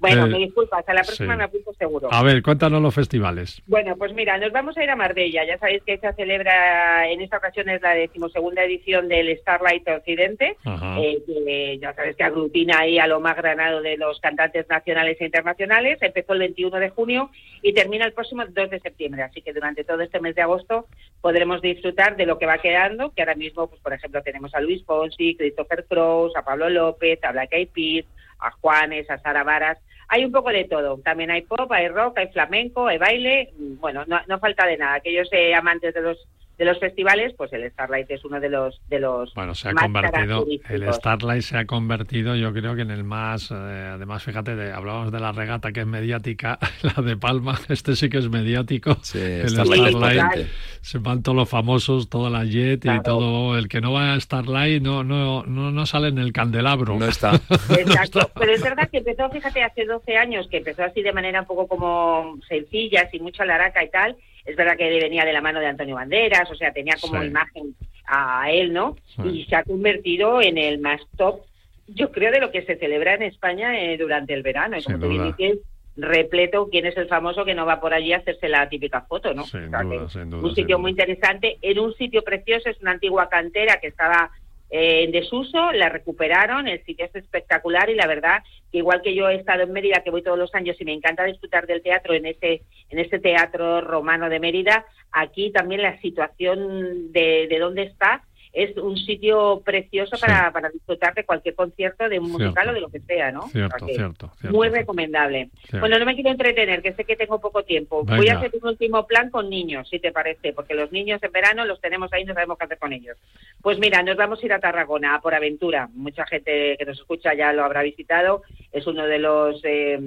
Bueno, 0.00 0.26
Eh, 0.26 0.28
me 0.30 0.38
disculpas, 0.38 0.88
a 0.88 0.94
la 0.94 1.02
próxima 1.02 1.32
sí. 1.34 1.38
me 1.38 1.44
apunto 1.44 1.72
seguro. 1.74 2.08
A 2.12 2.22
ver, 2.22 2.42
cuéntanos 2.42 2.80
los 2.82 2.94
festivales. 2.94 3.62
Bueno, 3.66 3.96
pues 3.96 4.12
mira, 4.14 4.38
nos 4.38 4.52
vamos 4.52 4.76
a 4.76 4.84
ir 4.84 4.90
a 4.90 4.96
Marbella. 4.96 5.44
Ya 5.46 5.58
sabéis 5.58 5.82
que 5.84 5.98
se 5.98 6.12
celebra, 6.14 7.08
en 7.10 7.20
esta 7.20 7.38
ocasión 7.38 7.68
es 7.68 7.80
la 7.82 7.94
decimosegunda 7.94 8.62
edición 8.64 9.08
del 9.08 9.36
Starlight 9.38 9.88
Occidente, 9.88 10.56
eh, 10.66 11.22
que 11.26 11.78
ya 11.80 11.92
sabes 11.94 12.16
que 12.16 12.24
aglutina 12.24 12.80
ahí 12.80 12.98
a 12.98 13.06
lo 13.06 13.20
más 13.20 13.36
granado 13.36 13.80
de 13.82 13.96
los 13.96 14.20
cantantes 14.20 14.68
nacionales 14.68 15.20
e 15.20 15.24
internacionales. 15.24 15.98
Empezó 16.00 16.32
el 16.34 16.40
21 16.40 16.76
de 16.78 16.90
junio 16.90 17.30
y 17.62 17.72
termina 17.72 18.04
el 18.04 18.12
próximo 18.12 18.44
2 18.46 18.70
de 18.70 18.80
septiembre. 18.80 19.22
Así 19.22 19.42
que 19.42 19.52
durante 19.52 19.84
todo 19.84 20.00
este 20.02 20.20
mes 20.20 20.34
de 20.34 20.42
agosto 20.42 20.86
podremos 21.20 21.62
disfrutar 21.62 22.16
de 22.16 22.26
lo 22.26 22.38
que 22.38 22.46
va 22.46 22.58
quedando, 22.58 23.12
que 23.14 23.22
ahora 23.22 23.34
mismo, 23.34 23.68
pues 23.68 23.80
por 23.80 23.92
ejemplo, 23.92 24.22
tenemos 24.22 24.54
a 24.54 24.60
Luis 24.60 24.84
Fonsi, 24.84 25.36
Christopher 25.36 25.86
Cross, 25.88 26.36
a 26.36 26.44
Pablo 26.44 26.68
López, 26.68 27.18
a 27.24 27.32
Black 27.32 27.53
Eyed 27.54 27.68
Peas, 27.70 28.06
a 28.40 28.50
Juanes, 28.50 29.10
a 29.10 29.18
Sara 29.18 29.44
Varas. 29.44 29.78
Hay 30.08 30.24
un 30.24 30.32
poco 30.32 30.50
de 30.50 30.64
todo. 30.64 30.98
También 30.98 31.30
hay 31.30 31.42
pop, 31.42 31.70
hay 31.72 31.88
rock, 31.88 32.18
hay 32.18 32.28
flamenco, 32.28 32.86
hay 32.86 32.98
baile. 32.98 33.52
Bueno, 33.58 34.04
no, 34.06 34.20
no 34.26 34.38
falta 34.38 34.66
de 34.66 34.76
nada. 34.76 34.94
Aquellos 34.94 35.28
eh, 35.32 35.54
amantes 35.54 35.94
de 35.94 36.02
los 36.02 36.18
de 36.58 36.64
los 36.64 36.78
festivales, 36.78 37.34
pues 37.36 37.52
el 37.52 37.68
Starlight 37.70 38.10
es 38.10 38.24
uno 38.24 38.38
de 38.38 38.48
los 38.48 38.80
de 38.88 39.00
los 39.00 39.34
Bueno, 39.34 39.54
se 39.54 39.68
ha 39.68 39.72
más 39.72 39.84
convertido, 39.84 40.46
el. 40.68 40.92
Starlight 40.92 41.42
se 41.42 41.58
ha 41.58 41.64
convertido, 41.66 42.36
yo 42.36 42.52
creo 42.52 42.76
que 42.76 42.82
en 42.82 42.90
el 42.90 43.02
más, 43.02 43.50
eh, 43.50 43.54
además, 43.54 44.22
fíjate, 44.22 44.54
de, 44.54 44.72
hablábamos 44.72 45.10
de 45.10 45.20
la 45.20 45.32
regata 45.32 45.72
que 45.72 45.80
es 45.80 45.86
mediática, 45.86 46.58
la 46.82 47.02
de 47.02 47.16
Palma, 47.16 47.58
este 47.68 47.96
sí 47.96 48.08
que 48.08 48.18
es 48.18 48.28
mediático. 48.28 48.90
el 49.14 49.48
Starlight 49.48 50.48
se 50.80 50.98
van 50.98 51.22
todos 51.22 51.36
los 51.36 51.48
famosos, 51.48 52.08
toda 52.08 52.30
la 52.30 52.44
Jet 52.44 52.84
y 52.84 52.88
Claro. 52.88 53.02
todo, 53.02 53.58
el 53.58 53.68
que 53.68 53.80
no 53.80 53.92
va 53.92 54.12
a 54.12 54.20
Starlight 54.20 54.82
no, 54.82 55.02
no, 55.02 55.42
no, 55.44 55.70
no 55.70 55.86
sale 55.86 56.08
en 56.08 56.18
el 56.18 56.32
candelabro. 56.32 56.98
No 56.98 57.06
está. 57.06 57.32
Exacto, 57.78 58.30
pero 58.38 58.52
es 58.52 58.62
verdad 58.62 58.88
que 58.90 58.98
empezó, 58.98 59.28
fíjate, 59.30 59.62
hace 59.62 59.86
12 59.86 60.16
años, 60.16 60.46
que 60.48 60.58
empezó 60.58 60.84
así 60.84 61.02
de 61.02 61.12
manera 61.12 61.40
un 61.40 61.46
poco 61.46 61.66
como 61.66 62.38
sencilla, 62.48 63.08
sin 63.10 63.22
mucha 63.22 63.44
laraca 63.44 63.82
y 63.82 63.90
tal. 63.90 64.16
Es 64.44 64.56
verdad 64.56 64.76
que 64.76 64.88
venía 65.00 65.24
de 65.24 65.32
la 65.32 65.40
mano 65.40 65.60
de 65.60 65.66
Antonio 65.66 65.94
Banderas, 65.94 66.50
o 66.50 66.54
sea, 66.54 66.72
tenía 66.72 66.94
como 67.00 67.20
Sí. 67.20 67.26
imagen 67.28 67.74
a 68.06 68.50
él, 68.50 68.72
¿no? 68.72 68.96
Sí. 69.16 69.22
Y 69.28 69.44
se 69.46 69.56
ha 69.56 69.62
convertido 69.64 70.42
en 70.42 70.58
el 70.58 70.78
más 70.78 71.00
top, 71.16 71.40
yo 71.88 72.10
creo, 72.12 72.30
de 72.30 72.40
lo 72.40 72.50
que 72.50 72.62
se 72.62 72.76
celebra 72.76 73.14
en 73.14 73.22
España 73.22 73.78
eh, 73.80 73.96
durante 73.96 74.34
el 74.34 74.42
verano. 74.42 74.76
Y 74.76 74.82
Sin 74.82 74.94
como 74.94 75.04
tú 75.06 75.10
bien 75.10 75.22
duda. 75.22 75.34
dices, 75.38 75.58
repleto 75.96 76.68
quién 76.70 76.86
es 76.86 76.96
el 76.96 77.06
famoso 77.08 77.44
que 77.44 77.54
no 77.54 77.64
va 77.66 77.80
por 77.80 77.94
allí 77.94 78.12
a 78.12 78.18
hacerse 78.18 78.48
la 78.48 78.68
típica 78.68 79.02
foto, 79.02 79.32
¿no? 79.32 79.44
Sin 79.44 79.66
O 79.66 79.70
sea, 79.70 79.82
duda, 79.82 79.98
que 80.06 80.08
sin 80.12 80.30
duda, 80.30 80.42
un 80.48 80.54
sitio 80.54 80.78
muy 80.78 80.90
interesante, 80.90 81.56
en 81.62 81.78
un 81.78 81.94
sitio 81.94 82.22
precioso, 82.22 82.68
es 82.68 82.80
una 82.80 82.90
antigua 82.92 83.28
cantera 83.28 83.78
que 83.80 83.86
estaba 83.88 84.30
en 84.76 85.12
desuso, 85.12 85.70
la 85.70 85.88
recuperaron, 85.88 86.66
el 86.66 86.84
sitio 86.84 87.06
es 87.06 87.14
espectacular 87.14 87.90
y 87.90 87.94
la 87.94 88.08
verdad 88.08 88.42
que 88.72 88.78
igual 88.78 89.02
que 89.02 89.14
yo 89.14 89.28
he 89.28 89.36
estado 89.36 89.62
en 89.62 89.72
Mérida, 89.72 90.02
que 90.02 90.10
voy 90.10 90.20
todos 90.20 90.36
los 90.36 90.52
años 90.52 90.76
y 90.80 90.84
me 90.84 90.92
encanta 90.92 91.22
disfrutar 91.22 91.68
del 91.68 91.80
teatro 91.80 92.12
en 92.12 92.26
ese, 92.26 92.62
en 92.90 92.98
ese 92.98 93.20
teatro 93.20 93.80
romano 93.82 94.28
de 94.28 94.40
Mérida, 94.40 94.84
aquí 95.12 95.52
también 95.52 95.80
la 95.80 96.00
situación 96.00 97.12
de, 97.12 97.46
de 97.48 97.58
dónde 97.60 97.84
está 97.84 98.24
es 98.54 98.76
un 98.76 98.96
sitio 98.96 99.60
precioso 99.64 100.16
para, 100.18 100.52
para 100.52 100.70
disfrutar 100.70 101.12
de 101.12 101.24
cualquier 101.24 101.56
concierto, 101.56 102.08
de 102.08 102.20
un 102.20 102.30
musical 102.30 102.52
Cierto. 102.52 102.70
o 102.70 102.74
de 102.74 102.80
lo 102.80 102.88
que 102.88 103.00
sea, 103.00 103.32
¿no? 103.32 103.48
Cierto, 103.48 103.86
cierto, 103.86 104.32
cierto. 104.38 104.56
Muy 104.56 104.68
recomendable. 104.68 105.50
Cierto. 105.62 105.80
Bueno, 105.80 105.98
no 105.98 106.06
me 106.06 106.14
quiero 106.14 106.30
entretener, 106.30 106.80
que 106.80 106.92
sé 106.92 107.04
que 107.04 107.16
tengo 107.16 107.40
poco 107.40 107.64
tiempo. 107.64 108.04
Voy 108.04 108.28
a 108.28 108.38
hacer 108.38 108.52
un 108.60 108.68
último 108.68 109.06
plan 109.08 109.28
con 109.30 109.50
niños, 109.50 109.88
si 109.88 109.98
te 109.98 110.12
parece, 110.12 110.52
porque 110.52 110.74
los 110.74 110.92
niños 110.92 111.20
en 111.22 111.32
verano 111.32 111.64
los 111.64 111.80
tenemos 111.80 112.12
ahí 112.12 112.22
y 112.22 112.26
no 112.26 112.34
sabemos 112.34 112.56
qué 112.56 112.64
hacer 112.64 112.78
con 112.78 112.92
ellos. 112.92 113.18
Pues 113.60 113.78
mira, 113.80 114.02
nos 114.04 114.16
vamos 114.16 114.40
a 114.40 114.46
ir 114.46 114.52
a 114.52 114.60
Tarragona, 114.60 115.16
a 115.16 115.20
por 115.20 115.34
aventura. 115.34 115.88
Mucha 115.92 116.24
gente 116.24 116.76
que 116.78 116.84
nos 116.84 116.98
escucha 116.98 117.34
ya 117.34 117.52
lo 117.52 117.64
habrá 117.64 117.82
visitado. 117.82 118.42
Es 118.70 118.86
uno 118.86 119.04
de 119.06 119.18
los 119.18 119.60
eh, 119.64 119.98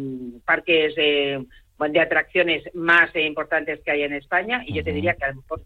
parques 0.45 0.93
eh, 0.95 1.43
de 1.79 1.99
atracciones 1.99 2.63
más 2.73 3.13
eh, 3.13 3.25
importantes 3.25 3.81
que 3.83 3.91
hay 3.91 4.03
en 4.03 4.13
España 4.13 4.63
y 4.65 4.73
yo 4.73 4.83
te 4.83 4.93
diría 4.93 5.15
que 5.15 5.25
a 5.25 5.29
lo 5.29 5.35
mejor 5.35 5.61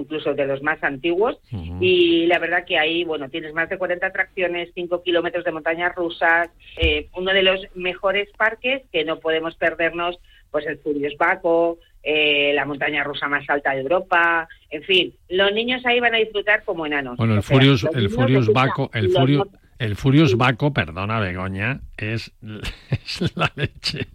incluso 0.00 0.34
de 0.34 0.46
los 0.46 0.62
más 0.62 0.82
antiguos. 0.82 1.38
Y 1.80 2.26
la 2.26 2.38
verdad 2.38 2.64
que 2.64 2.78
ahí, 2.78 3.04
bueno, 3.04 3.28
tienes 3.28 3.52
más 3.52 3.68
de 3.68 3.78
40 3.78 4.06
atracciones, 4.06 4.70
5 4.74 5.02
kilómetros 5.02 5.44
de 5.44 5.52
montañas 5.52 5.94
rusas, 5.94 6.48
eh, 6.76 7.08
uno 7.14 7.32
de 7.32 7.42
los 7.42 7.60
mejores 7.74 8.28
parques 8.36 8.82
que 8.92 9.04
no 9.04 9.18
podemos 9.18 9.54
perdernos, 9.56 10.18
pues 10.50 10.66
el 10.66 10.78
Furious 10.78 11.16
Baco, 11.16 11.78
eh, 12.02 12.52
la 12.54 12.64
montaña 12.64 13.02
rusa 13.02 13.28
más 13.28 13.48
alta 13.48 13.72
de 13.72 13.80
Europa, 13.80 14.48
en 14.70 14.82
fin, 14.84 15.14
los 15.28 15.52
niños 15.52 15.84
ahí 15.84 15.98
van 16.00 16.14
a 16.14 16.18
disfrutar 16.18 16.62
como 16.64 16.86
enanos. 16.86 17.16
Bueno, 17.16 17.34
el 17.34 17.40
O 17.40 17.42
sea, 17.42 17.56
Furious, 17.56 17.82
los 17.82 17.96
el 17.96 18.10
Furious 18.10 18.52
Baco, 18.52 18.90
el 18.94 19.10
Furious, 19.10 19.48
el 19.78 19.96
Furious 19.96 20.36
Baco, 20.36 20.72
perdona 20.72 21.20
Begoña, 21.20 21.80
es, 21.96 22.32
es 22.90 23.36
la 23.36 23.50
leche, 23.56 24.06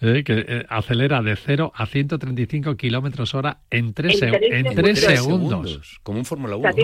¿eh? 0.00 0.22
que 0.24 0.44
eh, 0.46 0.66
acelera 0.68 1.22
de 1.22 1.36
0 1.36 1.72
a 1.74 1.86
135 1.86 2.76
kilómetros 2.76 3.34
hora 3.34 3.58
en 3.70 3.94
3 3.94 4.22
En 4.22 4.30
tres 4.32 4.42
en 4.42 4.64
segundos. 4.64 4.74
tres 4.74 5.04
Tres 5.04 5.20
segundos. 5.24 6.00
Como 6.02 6.18
un 6.18 6.24
Fórmula 6.24 6.56
O 6.56 6.60
sea, 6.62 6.70
1. 6.72 6.80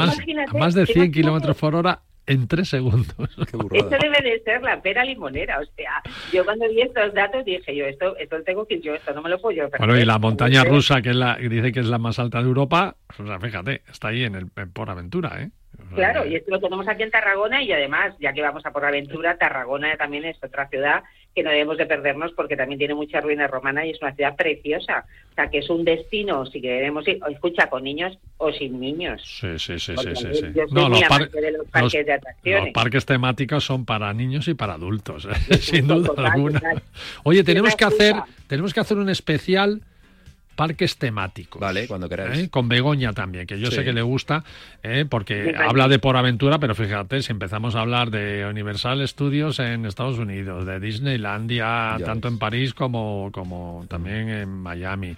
tú 0.50 0.58
Más, 0.58 0.74
de 0.74 0.86
tú 0.86 0.92
100 0.92 1.04
imagínate- 1.06 1.10
kilómetros 1.12 1.56
por 1.56 1.74
hora 1.74 2.00
en 2.26 2.48
3 2.48 2.66
segundos. 2.66 3.14
Esto 3.38 3.96
debe 4.00 4.22
de 4.22 4.40
ser 4.44 4.62
la 4.62 4.80
pera 4.80 5.04
limonera, 5.04 5.60
o 5.60 5.64
sea, 5.76 6.02
yo 6.32 6.42
cuando 6.46 6.66
vi 6.70 6.80
estos 6.80 7.12
datos 7.12 7.44
dije 7.44 7.76
yo, 7.76 7.84
esto, 7.84 8.16
esto 8.16 8.38
lo 8.38 8.44
tengo 8.44 8.66
que 8.66 8.80
yo, 8.80 8.94
esto 8.94 9.12
no 9.12 9.20
me 9.20 9.28
lo 9.28 9.38
puedo 9.38 9.54
yo 9.58 9.68
perder. 9.68 9.86
Bueno, 9.86 10.00
y 10.00 10.06
la 10.06 10.18
montaña 10.18 10.64
rusa, 10.64 11.02
que 11.02 11.10
es 11.10 11.16
la, 11.16 11.36
que 11.36 11.50
dice 11.50 11.70
que 11.72 11.80
es 11.80 11.86
la 11.86 11.98
más 11.98 12.18
alta 12.18 12.38
de 12.40 12.48
Europa, 12.48 12.96
o 13.18 13.26
sea, 13.26 13.38
fíjate, 13.38 13.82
está 13.90 14.08
ahí 14.08 14.24
en 14.24 14.36
el 14.36 14.46
en 14.56 14.72
Por 14.72 14.88
Aventura, 14.88 15.42
¿eh? 15.42 15.50
Claro, 15.94 16.26
y 16.26 16.36
esto 16.36 16.50
lo 16.50 16.60
tenemos 16.60 16.86
aquí 16.88 17.02
en 17.02 17.10
Tarragona 17.10 17.62
y 17.62 17.72
además, 17.72 18.14
ya 18.20 18.32
que 18.32 18.42
vamos 18.42 18.64
a 18.66 18.70
por 18.72 18.84
aventura, 18.84 19.36
Tarragona 19.36 19.96
también 19.96 20.24
es 20.24 20.36
otra 20.42 20.68
ciudad 20.68 21.02
que 21.34 21.42
no 21.42 21.50
debemos 21.50 21.76
de 21.78 21.86
perdernos 21.86 22.32
porque 22.32 22.56
también 22.56 22.78
tiene 22.78 22.94
mucha 22.94 23.20
ruina 23.20 23.46
romana 23.48 23.84
y 23.84 23.90
es 23.90 24.00
una 24.00 24.14
ciudad 24.14 24.36
preciosa. 24.36 25.04
O 25.32 25.34
sea, 25.34 25.48
que 25.50 25.58
es 25.58 25.68
un 25.68 25.84
destino, 25.84 26.46
si 26.46 26.60
queremos 26.60 27.06
ir, 27.08 27.18
o 27.24 27.28
escucha, 27.28 27.68
con 27.68 27.82
niños 27.82 28.16
o 28.36 28.52
sin 28.52 28.78
niños. 28.78 29.20
Sí, 29.40 29.58
sí, 29.58 29.78
sí, 29.80 29.80
sí, 29.80 29.92
Porque 29.96 30.14
sí, 30.14 30.24
yo- 30.28 30.34
sí. 30.34 30.46
yo 30.54 30.62
soy 30.68 30.68
No, 30.70 30.88
muy 30.88 31.00
los, 31.00 31.08
par- 31.08 31.16
amante 31.22 31.40
de 31.40 31.50
los 31.52 31.66
parques 31.68 32.06
de 32.06 32.12
atracciones. 32.12 32.64
los 32.64 32.72
parques 32.72 33.04
temáticos 33.06 33.64
son 33.64 33.84
para 33.84 34.12
niños 34.12 34.46
y 34.46 34.54
para 34.54 34.74
adultos, 34.74 35.26
¿eh? 35.26 35.54
sin 35.58 35.88
duda 35.88 36.06
Total, 36.06 36.26
alguna. 36.26 36.60
total. 36.60 36.82
Oye, 37.24 37.42
tenemos 37.42 37.74
que 37.74 37.84
hacer, 37.84 38.14
tenemos 38.46 38.72
que 38.72 38.80
hacer 38.80 38.96
un 38.96 39.08
especial 39.10 39.80
parques 40.54 40.96
temáticos. 40.96 41.60
Vale, 41.60 41.86
cuando 41.86 42.08
queráis. 42.08 42.38
¿eh? 42.44 42.48
Con 42.50 42.68
Begoña 42.68 43.12
también, 43.12 43.46
que 43.46 43.58
yo 43.58 43.68
Sí. 43.70 43.76
sé 43.76 43.84
que 43.84 43.92
le 43.92 44.02
gusta, 44.02 44.44
¿eh? 44.82 45.04
porque 45.08 45.54
habla 45.56 45.88
de 45.88 45.98
por 45.98 46.16
aventura, 46.16 46.58
pero 46.58 46.74
fíjate, 46.74 47.22
si 47.22 47.32
empezamos 47.32 47.74
a 47.74 47.80
hablar 47.80 48.10
de 48.10 48.46
Universal 48.48 49.06
Studios 49.06 49.58
en 49.58 49.86
Estados 49.86 50.18
Unidos, 50.18 50.66
de 50.66 50.80
Disneylandia, 50.80 51.96
Ya 51.98 52.04
tanto 52.04 52.28
ves. 52.28 52.32
en 52.34 52.38
París 52.38 52.74
como, 52.74 53.30
como 53.32 53.84
también 53.88 54.28
en 54.28 54.48
Miami, 54.48 55.14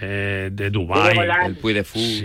eh, 0.00 0.50
de 0.52 0.70
Dubai. 0.70 1.16
El 1.46 1.56
Puy 1.56 1.72
de 1.72 1.84
Fou. 1.84 2.00
Sí, 2.02 2.24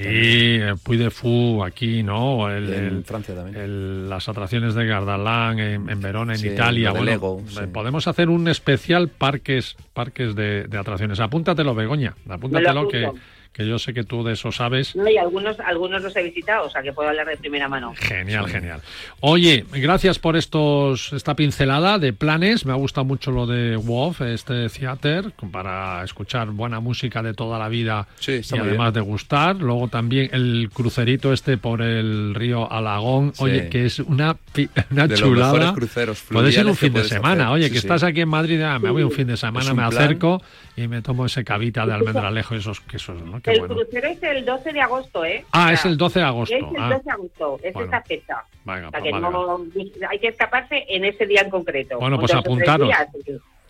el 0.62 0.78
Puy 0.78 0.98
de 0.98 1.10
Fou 1.12 1.64
aquí, 1.64 2.04
¿no? 2.04 2.50
El, 2.50 2.74
En 2.74 2.86
el- 2.86 3.04
Francia 3.04 3.36
también. 3.36 3.56
el- 3.58 4.10
las 4.10 4.28
atracciones 4.30 4.76
de 4.76 4.86
Gardaland 4.86 5.60
en, 5.60 5.90
en 5.90 6.02
Verona, 6.02 6.34
en 6.34 6.40
Sí, 6.40 6.48
Italia. 6.50 6.92
Bueno, 6.92 7.06
Lego, 7.06 7.42
eh, 7.42 7.50
sí. 7.50 7.60
podemos 7.74 8.08
hacer 8.08 8.30
un 8.30 8.48
especial 8.48 9.10
parques, 9.10 9.76
parques 9.94 10.36
de, 10.36 10.64
de 10.68 10.78
atracciones. 10.78 11.20
Apúntatelo, 11.20 11.76
Begoña. 11.76 12.14
Apúntatelo 12.30 12.55
que, 12.62 13.06
apunto. 13.06 13.35
Que 13.56 13.66
yo 13.66 13.80
sé 13.80 13.94
que 13.94 14.04
tú 14.04 14.22
de 14.26 14.34
eso 14.34 14.52
sabes. 14.52 14.96
No, 14.98 15.08
y 15.10 15.18
algunos, 15.18 15.58
algunos 15.62 16.02
los 16.02 16.14
he 16.18 16.24
visitado, 16.24 16.66
o 16.66 16.70
sea, 16.70 16.82
que 16.82 16.92
puedo 16.92 17.08
hablar 17.08 17.26
de 17.28 17.38
primera 17.38 17.70
mano. 17.70 17.94
Genial, 17.96 18.48
genial. 18.50 18.82
Oye, 19.22 19.64
gracias 19.72 20.20
por 20.20 20.36
estos 20.36 21.14
esta 21.14 21.36
pincelada 21.36 21.98
de 21.98 22.12
planes. 22.12 22.66
Me 22.66 22.74
ha 22.74 22.76
gustado 22.76 23.06
mucho 23.06 23.32
lo 23.32 23.48
de 23.48 23.78
WOF, 23.78 24.22
este 24.22 24.68
theater, 24.68 25.32
para 25.54 26.04
escuchar 26.04 26.50
buena 26.50 26.82
música 26.82 27.24
de 27.24 27.34
toda 27.34 27.58
la 27.58 27.70
vida 27.70 28.08
Sí, 28.20 28.34
está 28.34 28.58
y 28.58 28.60
muy 28.60 28.68
además 28.70 28.94
bien. 28.94 29.06
de 29.06 29.10
gustar. 29.12 29.56
Luego 29.56 29.88
también 29.88 30.30
el 30.34 30.70
crucerito 30.74 31.32
este 31.32 31.58
por 31.58 31.82
el 31.82 32.36
río 32.36 32.70
Alagón, 32.70 33.34
Sí. 33.36 33.44
oye, 33.44 33.70
que 33.70 33.86
es 33.86 34.00
una, 34.00 34.36
una 34.92 35.08
De 35.08 35.12
los 35.18 35.20
chulada. 35.22 35.54
mejores 35.54 35.72
cruceros 35.78 36.22
Puede 36.30 36.52
ser 36.52 36.66
un 36.66 36.76
fin 36.76 36.92
de 36.92 37.06
semana. 37.06 37.46
hacer. 37.46 37.54
Oye, 37.56 37.68
Sí, 37.68 37.72
que 37.74 37.80
sí. 37.80 37.88
estás 37.88 38.04
aquí 38.04 38.20
en 38.20 38.30
Madrid, 38.30 38.62
ah, 38.64 38.80
me 38.80 38.90
voy 38.90 39.04
un 39.04 39.12
fin 39.12 39.28
de 39.28 39.38
semana, 39.38 39.70
me 39.74 39.76
plan. 39.88 39.88
acerco 39.88 40.42
y 40.76 40.90
me 40.90 41.02
tomo 41.02 41.26
ese 41.26 41.46
cavita 41.46 41.86
de 41.86 41.94
almendralejo 41.94 42.54
y 42.56 42.58
esos 42.58 42.82
quesos, 42.82 43.22
¿no? 43.24 43.42
El 43.52 43.62
crucero 43.68 44.08
es 44.08 44.24
el 44.24 44.46
12 44.46 44.74
de 44.74 44.82
agosto, 44.82 45.26
¿eh? 45.26 45.46
Ah, 45.52 45.74
es 45.74 45.86
el 45.86 45.98
12 45.98 46.20
de 46.20 46.26
agosto. 46.26 46.56
Es 46.56 46.64
el 46.64 46.70
12 46.70 46.78
ah. 46.80 47.02
de 47.04 47.12
agosto, 47.12 47.60
es 47.64 47.76
esa 47.76 48.02
fecha. 48.02 48.44
Venga, 48.64 48.88
o 48.88 48.92
sea, 48.92 49.00
pues 49.00 49.04
que 49.04 49.12
vale, 49.12 49.30
no, 49.30 49.66
hay 50.10 50.20
que 50.20 50.28
escaparse 50.28 50.86
en 50.90 51.06
ese 51.06 51.26
día 51.26 51.42
en 51.42 51.50
concreto. 51.50 52.00
Bueno, 52.00 52.20
pues 52.20 52.34
apuntaros. 52.34 52.90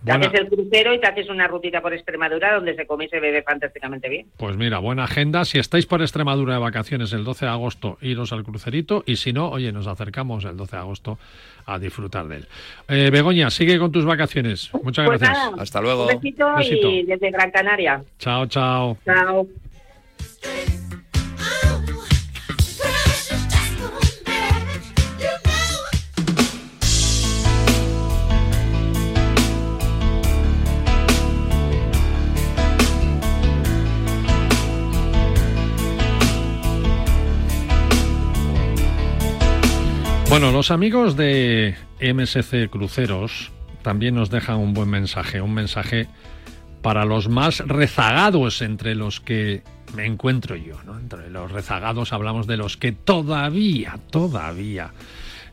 Te 0.05 0.11
Buena- 0.11 0.27
haces 0.27 0.41
el 0.41 0.47
crucero 0.49 0.93
y 0.93 0.99
te 0.99 1.07
haces 1.07 1.29
una 1.29 1.47
rutita 1.47 1.81
por 1.81 1.91
Extremadura 1.91 2.53
donde 2.53 2.75
se 2.75 2.85
come 2.85 3.05
y 3.05 3.07
se 3.07 3.19
bebe 3.19 3.41
fantásticamente 3.41 4.07
bien. 4.07 4.27
Pues 4.37 4.55
mira, 4.55 4.77
buena 4.77 5.05
agenda. 5.05 5.45
Si 5.45 5.57
estáis 5.57 5.87
por 5.87 6.01
Extremadura 6.03 6.53
de 6.53 6.59
vacaciones 6.59 7.11
el 7.13 7.23
12 7.23 7.45
de 7.45 7.51
agosto, 7.51 7.97
iros 8.01 8.31
al 8.31 8.43
crucerito. 8.43 9.03
Y 9.07 9.15
si 9.15 9.33
no, 9.33 9.49
oye, 9.49 9.71
nos 9.71 9.87
acercamos 9.87 10.45
el 10.45 10.57
12 10.57 10.75
de 10.75 10.81
agosto 10.81 11.17
a 11.65 11.79
disfrutar 11.79 12.27
de 12.27 12.35
él. 12.37 12.47
Eh, 12.87 13.09
Begoña, 13.11 13.49
sigue 13.49 13.79
con 13.79 13.91
tus 13.91 14.05
vacaciones. 14.05 14.69
Muchas 14.83 15.07
Pues 15.07 15.19
gracias. 15.19 15.51
nada, 15.51 15.63
Hasta 15.63 15.81
luego. 15.81 16.03
Un 16.03 16.19
besito, 16.19 16.55
Besito. 16.55 16.87
y 16.87 17.03
desde 17.03 17.31
Gran 17.31 17.49
Canaria. 17.49 18.03
Chao, 18.19 18.45
chao. 18.45 18.97
Chao. 19.05 19.47
Bueno, 40.37 40.51
los 40.51 40.69
amigos 40.69 41.15
de 41.15 41.75
MSC 42.01 42.69
Cruceros 42.69 43.53
también 43.83 44.15
nos 44.15 44.29
dejan 44.29 44.57
un 44.57 44.73
buen 44.73 44.89
mensaje, 44.89 45.39
un 45.39 45.53
mensaje 45.53 46.09
para 46.81 47.05
los 47.05 47.29
más 47.29 47.59
rezagados 47.59 48.61
entre 48.61 48.95
los 48.95 49.21
que 49.21 49.63
me 49.95 50.05
encuentro 50.05 50.57
yo, 50.57 50.75
¿no? 50.83 50.99
Entre 50.99 51.29
los 51.29 51.53
rezagados 51.53 52.11
hablamos 52.11 52.47
de 52.47 52.57
los 52.57 52.75
que 52.75 52.91
todavía, 52.91 53.97
todavía 54.11 54.91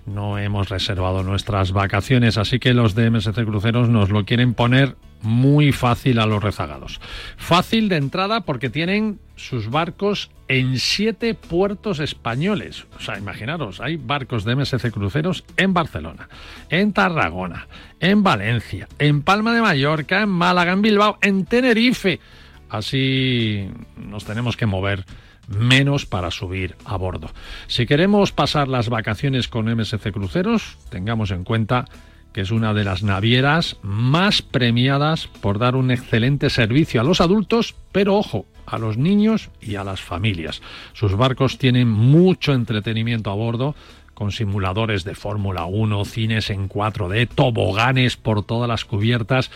no 0.04 0.36
hemos 0.38 0.68
reservado 0.68 1.22
nuestras 1.22 1.70
vacaciones, 1.70 2.36
así 2.36 2.58
que 2.58 2.74
los 2.74 2.96
de 2.96 3.08
MSC 3.08 3.44
Cruceros 3.44 3.88
nos 3.88 4.10
lo 4.10 4.24
quieren 4.24 4.52
poner 4.52 4.96
muy 5.22 5.72
fácil 5.72 6.18
a 6.18 6.26
los 6.26 6.42
rezagados. 6.42 7.00
Fácil 7.36 7.88
de 7.88 7.96
entrada 7.96 8.42
porque 8.42 8.70
tienen 8.70 9.18
sus 9.36 9.70
barcos 9.70 10.30
en 10.48 10.78
siete 10.78 11.34
puertos 11.34 12.00
españoles. 12.00 12.86
O 12.96 13.00
sea, 13.00 13.18
imaginaros, 13.18 13.80
hay 13.80 13.96
barcos 13.96 14.44
de 14.44 14.56
MSC 14.56 14.90
Cruceros 14.90 15.44
en 15.56 15.72
Barcelona, 15.72 16.28
en 16.68 16.92
Tarragona, 16.92 17.68
en 18.00 18.22
Valencia, 18.22 18.88
en 18.98 19.22
Palma 19.22 19.54
de 19.54 19.62
Mallorca, 19.62 20.22
en 20.22 20.28
Málaga, 20.28 20.72
en 20.72 20.82
Bilbao, 20.82 21.18
en 21.22 21.44
Tenerife. 21.46 22.20
Así 22.68 23.68
nos 23.96 24.24
tenemos 24.24 24.56
que 24.56 24.66
mover 24.66 25.04
menos 25.48 26.06
para 26.06 26.30
subir 26.30 26.76
a 26.84 26.96
bordo. 26.96 27.30
Si 27.66 27.86
queremos 27.86 28.32
pasar 28.32 28.68
las 28.68 28.88
vacaciones 28.88 29.48
con 29.48 29.66
MSC 29.66 30.12
Cruceros, 30.12 30.78
tengamos 30.88 31.30
en 31.30 31.44
cuenta 31.44 31.86
que 32.32 32.42
es 32.42 32.50
una 32.50 32.74
de 32.74 32.84
las 32.84 33.02
navieras 33.02 33.76
más 33.82 34.42
premiadas 34.42 35.26
por 35.26 35.58
dar 35.58 35.76
un 35.76 35.90
excelente 35.90 36.50
servicio 36.50 37.00
a 37.00 37.04
los 37.04 37.20
adultos, 37.20 37.74
pero 37.92 38.16
ojo, 38.16 38.46
a 38.66 38.78
los 38.78 38.96
niños 38.96 39.50
y 39.60 39.76
a 39.76 39.84
las 39.84 40.00
familias. 40.00 40.62
Sus 40.92 41.16
barcos 41.16 41.58
tienen 41.58 41.88
mucho 41.88 42.52
entretenimiento 42.54 43.30
a 43.30 43.34
bordo, 43.34 43.74
con 44.14 44.30
simuladores 44.30 45.04
de 45.04 45.14
Fórmula 45.14 45.64
1, 45.64 46.04
cines 46.04 46.50
en 46.50 46.68
4D, 46.68 47.28
toboganes 47.28 48.16
por 48.16 48.44
todas 48.44 48.68
las 48.68 48.84
cubiertas 48.84 49.50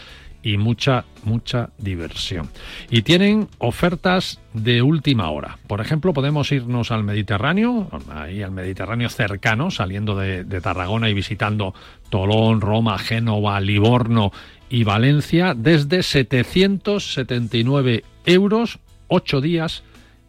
y 0.47 0.57
mucha, 0.59 1.05
mucha 1.25 1.71
diversión. 1.77 2.49
Y 2.89 3.03
tienen 3.03 3.49
ofertas 3.59 4.39
de 4.53 4.81
última 4.81 5.29
hora. 5.31 5.59
Por 5.67 5.81
ejemplo, 5.81 6.13
podemos 6.13 6.53
irnos 6.53 6.93
al 6.93 7.03
Mediterráneo, 7.03 7.89
ahí 8.15 8.45
al 8.45 8.53
Mediterráneo 8.53 9.09
cercano, 9.09 9.73
saliendo 9.73 10.17
de, 10.17 10.45
Tarragona 10.61 11.11
y 11.11 11.15
visitando 11.15 11.75
Tolón, 12.11 12.61
Roma, 12.61 12.97
Génova, 12.97 13.59
Livorno 13.59 14.31
y 14.71 14.85
Valencia, 14.85 15.53
desde 15.57 16.05
779 16.05 18.05
euros, 18.25 18.79
8 19.09 19.41
días 19.41 19.83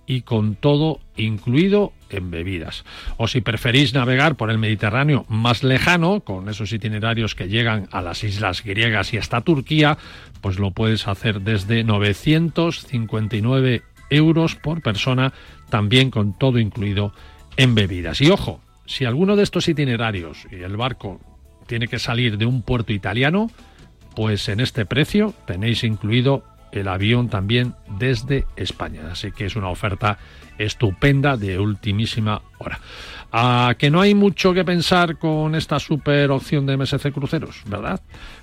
y 0.08 0.22
con 0.22 0.56
todo 0.56 1.00
incluido 1.18 1.92
en 2.10 2.32
bebidas. 2.32 2.86
O 3.18 3.28
si 3.28 3.42
preferís 3.42 3.94
navegar 3.94 4.36
por 4.36 4.50
el 4.50 4.58
Mediterráneo 4.58 5.26
más 5.28 5.64
lejano, 5.64 6.22
con 6.22 6.48
esos 6.50 6.72
itinerarios 6.72 7.36
que 7.36 7.50
llegan 7.50 7.90
a 7.92 8.02
las 8.02 8.24
islas 8.24 8.64
griegas 8.64 9.14
y 9.14 9.18
hasta 9.18 9.42
Turquía, 9.42 9.98
pues 10.42 10.58
lo 10.60 10.72
puedes 10.72 11.08
hacer 11.08 11.42
desde 11.42 11.84
959 11.84 13.84
euros 14.10 14.56
por 14.56 14.82
persona, 14.82 15.34
también 15.70 16.12
con 16.12 16.38
todo 16.38 16.60
incluido 16.60 17.14
en 17.58 17.76
bebidas. 17.76 18.22
Y 18.22 18.30
ojo, 18.30 18.62
si 18.86 19.06
alguno 19.06 19.36
de 19.36 19.44
estos 19.44 19.68
itinerarios 19.68 20.48
y 20.52 20.64
el 20.64 20.78
barco 20.78 21.20
tiene 21.68 21.88
que 21.88 22.00
salir 22.00 22.38
de 22.38 22.46
un 22.46 22.62
puerto 22.62 22.94
italiano, 22.94 23.52
pues 24.16 24.48
en 24.50 24.62
este 24.62 24.86
precio 24.86 25.34
tenéis 25.46 25.84
incluido 25.84 26.44
el 26.72 26.88
avión 26.88 27.30
también 27.30 27.76
desde 27.98 28.46
España. 28.56 29.10
Así 29.12 29.32
que 29.32 29.46
es 29.46 29.56
una 29.56 29.70
oferta 29.70 30.18
estupenda 30.58 31.38
de 31.38 31.60
ultimísima 31.60 32.42
hora. 32.58 32.80
¿A 33.32 33.76
que 33.78 33.90
no 33.90 34.02
hay 34.02 34.16
mucho 34.16 34.54
que 34.54 34.64
pensar 34.64 35.18
con 35.18 35.56
esta 35.56 35.80
super 35.80 36.32
opción 36.32 36.66
de 36.66 36.78
MSC 36.78 37.12
Cruceros, 37.12 37.62
verdad? 37.68 38.02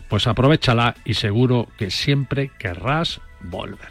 Pues 0.09 0.27
aprovechala 0.27 0.95
y 1.05 1.15
seguro 1.15 1.69
que 1.79 1.91
siempre 1.91 2.51
querrás 2.59 3.21
volver. 3.41 3.89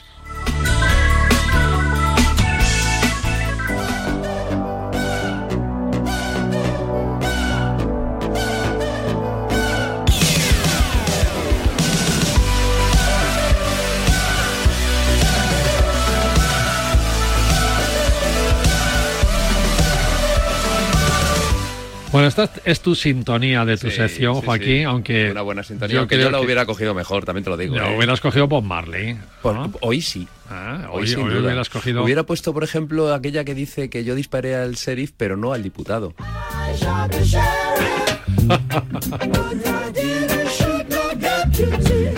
Bueno, 22.13 22.27
esta 22.27 22.47
es 22.63 22.79
tu 22.79 22.93
sintonía 22.95 23.65
de 23.65 23.75
tu 23.75 23.89
Sí, 23.89 23.95
sección, 23.97 24.35
sí, 24.35 24.39
sí. 24.41 24.45
Joaquín, 24.45 24.85
aunque 24.85 25.31
Una 25.31 25.41
buena 25.41 25.63
sintonía. 25.63 25.93
yo 25.95 25.99
aunque 26.01 26.15
creo 26.15 26.27
yo 26.27 26.31
la 26.31 26.37
que- 26.39 26.45
hubiera 26.45 26.65
cogido 26.67 26.93
mejor, 26.93 27.25
también 27.25 27.43
te 27.43 27.49
lo 27.49 27.57
digo. 27.57 27.75
Lo 27.75 27.87
¿eh? 27.87 27.95
hubieras 27.97 28.21
cogido 28.21 28.47
Bob 28.47 28.63
Marley. 28.63 29.17
Por- 29.41 29.55
¿no? 29.55 29.73
Hoy 29.81 29.99
sí. 30.01 30.27
Ah, 30.49 30.89
Hoy, 30.91 31.01
hoy, 31.01 31.07
sin 31.07 31.19
hoy 31.23 31.33
duda. 31.33 31.41
hubieras 31.47 31.69
cogido. 31.69 32.03
Hubiera 32.03 32.21
puesto, 32.23 32.53
por 32.53 32.63
ejemplo, 32.63 33.11
aquella 33.13 33.43
que 33.43 33.55
dice 33.55 33.89
que 33.89 34.03
yo 34.03 34.13
disparé 34.13 34.55
al 34.55 34.75
sheriff, 34.75 35.11
pero 35.17 35.35
no 35.37 35.53
al 35.53 35.63
diputado. 35.63 36.13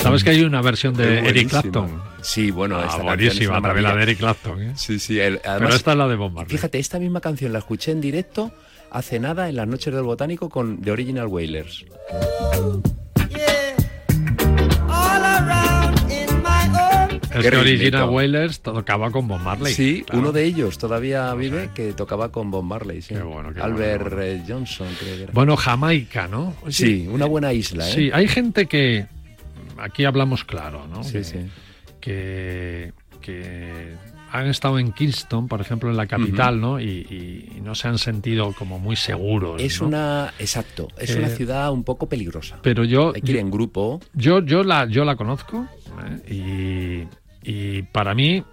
¿Sabes 0.01 0.23
que 0.23 0.29
hay 0.29 0.43
una 0.43 0.61
versión 0.61 0.93
de 0.95 1.19
Es 1.19 1.25
Eric. 1.27 1.49
Clapton? 1.49 2.01
Sí, 2.21 2.51
bueno, 2.51 2.77
Ah, 2.79 2.85
esta 2.85 2.97
es 2.97 3.03
buenísima, 3.03 3.61
también 3.61 3.83
la 3.83 3.95
de. 3.95 4.03
Eric 4.03 4.17
Clapton. 4.19 4.61
¿eh? 4.61 4.73
Sí, 4.75 4.99
sí. 4.99 5.19
el- 5.19 5.39
Pero 5.43 5.69
esta 5.69 5.91
es 5.91 5.97
la 5.97 6.07
de 6.07 6.15
Bob 6.15 6.31
Marley. 6.31 6.51
Fíjate, 6.55 6.79
esta 6.79 6.99
misma 6.99 7.21
canción 7.21 7.51
la 7.53 7.59
escuché 7.59 7.91
en 7.91 8.01
directo 8.01 8.51
hace 8.95 9.19
nada 9.19 9.49
en 9.49 9.57
las 9.57 9.67
noches 9.67 9.93
del 9.93 10.03
botánico 10.03 10.47
con 10.49 10.81
The 10.81 10.91
Original 10.91 11.27
Wailers. 11.27 11.85
Es 17.33 17.49
que 17.49 17.57
Original. 17.57 18.09
Wailers 18.09 18.61
tocaba 18.61 19.11
con 19.11 19.27
Bob 19.27 19.41
Marley. 19.41 19.73
Sí, 19.73 20.03
claro. 20.05 20.21
uno 20.21 20.31
de 20.31 20.45
ellos 20.45 20.77
todavía 20.77 21.33
vive 21.33 21.69
que 21.75 21.91
tocaba 21.91 22.31
con 22.31 22.49
Bob 22.49 22.63
Marley. 22.63 23.01
Sí. 23.01 23.13
Qué 23.13 23.21
bueno, 23.21 23.53
qué 23.53 23.59
Albert 23.59 24.03
bueno, 24.03 24.21
eh, 24.21 24.43
Johnson, 24.47 24.87
creo 24.97 25.17
que 25.17 25.23
era. 25.23 25.33
Bueno, 25.33 25.57
Jamaica, 25.57 26.29
¿no? 26.29 26.55
Oye, 26.61 26.71
sí, 26.71 27.07
una 27.11 27.25
buena 27.25 27.51
isla, 27.51 27.89
¿eh? 27.89 27.93
Sí, 27.93 28.09
hay 28.13 28.29
gente 28.29 28.67
que. 28.67 29.07
Aquí 29.77 30.05
hablamos 30.05 30.45
claro, 30.45 30.87
¿no? 30.87 31.03
Sí, 31.03 31.11
que, 31.11 31.23
sí. 31.25 31.39
Que, 31.99 32.93
que 33.19 33.94
han 34.37 34.47
estado 34.47 34.79
en 34.79 34.91
Kingston, 34.91 35.47
por 35.47 35.61
ejemplo, 35.61 35.89
en 35.89 35.97
la 35.97 36.07
capital, 36.07 36.59
¿no? 36.59 36.79
Y, 36.79 36.85
y- 37.09 37.57
y 37.57 37.61
no 37.61 37.73
se 37.75 37.87
han 37.87 37.97
sentido 37.97 38.53
como 38.53 38.79
muy 38.79 38.95
seguros. 38.95 39.61
Es 39.61 39.81
¿no? 39.81 39.87
una, 39.87 40.33
exacto, 40.39 40.87
es 40.99 41.11
Eh, 41.11 41.19
una 41.19 41.29
ciudad 41.29 41.71
un 41.71 41.83
poco 41.83 42.07
peligrosa. 42.07 42.59
Pero 42.61 42.83
yo. 42.83 43.11
Hay 43.15 43.21
que 43.21 43.31
ir 43.31 43.37
en 43.37 43.49
grupo. 43.51 43.99
Yo, 44.13 44.39
yo, 44.41 44.63
la, 44.63 44.85
yo 44.87 45.05
la 45.05 45.15
conozco 45.15 45.67
¿eh? 46.27 47.07
y, 47.43 47.49
y 47.51 47.81
para 47.83 48.13
mí, 48.13 48.43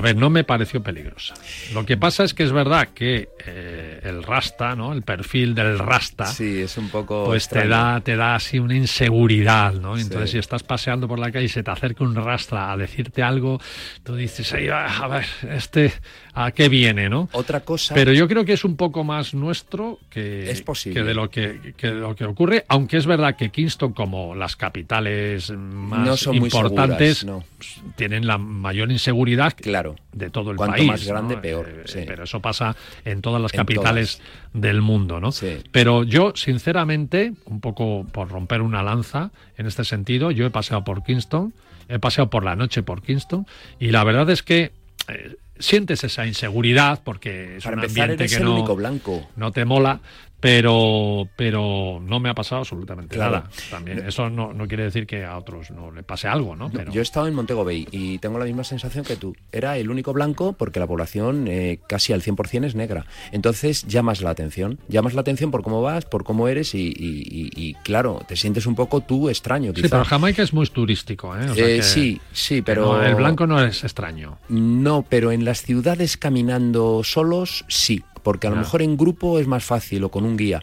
a 0.00 0.02
ver, 0.02 0.16
no 0.16 0.30
me 0.30 0.44
pareció 0.44 0.82
peligrosa. 0.82 1.34
Lo 1.74 1.84
que 1.84 1.96
pasa 1.96 2.24
es 2.24 2.32
que 2.34 2.42
es 2.42 2.52
verdad 2.52 2.88
que 2.94 3.28
eh, 3.46 4.00
el 4.02 4.22
rasta, 4.22 4.74
¿no? 4.74 4.92
El 4.92 5.02
perfil 5.02 5.54
del 5.54 5.78
rasta. 5.78 6.24
Sí, 6.26 6.62
es 6.62 6.76
un 6.78 6.88
poco. 6.88 7.24
Pues 7.26 7.48
te 7.48 7.68
da, 7.68 8.00
te 8.00 8.16
da 8.16 8.34
así 8.34 8.58
una 8.58 8.74
inseguridad, 8.74 9.72
¿no? 9.74 9.96
Entonces, 9.98 10.30
Sí. 10.30 10.32
si 10.32 10.38
estás 10.38 10.62
paseando 10.62 11.06
por 11.06 11.18
la 11.18 11.30
calle 11.30 11.44
y 11.44 11.48
se 11.48 11.62
te 11.62 11.70
acerca 11.70 12.02
un 12.04 12.14
rastra 12.14 12.72
a 12.72 12.76
decirte 12.76 13.22
algo, 13.22 13.60
tú 14.02 14.16
dices, 14.16 14.52
"Ay, 14.54 14.68
a 14.70 15.06
ver, 15.08 15.26
este, 15.50 15.92
¿a 16.34 16.50
qué 16.52 16.68
viene, 16.68 17.08
no? 17.08 17.28
Otra 17.32 17.60
cosa. 17.60 17.94
Pero 17.94 18.12
yo 18.12 18.28
creo 18.28 18.44
que 18.44 18.52
es 18.52 18.64
un 18.64 18.76
poco 18.76 19.04
más 19.04 19.34
nuestro 19.34 19.98
que, 20.10 20.50
Es 20.50 20.62
posible. 20.62 21.00
que 21.00 21.06
de 21.06 21.14
lo 21.14 21.30
que, 21.30 21.74
que 21.76 21.88
de 21.88 21.94
lo 22.00 22.14
que 22.14 22.24
ocurre, 22.24 22.64
aunque 22.68 22.96
es 22.96 23.06
verdad 23.06 23.36
que 23.36 23.50
Kingston, 23.50 23.92
como 23.92 24.34
las 24.34 24.56
capitales 24.56 25.50
más 25.50 26.06
No 26.06 26.16
son 26.16 26.38
muy 26.38 26.46
importantes, 26.48 27.18
seguras, 27.18 27.46
no. 27.78 27.92
tienen 27.96 28.26
la 28.26 28.38
mayor 28.38 28.90
inseguridad. 28.90 29.54
Claro. 29.56 29.96
De 30.12 30.30
todo 30.30 30.50
el 30.50 30.56
Cuanto 30.56 30.76
país. 30.76 30.88
más 30.88 31.06
grande, 31.06 31.36
¿no? 31.36 31.42
peor, 31.42 31.68
Eh, 31.68 31.82
sí. 31.86 32.00
Pero 32.06 32.24
eso 32.24 32.40
pasa 32.40 32.74
en 33.04 33.20
todas 33.22 33.40
las 33.40 33.52
En 33.54 33.58
capitales 33.58 34.20
del 34.52 34.80
mundo, 34.82 35.20
¿no? 35.20 35.30
Pero 35.70 36.02
yo, 36.04 36.32
sinceramente, 36.34 37.32
un 37.46 37.60
poco 37.60 38.04
por 38.10 38.28
romper 38.28 38.62
una 38.62 38.82
lanza 38.82 39.30
en 39.56 39.66
este 39.66 39.84
sentido, 39.84 40.30
yo 40.30 40.46
he 40.46 40.50
paseado 40.50 40.84
por 40.84 41.02
Kingston, 41.04 41.52
he 41.88 41.98
paseado 41.98 42.30
por 42.30 42.44
la 42.44 42.56
noche 42.56 42.82
por 42.82 43.02
Kingston, 43.02 43.46
y 43.78 43.88
la 43.90 44.04
verdad 44.04 44.28
es 44.30 44.42
que 44.42 44.72
eh, 45.08 45.36
sientes 45.60 46.02
esa 46.04 46.26
inseguridad 46.26 47.00
porque 47.04 47.56
es 47.58 47.64
Para 47.64 47.76
un 47.76 47.84
ambiente 47.84 48.14
eres 48.14 48.32
que 48.32 48.38
el 48.38 48.44
no, 48.44 48.54
único 48.54 48.74
blanco. 48.76 49.28
no 49.36 49.52
te 49.52 49.64
mola, 49.64 50.00
pero, 50.40 51.28
pero 51.36 52.00
no 52.02 52.18
me 52.20 52.28
ha 52.30 52.34
pasado 52.34 52.60
absolutamente 52.60 53.14
Claro. 53.14 53.36
nada. 53.36 53.50
También 53.70 53.98
eso 54.06 54.28
no, 54.30 54.52
no 54.52 54.66
quiere 54.66 54.84
decir 54.84 55.06
que 55.06 55.24
a 55.24 55.36
otros 55.36 55.70
no 55.70 55.90
le 55.92 56.02
pase 56.02 56.28
algo, 56.28 56.56
¿no? 56.56 56.70
Pero 56.70 56.90
Yo 56.92 57.00
he 57.00 57.02
estado 57.02 57.26
en 57.26 57.34
Montego 57.34 57.64
Bay 57.64 57.86
y 57.90 58.18
tengo 58.18 58.38
la 58.38 58.44
misma 58.46 58.64
sensación 58.64 59.04
que 59.04 59.16
tú. 59.16 59.34
Era 59.52 59.76
el 59.76 59.90
único 59.90 60.12
blanco 60.12 60.52
porque 60.54 60.80
la 60.80 60.86
población 60.86 61.46
eh, 61.48 61.78
casi 61.86 62.12
al 62.12 62.22
100% 62.22 62.64
es 62.64 62.74
negra. 62.74 63.06
Entonces 63.32 63.86
llamas 63.86 64.22
la 64.22 64.30
atención. 64.30 64.78
Llamas 64.88 65.14
la 65.14 65.20
atención 65.20 65.50
por 65.50 65.62
cómo 65.62 65.82
vas, 65.82 66.04
por 66.04 66.24
cómo 66.24 66.48
eres 66.48 66.74
y, 66.74 66.88
y- 66.88 66.90
y- 66.96 67.50
y, 67.54 67.74
claro, 67.74 68.22
te 68.26 68.36
sientes 68.36 68.66
un 68.66 68.74
poco 68.74 69.00
tú 69.02 69.28
extraño. 69.28 69.72
Sí, 69.74 69.82
pero 69.82 70.04
Jamaica 70.04 70.42
es 70.42 70.52
muy 70.52 70.66
turístico, 70.66 71.36
¿eh? 71.36 71.50
O 71.50 71.54
sea 71.54 71.66
Eh, 71.68 71.76
que- 71.76 71.82
sí, 71.82 72.20
sí, 72.32 72.62
pero... 72.62 72.94
no, 72.96 73.02
el 73.02 73.14
blanco 73.14 73.46
no 73.46 73.62
es 73.64 73.84
extraño. 73.84 74.38
No, 74.48 75.04
pero 75.08 75.32
en 75.32 75.44
las 75.44 75.62
ciudades 75.62 76.16
caminando 76.16 77.02
solos, 77.04 77.64
sí. 77.68 78.02
Porque 78.22 78.46
a 78.46 78.50
lo 78.50 78.56
mejor 78.56 78.82
en 78.82 78.96
grupo 78.96 79.38
es 79.38 79.46
más 79.46 79.64
fácil 79.64 80.04
o 80.04 80.10
con 80.10 80.24
un 80.24 80.36
guía. 80.36 80.62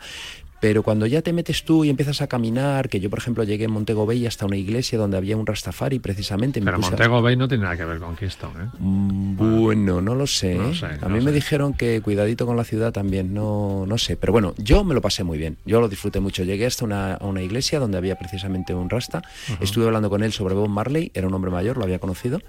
Pero 0.60 0.82
cuando 0.82 1.06
ya 1.06 1.22
te 1.22 1.34
metes 1.34 1.64
tú 1.66 1.86
y 1.86 1.90
empiezas 1.92 2.20
a 2.24 2.26
caminar, 2.26 2.90
que 2.90 3.00
yo 3.00 3.12
por 3.12 3.20
ejemplo 3.20 3.44
llegué 3.44 3.66
en 3.66 3.72
Montego 3.72 4.08
Bay 4.08 4.26
hasta 4.26 4.48
una 4.48 4.56
iglesia 4.58 4.98
donde 4.98 5.16
había 5.16 5.38
un 5.38 5.46
Rastafari 5.46 6.00
precisamente. 6.00 6.60
me 6.62 6.66
Pero 6.66 6.78
a- 6.78 6.80
Montego 6.80 7.22
Bay 7.22 7.36
no 7.36 7.48
tiene 7.48 7.66
nada 7.66 7.78
que 7.78 7.86
ver 7.86 8.00
con 8.00 8.16
Kingston, 8.16 8.50
¿eh? 8.60 8.66
Mm, 8.80 9.36
Bueno, 9.38 10.02
no 10.02 10.16
lo 10.16 10.26
sé. 10.26 10.56
No 10.56 10.70
¿eh? 10.70 10.76
sé, 10.76 10.88
a 10.88 10.98
no 10.98 11.10
mí 11.10 11.22
me 11.24 11.32
dijeron 11.32 11.76
que 11.76 12.02
cuidadito 12.02 12.48
con 12.48 12.58
la 12.58 12.64
ciudad 12.64 12.92
también, 12.92 13.36
no, 13.36 13.86
no 13.86 14.00
sé. 14.00 14.18
Pero 14.18 14.34
bueno, 14.34 14.56
yo 14.58 14.84
me 14.84 14.96
lo 14.96 15.02
pasé 15.02 15.24
muy 15.24 15.38
bien. 15.38 15.58
Yo 15.64 15.80
lo 15.80 15.90
disfruté 15.90 16.20
mucho. 16.22 16.44
Llegué 16.44 16.66
hasta 16.66 16.86
una, 16.86 17.14
a 17.14 17.26
una 17.28 17.44
iglesia 17.44 17.78
donde 17.80 18.00
había 18.00 18.16
precisamente 18.18 18.74
un 18.74 18.90
rasta. 18.90 19.22
Estuve 19.62 19.86
hablando 19.86 20.10
con 20.10 20.24
él 20.24 20.34
sobre 20.34 20.56
Bob 20.56 20.70
Marley. 20.70 21.12
Era 21.14 21.28
un 21.28 21.36
hombre 21.36 21.52
mayor, 21.52 21.78
lo 21.78 21.84
había 21.84 22.00
conocido. 22.00 22.42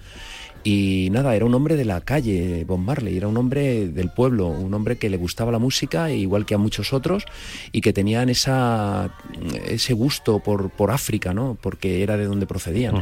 Y 0.64 1.08
nada, 1.12 1.34
era 1.34 1.44
un 1.44 1.54
hombre 1.54 1.76
de 1.76 1.84
la 1.84 2.00
calle, 2.00 2.64
Bob 2.66 2.78
Marley, 2.78 3.16
era 3.16 3.28
un 3.28 3.36
hombre 3.36 3.88
del 3.88 4.10
pueblo, 4.10 4.48
un 4.48 4.74
hombre 4.74 4.96
que 4.96 5.08
le 5.08 5.16
gustaba 5.16 5.52
la 5.52 5.58
música, 5.58 6.10
igual 6.10 6.46
que 6.46 6.54
a 6.54 6.58
muchos 6.58 6.92
otros, 6.92 7.24
y 7.72 7.80
que 7.80 7.92
tenían 7.92 8.28
esa, 8.28 9.14
ese 9.66 9.94
gusto 9.94 10.40
por, 10.40 10.70
por 10.70 10.90
África, 10.90 11.32
¿no? 11.32 11.56
Porque 11.60 12.02
era 12.02 12.16
de 12.16 12.26
donde 12.26 12.46
procedían. 12.46 12.96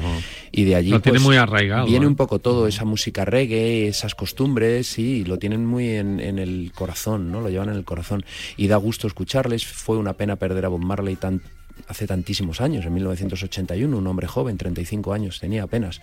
Y 0.52 0.64
de 0.64 0.76
allí 0.76 0.90
Lo 0.90 1.00
tiene 1.00 1.18
pues, 1.18 1.26
muy 1.26 1.36
arraigado, 1.36 1.86
Viene 1.86 2.04
¿eh? 2.04 2.08
un 2.08 2.16
poco 2.16 2.38
todo, 2.38 2.66
esa 2.66 2.84
música 2.84 3.24
reggae, 3.24 3.88
esas 3.88 4.14
costumbres, 4.14 4.86
sí, 4.86 5.24
lo 5.24 5.38
tienen 5.38 5.64
muy 5.64 5.90
en, 5.90 6.20
en 6.20 6.38
el 6.38 6.72
corazón, 6.74 7.32
¿no? 7.32 7.40
Lo 7.40 7.48
llevan 7.48 7.70
en 7.70 7.76
el 7.76 7.84
corazón. 7.84 8.24
Y 8.56 8.68
da 8.68 8.76
gusto 8.76 9.06
escucharles. 9.06 9.64
Fue 9.66 9.96
una 9.96 10.14
pena 10.14 10.36
perder 10.36 10.66
a 10.66 10.68
Bob 10.68 10.84
Marley 10.84 11.16
tan 11.16 11.42
hace 11.88 12.06
tantísimos 12.06 12.60
años, 12.60 12.84
en 12.84 12.94
1981, 12.94 13.96
un 13.96 14.06
hombre 14.06 14.26
joven, 14.26 14.56
35 14.56 15.12
años 15.12 15.40
tenía 15.40 15.64
apenas. 15.64 16.00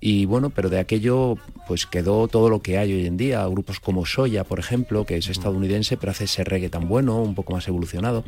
Y 0.00 0.24
bueno, 0.26 0.50
pero 0.50 0.68
de 0.68 0.78
aquello 0.78 1.36
pues 1.66 1.86
quedó 1.86 2.28
todo 2.28 2.48
lo 2.48 2.62
que 2.62 2.78
hay 2.78 2.92
hoy 2.92 3.06
en 3.06 3.16
día, 3.16 3.44
grupos 3.46 3.80
como 3.80 4.06
Soya, 4.06 4.44
por 4.44 4.58
ejemplo, 4.58 5.04
que 5.04 5.16
es 5.16 5.28
estadounidense, 5.28 5.96
pero 5.96 6.12
hace 6.12 6.24
ese 6.24 6.44
reggae 6.44 6.68
tan 6.68 6.88
bueno, 6.88 7.20
un 7.20 7.34
poco 7.34 7.52
más 7.52 7.66
evolucionado. 7.68 8.24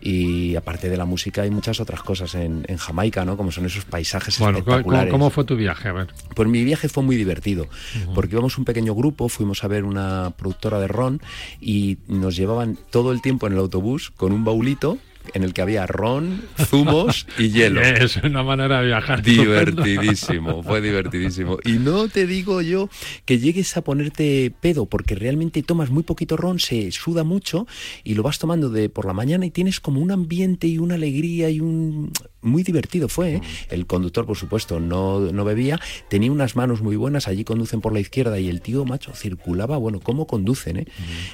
Y 0.00 0.54
aparte 0.56 0.88
de 0.88 0.96
la 0.96 1.04
música 1.04 1.42
hay 1.42 1.50
muchas 1.50 1.80
otras 1.80 2.02
cosas 2.02 2.34
en, 2.34 2.64
en 2.68 2.76
Jamaica, 2.76 3.24
¿no? 3.24 3.36
Como 3.36 3.50
son 3.50 3.66
esos 3.66 3.84
paisajes 3.84 4.38
Bueno, 4.38 4.58
¿cómo, 4.58 4.70
espectaculares. 4.70 5.10
cómo 5.10 5.30
fue 5.30 5.44
tu 5.44 5.56
viaje? 5.56 5.88
A 5.88 5.92
ver. 5.92 6.08
Pues 6.34 6.48
mi 6.48 6.64
viaje 6.64 6.88
fue 6.88 7.02
muy 7.02 7.16
divertido, 7.16 7.66
porque 8.14 8.34
íbamos 8.34 8.58
un 8.58 8.64
pequeño 8.64 8.94
grupo, 8.94 9.28
fuimos 9.28 9.64
a 9.64 9.68
ver 9.68 9.84
una 9.84 10.32
productora 10.36 10.78
de 10.78 10.88
ron 10.88 11.20
y 11.60 11.98
nos 12.06 12.36
llevaban 12.36 12.78
todo 12.90 13.12
el 13.12 13.22
tiempo 13.22 13.46
en 13.46 13.54
el 13.54 13.58
autobús 13.58 14.10
con 14.16 14.32
un 14.32 14.44
baulito 14.44 14.98
en 15.34 15.42
el 15.44 15.52
que 15.54 15.62
había 15.62 15.86
ron, 15.86 16.42
zumos 16.56 17.26
y 17.38 17.50
hielo. 17.50 17.80
Es 17.98 18.16
una 18.18 18.42
manera 18.42 18.80
de 18.80 18.86
viajar. 18.86 19.22
Divertidísimo, 19.22 20.62
fue 20.62 20.80
divertidísimo. 20.80 21.58
Y 21.64 21.72
no 21.72 22.08
te 22.08 22.26
digo 22.26 22.62
yo 22.62 22.88
que 23.24 23.38
llegues 23.38 23.76
a 23.76 23.82
ponerte 23.82 24.52
pedo, 24.60 24.86
porque 24.86 25.14
realmente 25.14 25.62
tomas 25.62 25.90
muy 25.90 26.02
poquito 26.02 26.36
ron, 26.36 26.58
se 26.58 26.90
suda 26.92 27.24
mucho 27.24 27.66
y 28.04 28.14
lo 28.14 28.22
vas 28.22 28.38
tomando 28.38 28.70
de 28.70 28.88
por 28.88 29.06
la 29.06 29.12
mañana 29.12 29.46
y 29.46 29.50
tienes 29.50 29.80
como 29.80 30.00
un 30.00 30.10
ambiente 30.10 30.66
y 30.66 30.78
una 30.78 30.94
alegría 30.94 31.50
y 31.50 31.60
un 31.60 32.12
muy 32.42 32.62
divertido 32.62 33.08
fue. 33.08 33.34
¿eh? 33.36 33.40
El 33.70 33.86
conductor, 33.86 34.26
por 34.26 34.36
supuesto, 34.36 34.80
no, 34.80 35.20
no 35.20 35.44
bebía, 35.44 35.80
tenía 36.08 36.30
unas 36.30 36.56
manos 36.56 36.82
muy 36.82 36.96
buenas, 36.96 37.28
allí 37.28 37.44
conducen 37.44 37.80
por 37.80 37.92
la 37.92 38.00
izquierda 38.00 38.38
y 38.38 38.48
el 38.48 38.60
tío, 38.60 38.84
macho, 38.84 39.12
circulaba, 39.14 39.76
bueno, 39.76 40.00
¿cómo 40.00 40.26
conducen? 40.26 40.76
eh? 40.78 40.86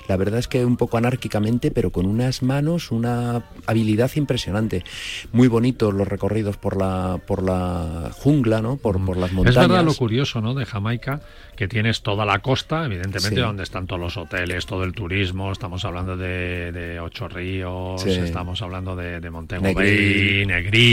La 0.08 0.16
verdad 0.16 0.38
es 0.40 0.48
que 0.48 0.64
un 0.64 0.76
poco 0.76 0.96
anárquicamente, 0.96 1.70
pero 1.70 1.90
con 1.90 2.06
unas 2.06 2.42
manos, 2.42 2.90
una 2.90 3.44
habilidad 3.66 4.10
impresionante. 4.16 4.82
Muy 5.32 5.48
bonitos 5.48 5.92
los 5.92 6.08
recorridos 6.08 6.56
por 6.56 6.76
la, 6.76 7.20
por 7.26 7.42
la 7.42 8.10
jungla, 8.14 8.62
¿no? 8.62 8.76
Por, 8.76 9.04
por 9.04 9.16
las 9.16 9.30
Es 9.30 9.34
montañas. 9.36 9.68
verdad 9.68 9.84
lo 9.84 9.94
curioso, 9.94 10.40
¿no? 10.40 10.54
De 10.54 10.64
Jamaica, 10.66 11.20
que 11.56 11.68
tienes 11.68 12.02
toda 12.02 12.24
la 12.24 12.38
costa, 12.40 12.84
evidentemente, 12.84 13.34
Sí. 13.36 13.40
donde 13.40 13.62
están 13.62 13.86
todos 13.86 14.00
los 14.00 14.16
hoteles, 14.16 14.66
todo 14.66 14.84
el 14.84 14.92
turismo. 14.92 15.52
Estamos 15.52 15.84
hablando 15.84 16.16
de, 16.16 16.72
de 16.72 17.00
Ocho 17.00 17.28
Ríos, 17.28 18.00
Sí. 18.02 18.10
estamos 18.10 18.62
hablando 18.62 18.96
de, 18.96 19.20
de 19.20 19.30
Montego. 19.30 19.62
Bay, 19.74 20.44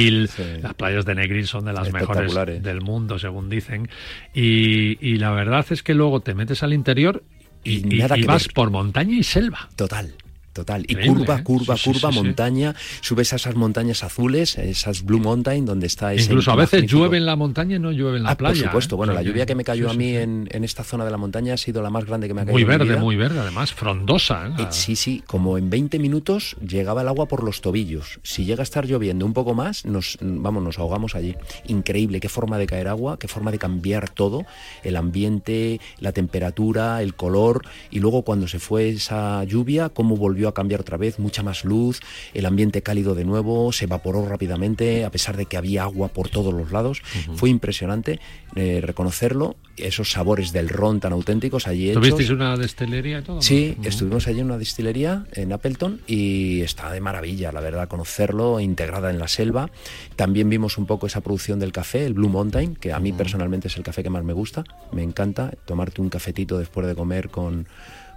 Negril. 0.10 0.62
Las 0.62 0.74
playas 0.74 1.06
de 1.06 1.16
Negril 1.16 1.48
son 1.48 1.66
de 1.66 1.74
las 1.74 1.92
mejores 1.92 2.34
del 2.64 2.82
mundo, 2.82 3.20
según 3.20 3.50
dicen. 3.50 3.90
Y, 4.34 4.98
y 5.06 5.18
la 5.18 5.32
verdad 5.32 5.66
es 5.70 5.84
que 5.84 5.94
luego 5.94 6.20
te 6.22 6.34
metes 6.34 6.64
al 6.64 6.74
interior 6.74 7.24
y, 7.64 7.88
Y 7.88 7.96
y- 7.96 8.00
nada 8.00 8.18
y 8.18 8.22
que 8.22 8.28
vas 8.28 8.48
ver. 8.48 8.54
por 8.54 8.70
montaña 8.72 9.16
y 9.18 9.24
selva. 9.24 9.70
Total. 9.76 10.14
Total. 10.54 10.82
Y 10.88 10.92
Increíble, 10.94 11.20
curva, 11.20 11.40
¿eh? 11.40 11.44
curva, 11.44 11.78
Sí, 11.78 11.92
curva, 11.92 12.12
sí, 12.12 12.18
sí. 12.18 12.24
montaña. 12.24 12.76
Subes 13.02 13.32
a 13.34 13.38
esas 13.38 13.56
montañas 13.56 14.04
azules, 14.04 14.58
esas 14.58 15.04
Blue 15.04 15.20
Mountain, 15.20 15.66
donde 15.66 15.88
está 15.88 16.14
ese. 16.14 16.26
Incluso 16.26 16.52
a 16.52 16.56
veces 16.56 16.82
magnífico- 16.84 16.92
llueve 17.00 17.18
en 17.18 17.26
la 17.26 17.36
montaña 17.36 17.76
y 17.78 17.80
no 17.80 17.92
llueve 17.92 18.18
en 18.18 18.24
la 18.24 18.32
Ah, 18.32 18.38
playa. 18.38 18.56
por 18.56 18.66
supuesto. 18.70 18.96
¿eh? 18.96 18.98
Bueno, 18.98 19.14
la 19.14 19.22
lluvia 19.22 19.46
que 19.46 19.56
me 19.56 19.64
cayó 19.64 19.90
a 19.90 19.94
mí. 19.94 20.16
En, 20.16 20.48
en 20.52 20.64
esta 20.64 20.84
zona 20.84 21.06
de 21.06 21.12
la 21.12 21.18
montaña 21.18 21.54
ha 21.54 21.58
sido 21.58 21.82
la 21.82 21.90
más 21.90 22.06
grande 22.06 22.28
que 22.28 22.34
me 22.34 22.42
ha 22.42 22.46
caído 22.46 22.54
Muy 22.54 22.64
en 22.64 22.68
mi 22.68 22.72
verde, 22.78 22.86
vida. 22.92 23.00
muy 23.00 23.16
verde, 23.16 23.40
además, 23.40 23.74
frondosa. 23.74 24.48
¿eh? 24.48 24.52
Eh, 24.60 24.68
Sí, 24.72 24.96
sí, 24.96 25.24
como 25.26 25.58
en 25.58 25.70
20 25.70 26.00
minutos 26.00 26.56
llegaba 26.66 27.02
el 27.02 27.08
agua 27.08 27.28
por 27.28 27.44
los 27.44 27.62
tobillos. 27.62 28.20
Si 28.24 28.44
llega 28.46 28.62
a 28.62 28.64
estar 28.64 28.86
lloviendo 28.86 29.26
un 29.26 29.34
poco 29.34 29.54
más, 29.54 29.86
nos 29.86 30.18
vamos, 30.22 30.64
nos 30.64 30.80
ahogamos 30.80 31.16
allí. 31.16 31.36
Increíble, 31.68 32.20
qué 32.20 32.30
forma 32.30 32.58
de 32.58 32.68
caer 32.68 32.88
agua, 32.88 33.18
qué 33.20 33.28
forma 33.28 33.52
de 33.52 33.58
cambiar 33.60 34.10
todo, 34.10 34.46
el 34.84 34.96
ambiente, 34.98 35.80
la 36.00 36.12
temperatura, 36.12 37.02
el 37.02 37.14
color, 37.16 37.62
y 37.90 38.00
luego 38.00 38.24
cuando 38.24 38.48
se 38.48 38.60
fue 38.60 38.90
esa 38.90 39.44
lluvia, 39.46 39.90
cómo 39.90 40.18
volvió 40.18 40.41
a 40.50 40.54
cambiar 40.54 40.82
otra 40.82 40.98
vez, 40.98 41.20
mucha 41.20 41.44
más 41.44 41.66
luz, 41.66 42.00
el 42.34 42.46
ambiente 42.46 42.82
cálido 42.82 43.16
de 43.16 43.26
nuevo, 43.26 43.72
se 43.72 43.86
evaporó 43.86 44.28
rápidamente, 44.28 45.06
a 45.06 45.12
pesar 45.12 45.38
de 45.38 45.46
que 45.46 45.58
había 45.58 45.84
agua 45.84 46.10
por 46.10 46.30
todos 46.30 46.54
los 46.54 46.72
lados. 46.72 47.02
Fue 47.36 47.50
impresionante 47.50 48.20
eh, 48.56 48.82
reconocerlo, 48.84 49.56
esos 49.78 50.12
sabores 50.12 50.52
del 50.52 50.70
ron 50.70 51.00
tan 51.00 51.14
auténticos 51.14 51.68
allí. 51.68 51.94
¿Tuvisteis 51.94 52.30
una 52.30 52.58
destilería 52.58 53.20
y 53.20 53.22
todo? 53.22 53.42
Sí, 53.42 53.76
Ujú. 53.80 53.88
estuvimos 53.88 54.28
allí 54.28 54.40
en 54.40 54.46
una 54.48 54.58
distillería 54.58 55.26
en 55.34 55.54
Appleton 55.54 56.02
y 56.08 56.62
está 56.62 56.92
de 56.92 57.00
maravilla, 57.02 57.52
la 57.52 57.62
verdad, 57.62 57.88
conocerlo, 57.88 58.60
integrada 58.60 59.10
en 59.10 59.20
la 59.20 59.28
selva. 59.28 59.70
También 60.16 60.50
vimos 60.50 60.78
un 60.78 60.86
poco 60.86 61.08
esa 61.08 61.22
producción 61.22 61.60
del 61.60 61.72
café, 61.72 62.06
el 62.06 62.14
Blue 62.14 62.30
Mountain, 62.30 62.76
que 62.76 62.94
a 62.94 63.00
mí 63.00 63.14
personalmente 63.14 63.68
es 63.68 63.78
el 63.78 63.84
café 63.84 64.04
que 64.04 64.10
más 64.10 64.24
me 64.24 64.34
gusta. 64.34 64.64
Me 64.92 65.04
encanta 65.04 65.52
tomarte 65.66 66.02
un 66.02 66.10
cafetito 66.10 66.58
después 66.58 66.86
de 66.86 66.96
comer 66.96 67.30
con, 67.30 67.68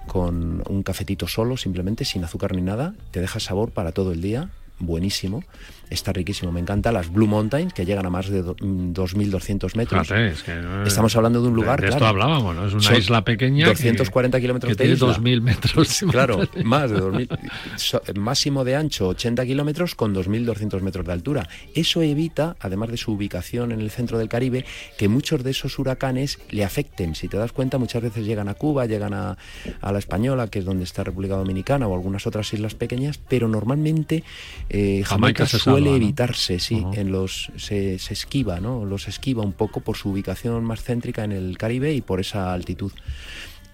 con 0.07 0.63
un 0.69 0.83
cafetito 0.83 1.27
solo, 1.27 1.57
simplemente, 1.57 2.05
sin 2.05 2.25
azúcar 2.25 2.55
ni 2.55 2.63
nada. 2.63 2.95
Te 3.11 3.21
deja 3.21 3.41
sabor 3.41 3.71
para 3.71 3.93
todo 3.93 4.13
el 4.13 4.21
día. 4.21 4.51
Buenísimo, 4.79 5.45
está 5.91 6.13
riquísimo. 6.13 6.51
Me 6.53 6.61
encanta 6.61 6.93
las 6.93 7.13
Blue 7.13 7.27
Mountains 7.27 7.73
que 7.73 7.85
llegan 7.85 8.07
a 8.07 8.11
más 8.11 8.29
de 8.29 8.43
do- 8.43 8.57
mm, 8.61 8.93
2.200 8.93 9.75
metros. 9.77 10.07
Fíjate, 10.09 10.29
es 10.29 10.43
que, 10.43 10.53
eh, 10.53 10.83
Estamos 10.87 11.15
hablando 11.17 11.43
de 11.43 11.49
un 11.49 11.55
lugar. 11.55 11.81
De, 11.81 11.87
esto 11.89 11.99
claro. 11.99 12.23
hablábamos, 12.23 12.57
¿no? 12.57 12.67
Es 12.67 12.73
una 12.75 12.83
Son 12.83 12.97
isla 12.97 13.25
pequeña. 13.25 13.67
240 13.67 14.39
que, 14.39 14.43
kilómetros 14.43 14.69
que 14.71 14.75
de 14.75 14.85
tiene 14.85 14.95
isla. 14.95 15.09
2.000 15.23 15.41
metros. 15.41 16.05
Claro, 16.11 16.41
más 16.65 16.91
de 16.91 16.99
2.000. 16.99 17.29
so- 17.77 18.03
máximo 18.15 18.65
de 18.65 18.77
ancho 18.77 19.09
80 19.09 19.45
kilómetros 19.47 19.95
con 19.95 20.15
2.200 20.15 20.81
metros 20.83 21.07
de 21.07 21.13
altura. 21.13 21.49
Eso 21.75 22.03
evita, 22.03 22.57
además 22.61 22.91
de 22.91 22.97
su 22.97 23.13
ubicación 23.13 23.73
en 23.73 23.81
el 23.81 23.91
centro 23.91 24.19
del 24.19 24.29
Caribe, 24.29 24.65
que 24.99 25.09
muchos 25.09 25.43
de 25.45 25.51
esos 25.51 25.79
huracanes 25.79 26.39
le 26.51 26.65
afecten. 26.65 27.15
Si 27.15 27.29
te 27.29 27.37
das 27.37 27.53
cuenta, 27.53 27.79
muchas 27.79 28.03
veces 28.03 28.25
llegan 28.27 28.49
a 28.49 28.55
Cuba, 28.55 28.87
llegan 28.87 29.15
a, 29.15 29.37
a 29.81 29.93
la 29.93 29.99
Española, 29.99 30.49
que 30.49 30.59
es 30.61 30.65
donde 30.65 30.85
está 30.85 31.05
República 31.05 31.37
Dominicana, 31.37 31.87
o 31.87 31.95
algunas 31.95 32.27
otras 32.27 32.53
islas 32.53 32.75
pequeñas, 32.75 33.19
pero 33.29 33.49
normalmente 33.49 34.25
eh, 34.71 35.03
Jamaica 35.05 35.45
Jamaica, 35.45 35.47
se 35.47 35.59
suele 35.83 35.97
evitarse, 35.97 36.59
sí, 36.59 36.85
en 36.93 37.13
los 37.13 37.51
se, 37.57 37.99
se 37.99 38.13
esquiva, 38.13 38.61
¿no? 38.61 38.85
Los 38.85 39.09
esquiva 39.09 39.43
un 39.43 39.53
poco 39.53 39.81
por 39.81 39.97
su 39.97 40.11
ubicación 40.11 40.65
más 40.65 40.83
céntrica 40.83 41.25
en 41.25 41.33
el 41.33 41.59
Caribe 41.59 41.95
y 41.95 42.01
por 42.01 42.21
esa 42.21 42.53
altitud. 42.53 42.93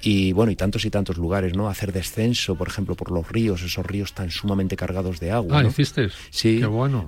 Y 0.03 0.33
bueno, 0.33 0.51
y 0.51 0.57
tantos 0.57 0.85
y 0.87 0.91
tantos 0.91 1.19
lugares, 1.19 1.55
¿no? 1.55 1.69
Hacer 1.69 1.93
descenso, 1.93 2.57
por 2.57 2.69
ejemplo, 2.69 2.95
por 2.95 3.11
los 3.11 3.29
ríos, 3.29 3.63
esos 3.63 3.85
ríos 3.85 4.15
tan 4.15 4.31
sumamente 4.31 4.75
cargados 4.75 5.21
de 5.21 5.31
agua. 5.31 5.59
Ah, 5.59 5.63
¿no? 5.63 5.69
¿hiciste? 5.69 6.09
Sí, 6.31 6.59
Qué 6.59 6.67
bueno. 6.67 7.07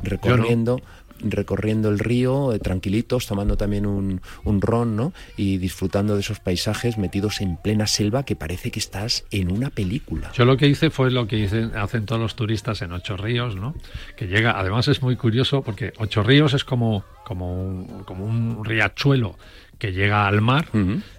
No. 0.77 0.77
Recorriendo. 1.21 1.89
el 1.89 1.99
río, 1.99 2.53
eh, 2.53 2.59
tranquilitos, 2.59 3.27
tomando 3.27 3.57
también 3.57 3.87
un, 3.87 4.21
un 4.45 4.61
ron, 4.61 4.97
¿no? 4.97 5.13
Y 5.37 5.59
disfrutando 5.59 6.15
de 6.15 6.21
esos 6.21 6.41
paisajes 6.41 6.99
metidos 6.99 7.41
en 7.41 7.57
plena 7.57 7.87
selva 7.87 8.25
que 8.25 8.37
parece 8.37 8.71
que 8.71 8.79
estás 8.79 9.25
en 9.31 9.51
una 9.51 9.71
película. 9.71 10.31
Yo 10.33 10.45
lo 10.45 10.57
que 10.57 10.67
hice 10.67 10.91
fue 10.91 11.11
lo 11.11 11.27
que 11.27 11.71
hacen 11.75 12.07
todos 12.07 12.21
los 12.21 12.37
turistas 12.37 12.83
en 12.83 12.93
Ocho 12.93 13.17
Ríos, 13.17 13.57
¿no? 13.57 13.75
Que 14.17 14.27
llega, 14.27 14.59
además 14.59 14.89
es 14.89 15.03
muy 15.03 15.17
curioso 15.17 15.63
porque 15.63 15.93
Ocho 15.99 16.23
Ríos 16.23 16.55
es 16.55 16.65
como, 16.65 17.05
como, 17.25 17.53
un, 17.55 18.05
como 18.05 18.25
un 18.25 18.65
riachuelo 18.65 19.37
que 19.79 19.93
llega 19.93 20.29
al 20.29 20.41
mar 20.41 20.69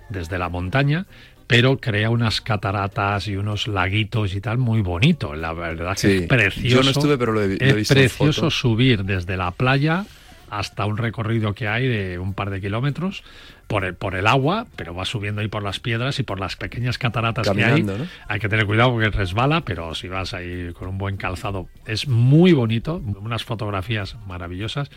desde 0.10 0.38
la 0.38 0.48
montaña 0.48 1.06
pero 1.54 1.78
crea 1.78 2.10
unas 2.10 2.42
cataratas 2.42 3.28
y 3.28 3.36
unos 3.36 3.68
laguitos 3.68 4.34
y 4.34 4.42
tal 4.42 4.58
muy 4.58 4.82
bonito. 4.82 5.36
La 5.36 5.54
verdad 5.54 5.96
que 5.96 6.18
es 6.18 6.28
precioso. 6.28 6.68
Yo 6.68 6.84
no 6.84 6.90
estuve, 6.90 7.18
pero 7.18 7.32
lo 7.32 7.44
he, 7.44 7.50
lo 7.50 7.78
he 7.78 7.82
es 7.82 7.88
precioso 7.88 8.50
subir 8.50 9.04
desde 9.04 9.38
la 9.38 9.52
playa 9.52 10.06
hasta 10.50 10.86
un 10.86 10.98
recorrido 10.98 11.54
que 11.54 11.68
hay 11.68 11.88
de 11.88 12.18
un 12.18 12.34
par 12.34 12.50
de 12.50 12.60
kilómetros 12.60 13.24
por 13.68 13.86
el, 13.86 13.96
por 13.96 14.16
el 14.16 14.28
agua, 14.28 14.68
pero 14.76 14.94
va 14.94 15.06
subiendo 15.06 15.42
ahí 15.42 15.48
por 15.48 15.64
las 15.64 15.80
piedras 15.80 16.20
y 16.20 16.24
por 16.24 16.40
las 16.40 16.56
pequeñas 16.56 16.98
cataratas 16.98 17.50
que 17.50 17.64
hay. 17.64 17.84
¿no? 17.84 17.94
Hay 18.28 18.40
que 18.40 18.50
tener 18.50 18.66
cuidado 18.66 18.92
porque 18.92 19.10
resbala, 19.10 19.62
pero 19.62 19.96
si 19.96 20.08
vas 20.08 20.34
ahí 20.34 20.72
con 20.74 20.90
un 20.90 20.98
buen 20.98 21.18
calzado 21.18 21.68
es 21.86 22.08
muy 22.08 22.54
bonito, 22.54 23.02
unas 23.20 23.44
fotografías 23.44 24.16
maravillosas. 24.28 24.90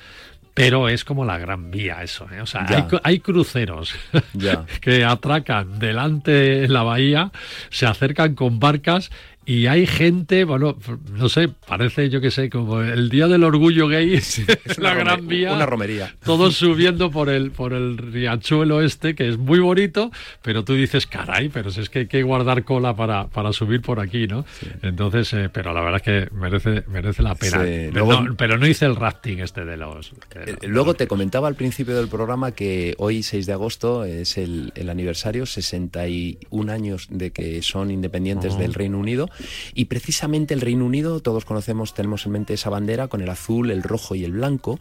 Pero 0.56 0.88
es 0.88 1.04
como 1.04 1.26
la 1.26 1.36
gran 1.36 1.70
vía 1.70 2.02
eso, 2.02 2.26
¿eh? 2.32 2.40
O 2.40 2.46
sea, 2.46 2.64
hay, 2.66 2.82
hay, 3.02 3.20
cruceros 3.20 3.94
ya. 4.32 4.64
que 4.80 5.04
atracan 5.04 5.78
delante 5.78 6.64
en 6.64 6.72
la 6.72 6.82
bahía, 6.82 7.30
se 7.68 7.84
acercan 7.84 8.34
con 8.34 8.58
barcas 8.58 9.10
y 9.48 9.68
hay 9.68 9.86
gente, 9.86 10.42
bueno, 10.42 10.76
no 11.12 11.28
sé, 11.28 11.48
parece, 11.68 12.10
yo 12.10 12.20
que 12.20 12.32
sé, 12.32 12.50
como 12.50 12.80
el 12.80 13.08
Día 13.08 13.28
del 13.28 13.44
Orgullo 13.44 13.86
Gay, 13.86 14.14
es 14.14 14.44
la 14.78 14.92
gran 14.92 15.28
vía. 15.28 15.52
Una 15.52 15.66
romería. 15.66 16.12
Todos 16.24 16.56
subiendo 16.56 17.12
por 17.12 17.28
el, 17.28 17.52
por 17.52 17.72
el 17.72 17.96
riachuelo 17.96 18.82
este, 18.82 19.14
que 19.14 19.28
es 19.28 19.38
muy 19.38 19.60
bonito, 19.60 20.10
pero 20.42 20.64
tú 20.64 20.74
dices, 20.74 21.06
caray, 21.06 21.48
pero 21.48 21.70
si 21.70 21.80
es 21.80 21.90
que 21.90 22.00
hay 22.00 22.06
que 22.08 22.24
guardar 22.24 22.64
cola 22.64 22.96
para, 22.96 23.28
para 23.28 23.52
subir 23.52 23.82
por 23.82 24.00
aquí, 24.00 24.26
¿no? 24.26 24.44
Sí. 24.58 24.66
Entonces, 24.82 25.32
eh, 25.32 25.48
pero 25.52 25.72
la 25.72 25.80
verdad 25.80 26.02
es 26.04 26.28
que 26.28 26.34
merece, 26.34 26.82
merece 26.88 27.22
la 27.22 27.36
pena. 27.36 27.64
Sí. 27.64 27.90
Luego, 27.92 28.20
no, 28.20 28.36
pero, 28.36 28.58
no, 28.58 28.66
hice 28.66 28.86
el 28.86 28.96
rafting 28.96 29.38
este 29.38 29.64
de 29.64 29.76
los... 29.76 30.12
De 30.34 30.54
los 30.54 30.68
luego 30.68 30.94
te 30.94 31.06
comentaba 31.06 31.46
al 31.46 31.54
principio 31.54 31.96
del 31.96 32.08
programa 32.08 32.50
que 32.50 32.96
hoy, 32.98 33.22
6 33.22 33.46
de 33.46 33.52
agosto, 33.52 34.04
es 34.04 34.38
el, 34.38 34.72
el 34.74 34.90
aniversario, 34.90 35.46
61 35.46 36.72
años 36.72 37.06
de 37.10 37.30
que 37.30 37.62
son 37.62 37.92
independientes 37.92 38.54
uh 38.54 38.56
-huh. 38.56 38.60
del 38.60 38.74
Reino 38.74 38.98
Unido 38.98 39.30
y 39.74 39.86
precisamente 39.86 40.54
el 40.54 40.60
Reino 40.60 40.84
Unido, 40.84 41.20
todos 41.20 41.44
conocemos, 41.44 41.94
tenemos 41.94 42.26
en 42.26 42.32
mente 42.32 42.54
esa 42.54 42.70
bandera 42.70 43.08
con 43.08 43.20
el 43.20 43.30
azul, 43.30 43.70
el 43.70 43.82
rojo 43.82 44.14
y 44.14 44.24
el 44.24 44.32
blanco, 44.32 44.78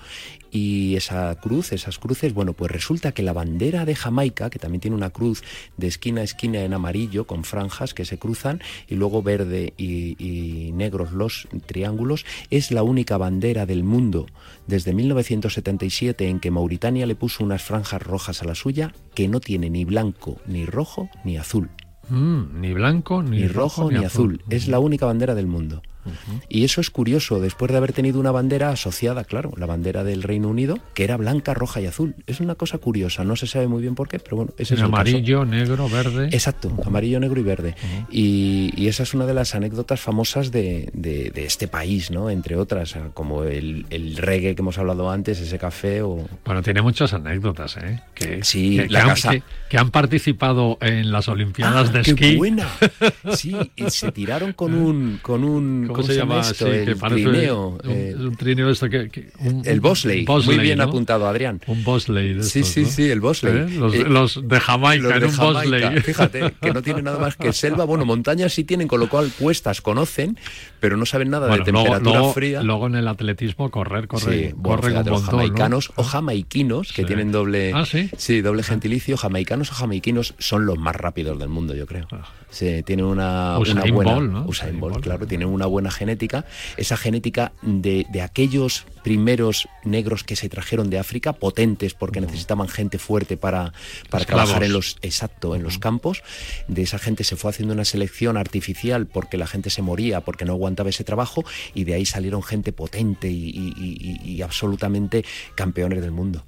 y 0.52 0.96
esa 0.96 1.36
cruz, 1.36 1.74
esas 1.74 2.00
cruces, 2.00 2.34
bueno, 2.34 2.54
pues 2.54 2.72
resulta 2.72 3.12
que 3.12 3.24
la 3.24 3.34
bandera 3.34 3.86
de 3.86 3.96
Jamaica, 3.96 4.50
que 4.50 4.60
también 4.60 4.80
tiene 4.80 4.96
una 4.96 5.10
cruz 5.10 5.44
de 5.76 5.88
esquina 5.88 6.22
a 6.22 6.24
esquina 6.24 6.62
en 6.62 6.74
amarillo, 6.74 7.28
con 7.28 7.44
franjas 7.44 7.94
que 7.94 8.06
se 8.06 8.18
cruzan, 8.18 8.62
y 8.88 8.96
luego 8.96 9.22
verde 9.22 9.74
y, 9.78 10.72
negros 10.74 11.12
los 11.12 11.48
triángulos, 11.66 12.26
es 12.50 12.72
la 12.72 12.84
única 12.84 13.18
bandera 13.18 13.66
del 13.66 13.84
mundo 13.84 14.28
desde 14.68 14.94
1977 14.94 16.30
en 16.30 16.40
que 16.40 16.52
Mauritania 16.52 17.06
le 17.06 17.16
puso 17.16 17.44
unas 17.44 17.64
franjas 17.64 18.02
rojas 18.02 18.42
a 18.42 18.46
la 18.46 18.56
suya, 18.56 18.94
que 19.14 19.28
no 19.28 19.40
tiene 19.40 19.70
ni 19.70 19.86
blanco, 19.86 20.40
ni 20.48 20.66
rojo, 20.66 21.10
ni 21.24 21.38
azul. 21.38 21.70
Mm, 22.10 22.60
ni 22.62 22.74
blanco, 22.74 23.24
ni, 23.24 23.42
ni 23.42 23.48
rojo, 23.48 23.84
rojo, 23.84 23.92
ni, 23.92 24.04
azul. 24.04 24.42
Es 24.50 24.68
la 24.68 24.80
única 24.80 25.06
bandera 25.06 25.36
del 25.36 25.48
mundo. 25.48 25.82
Uh 26.06 26.10
-huh. 26.10 26.42
Y 26.50 26.64
eso 26.64 26.82
es 26.82 26.90
curioso, 26.90 27.40
después 27.40 27.72
de 27.72 27.78
haber 27.78 27.94
tenido 27.94 28.20
una 28.20 28.32
bandera 28.32 28.70
asociada, 28.70 29.24
claro, 29.24 29.52
la 29.58 29.66
bandera 29.66 30.04
del 30.04 30.24
Reino 30.24 30.50
Unido, 30.50 30.80
que 30.94 31.04
era 31.04 31.18
blanca, 31.18 31.54
roja 31.54 31.82
y 31.82 31.86
azul. 31.88 32.16
Es 32.28 32.40
una 32.40 32.56
cosa 32.56 32.78
curiosa, 32.78 33.24
no 33.24 33.36
se 33.36 33.48
sabe 33.48 33.68
muy 33.68 33.82
bien 33.82 33.96
por 33.96 34.08
qué, 34.08 34.20
pero 34.20 34.38
bueno, 34.38 34.54
ese 34.58 34.76
es 34.76 34.80
el 34.80 34.86
amarillo, 34.86 35.40
caso. 35.42 35.52
negro, 35.52 35.90
verde. 35.90 36.28
Exacto, 36.32 36.72
amarillo, 36.86 37.20
negro 37.20 37.40
y 37.40 37.44
verde. 37.44 37.76
Uh 37.78 37.86
-huh. 37.86 38.06
y, 38.12 38.74
y, 38.76 38.88
esa 38.88 39.04
es 39.04 39.14
una 39.14 39.26
de 39.26 39.34
las 39.34 39.56
anécdotas 39.56 40.00
famosas 40.00 40.52
de, 40.52 40.90
de, 40.94 41.32
de 41.32 41.46
este 41.46 41.68
país, 41.68 42.12
¿no? 42.12 42.30
Entre 42.30 42.56
otras, 42.56 42.96
como 43.14 43.44
el, 43.44 43.86
el, 43.90 44.18
reggae 44.18 44.56
que 44.56 44.62
hemos 44.62 44.78
hablado 44.78 45.10
antes, 45.10 45.40
ese 45.40 45.58
café 45.58 46.02
o... 46.02 46.26
Bueno, 46.46 46.62
tiene 46.62 46.82
muchas 46.82 47.14
anécdotas, 47.14 47.78
¿eh? 47.78 48.02
Que, 48.14 48.44
sí, 48.44 48.78
que, 48.78 48.90
la 48.90 49.02
que 49.02 49.08
casa... 49.08 49.30
Han, 49.32 49.44
que, 49.70 49.78
han 49.78 49.92
participado 49.92 50.78
en 50.82 51.12
las 51.12 51.28
Olimpiadas 51.28 51.90
ah, 51.90 51.92
de 51.92 52.02
qué 52.02 52.12
esquí. 52.12 52.36
buena! 52.36 52.68
Sí, 53.36 53.56
se 53.88 54.12
tiraron 54.12 54.54
con 54.54 54.74
un... 54.74 55.20
Con 55.22 55.44
un 55.44 55.88
¿Cómo, 55.96 56.08
¿cómo 56.08 56.14
se 56.14 56.20
llama 56.20 56.42
esto? 56.42 56.66
Sí, 56.66 56.72
el 56.72 57.00
trineo. 57.00 57.78
Un, 57.84 57.92
eh, 57.92 58.16
un, 58.18 58.36
trineo 58.36 58.70
esto 58.70 58.90
que... 58.90 59.10
que 59.10 59.32
un, 59.40 59.62
el 59.66 59.80
bosley. 59.80 60.26
Muy 60.26 60.58
bien 60.60 60.78
¿no? 60.78 60.86
apuntado, 60.86 61.28
Adrián. 61.28 61.62
Un 61.68 61.84
bosley. 61.84 62.34
De 62.34 62.42
estos, 62.42 62.52
sí, 62.52 62.64
sí, 62.64 62.82
¿no? 62.82 62.88
sí, 62.88 63.10
el 63.10 63.22
bosley. 63.22 63.54
¿Eh? 63.54 63.70
Los, 63.70 63.94
eh, 63.94 64.04
los, 64.04 64.48
de 64.48 64.60
Jamaica, 64.60 65.04
los 65.04 65.14
en 65.14 65.20
de 65.20 65.26
un 65.28 65.38
bosley. 65.38 66.02
Fíjate, 66.02 66.54
que 66.62 66.74
no 66.74 66.82
tiene 66.82 67.02
nada 67.02 67.20
más 67.20 67.36
que 67.36 67.54
selva. 67.54 67.86
Bueno, 67.86 68.06
montañas 68.06 68.54
sí 68.54 68.64
tienen, 68.64 68.88
con 68.88 69.00
lo 69.00 69.10
cual 69.10 69.32
cuestas 69.38 69.82
conocen, 69.82 70.38
pero 70.80 70.98
no 70.98 71.06
saben 71.06 71.30
nada 71.30 71.48
bueno, 71.48 71.64
de 71.64 71.72
temperatura 71.72 72.20
luego, 72.20 72.34
fría. 72.34 72.64
Luego 72.64 72.88
en 72.88 72.96
el 72.96 73.08
atletismo 73.08 73.72
correr, 73.72 74.08
correr, 74.08 74.50
sí, 74.50 74.54
bueno, 74.56 74.82
corre 74.82 74.92
fíjate, 74.92 75.10
un 75.10 75.16
los 75.16 75.26
jamaicanos 75.26 75.90
¿no? 75.90 76.04
o 76.04 76.04
jamaiquinos, 76.04 76.94
que 76.94 77.02
sí. 77.02 77.08
tienen 77.08 77.32
doble, 77.32 77.72
¿Ah, 77.74 77.86
sí? 77.86 78.10
sí, 78.18 78.42
doble 78.42 78.64
gentilicio, 78.64 79.18
jamaicanos 79.18 79.72
o 79.72 79.76
jamaiquinos 79.76 80.36
son 80.38 80.66
los 80.66 80.78
más 80.78 80.96
rápidos 80.96 81.40
del 81.40 81.50
mundo, 81.50 81.76
yo 81.76 81.86
creo. 81.86 82.08
Ah. 82.12 82.26
Sí, 82.56 82.84
tienen 82.84 83.04
una, 83.04 83.58
buena 83.58 84.14
Ball, 84.14 84.32
¿no? 84.32 84.46
Usain 84.48 84.80
Bolt, 84.80 85.02
claro, 85.02 85.28
tienen 85.28 85.50
una 85.50 85.66
buena 85.66 85.92
genética. 85.92 86.46
Esa 86.78 86.96
genética 86.96 87.52
de, 87.62 88.06
de, 88.10 88.22
aquellos 88.22 88.86
primeros 89.04 89.68
negros 89.84 90.24
que 90.24 90.38
se 90.38 90.48
trajeron 90.48 90.90
de 90.90 90.98
África, 90.98 91.34
potentes 91.34 91.94
porque 91.94 92.20
uh 92.20 92.22
-huh. 92.22 92.28
necesitaban 92.28 92.70
gente 92.70 92.98
fuerte 92.98 93.36
para, 93.36 93.74
para 94.10 94.24
trabajar 94.24 94.64
en 94.64 94.72
los 94.72 94.96
exacto, 95.02 95.54
en 95.54 95.60
uh 95.60 95.64
-huh. 95.64 95.66
los 95.66 95.80
campos. 95.80 96.24
De 96.70 96.84
esa 96.84 96.98
gente 96.98 97.26
se 97.26 97.36
fue 97.36 97.50
haciendo 97.50 97.74
una 97.74 97.84
selección 97.84 98.38
artificial 98.38 99.06
porque 99.06 99.38
la 99.38 99.48
gente 99.48 99.70
se 99.70 99.82
moría, 99.82 100.22
porque 100.22 100.46
no 100.46 100.54
aguantaba 100.54 100.90
ese 100.90 101.04
trabajo, 101.04 101.44
y 101.74 101.84
de 101.84 101.96
ahí 101.96 102.06
salieron 102.06 102.42
gente 102.42 102.72
potente 102.72 103.28
y, 103.30 103.50
y, 103.50 103.74
y, 103.78 104.32
y 104.32 104.42
absolutamente 104.44 105.26
campeones 105.56 106.00
del 106.00 106.12
mundo. 106.12 106.46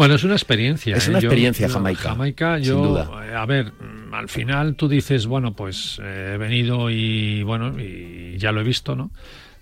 Bueno, 0.00 0.14
es 0.14 0.24
una 0.24 0.32
experiencia. 0.32 0.96
Es 0.96 1.08
una 1.08 1.18
¿eh? 1.18 1.20
experiencia 1.20 1.66
yo, 1.66 1.74
Jamaica. 1.74 2.08
Jamaica, 2.08 2.58
yo, 2.58 2.76
sin 2.76 2.82
duda. 2.84 3.10
a 3.36 3.44
ver, 3.44 3.74
al 4.12 4.30
final 4.30 4.74
tú 4.74 4.88
dices, 4.88 5.26
bueno, 5.26 5.52
pues 5.52 6.00
eh, 6.02 6.32
he 6.36 6.38
venido 6.38 6.88
y 6.88 7.42
bueno, 7.42 7.78
y 7.78 8.38
ya 8.38 8.50
lo 8.50 8.62
he 8.62 8.64
visto, 8.64 8.96
¿no? 8.96 9.10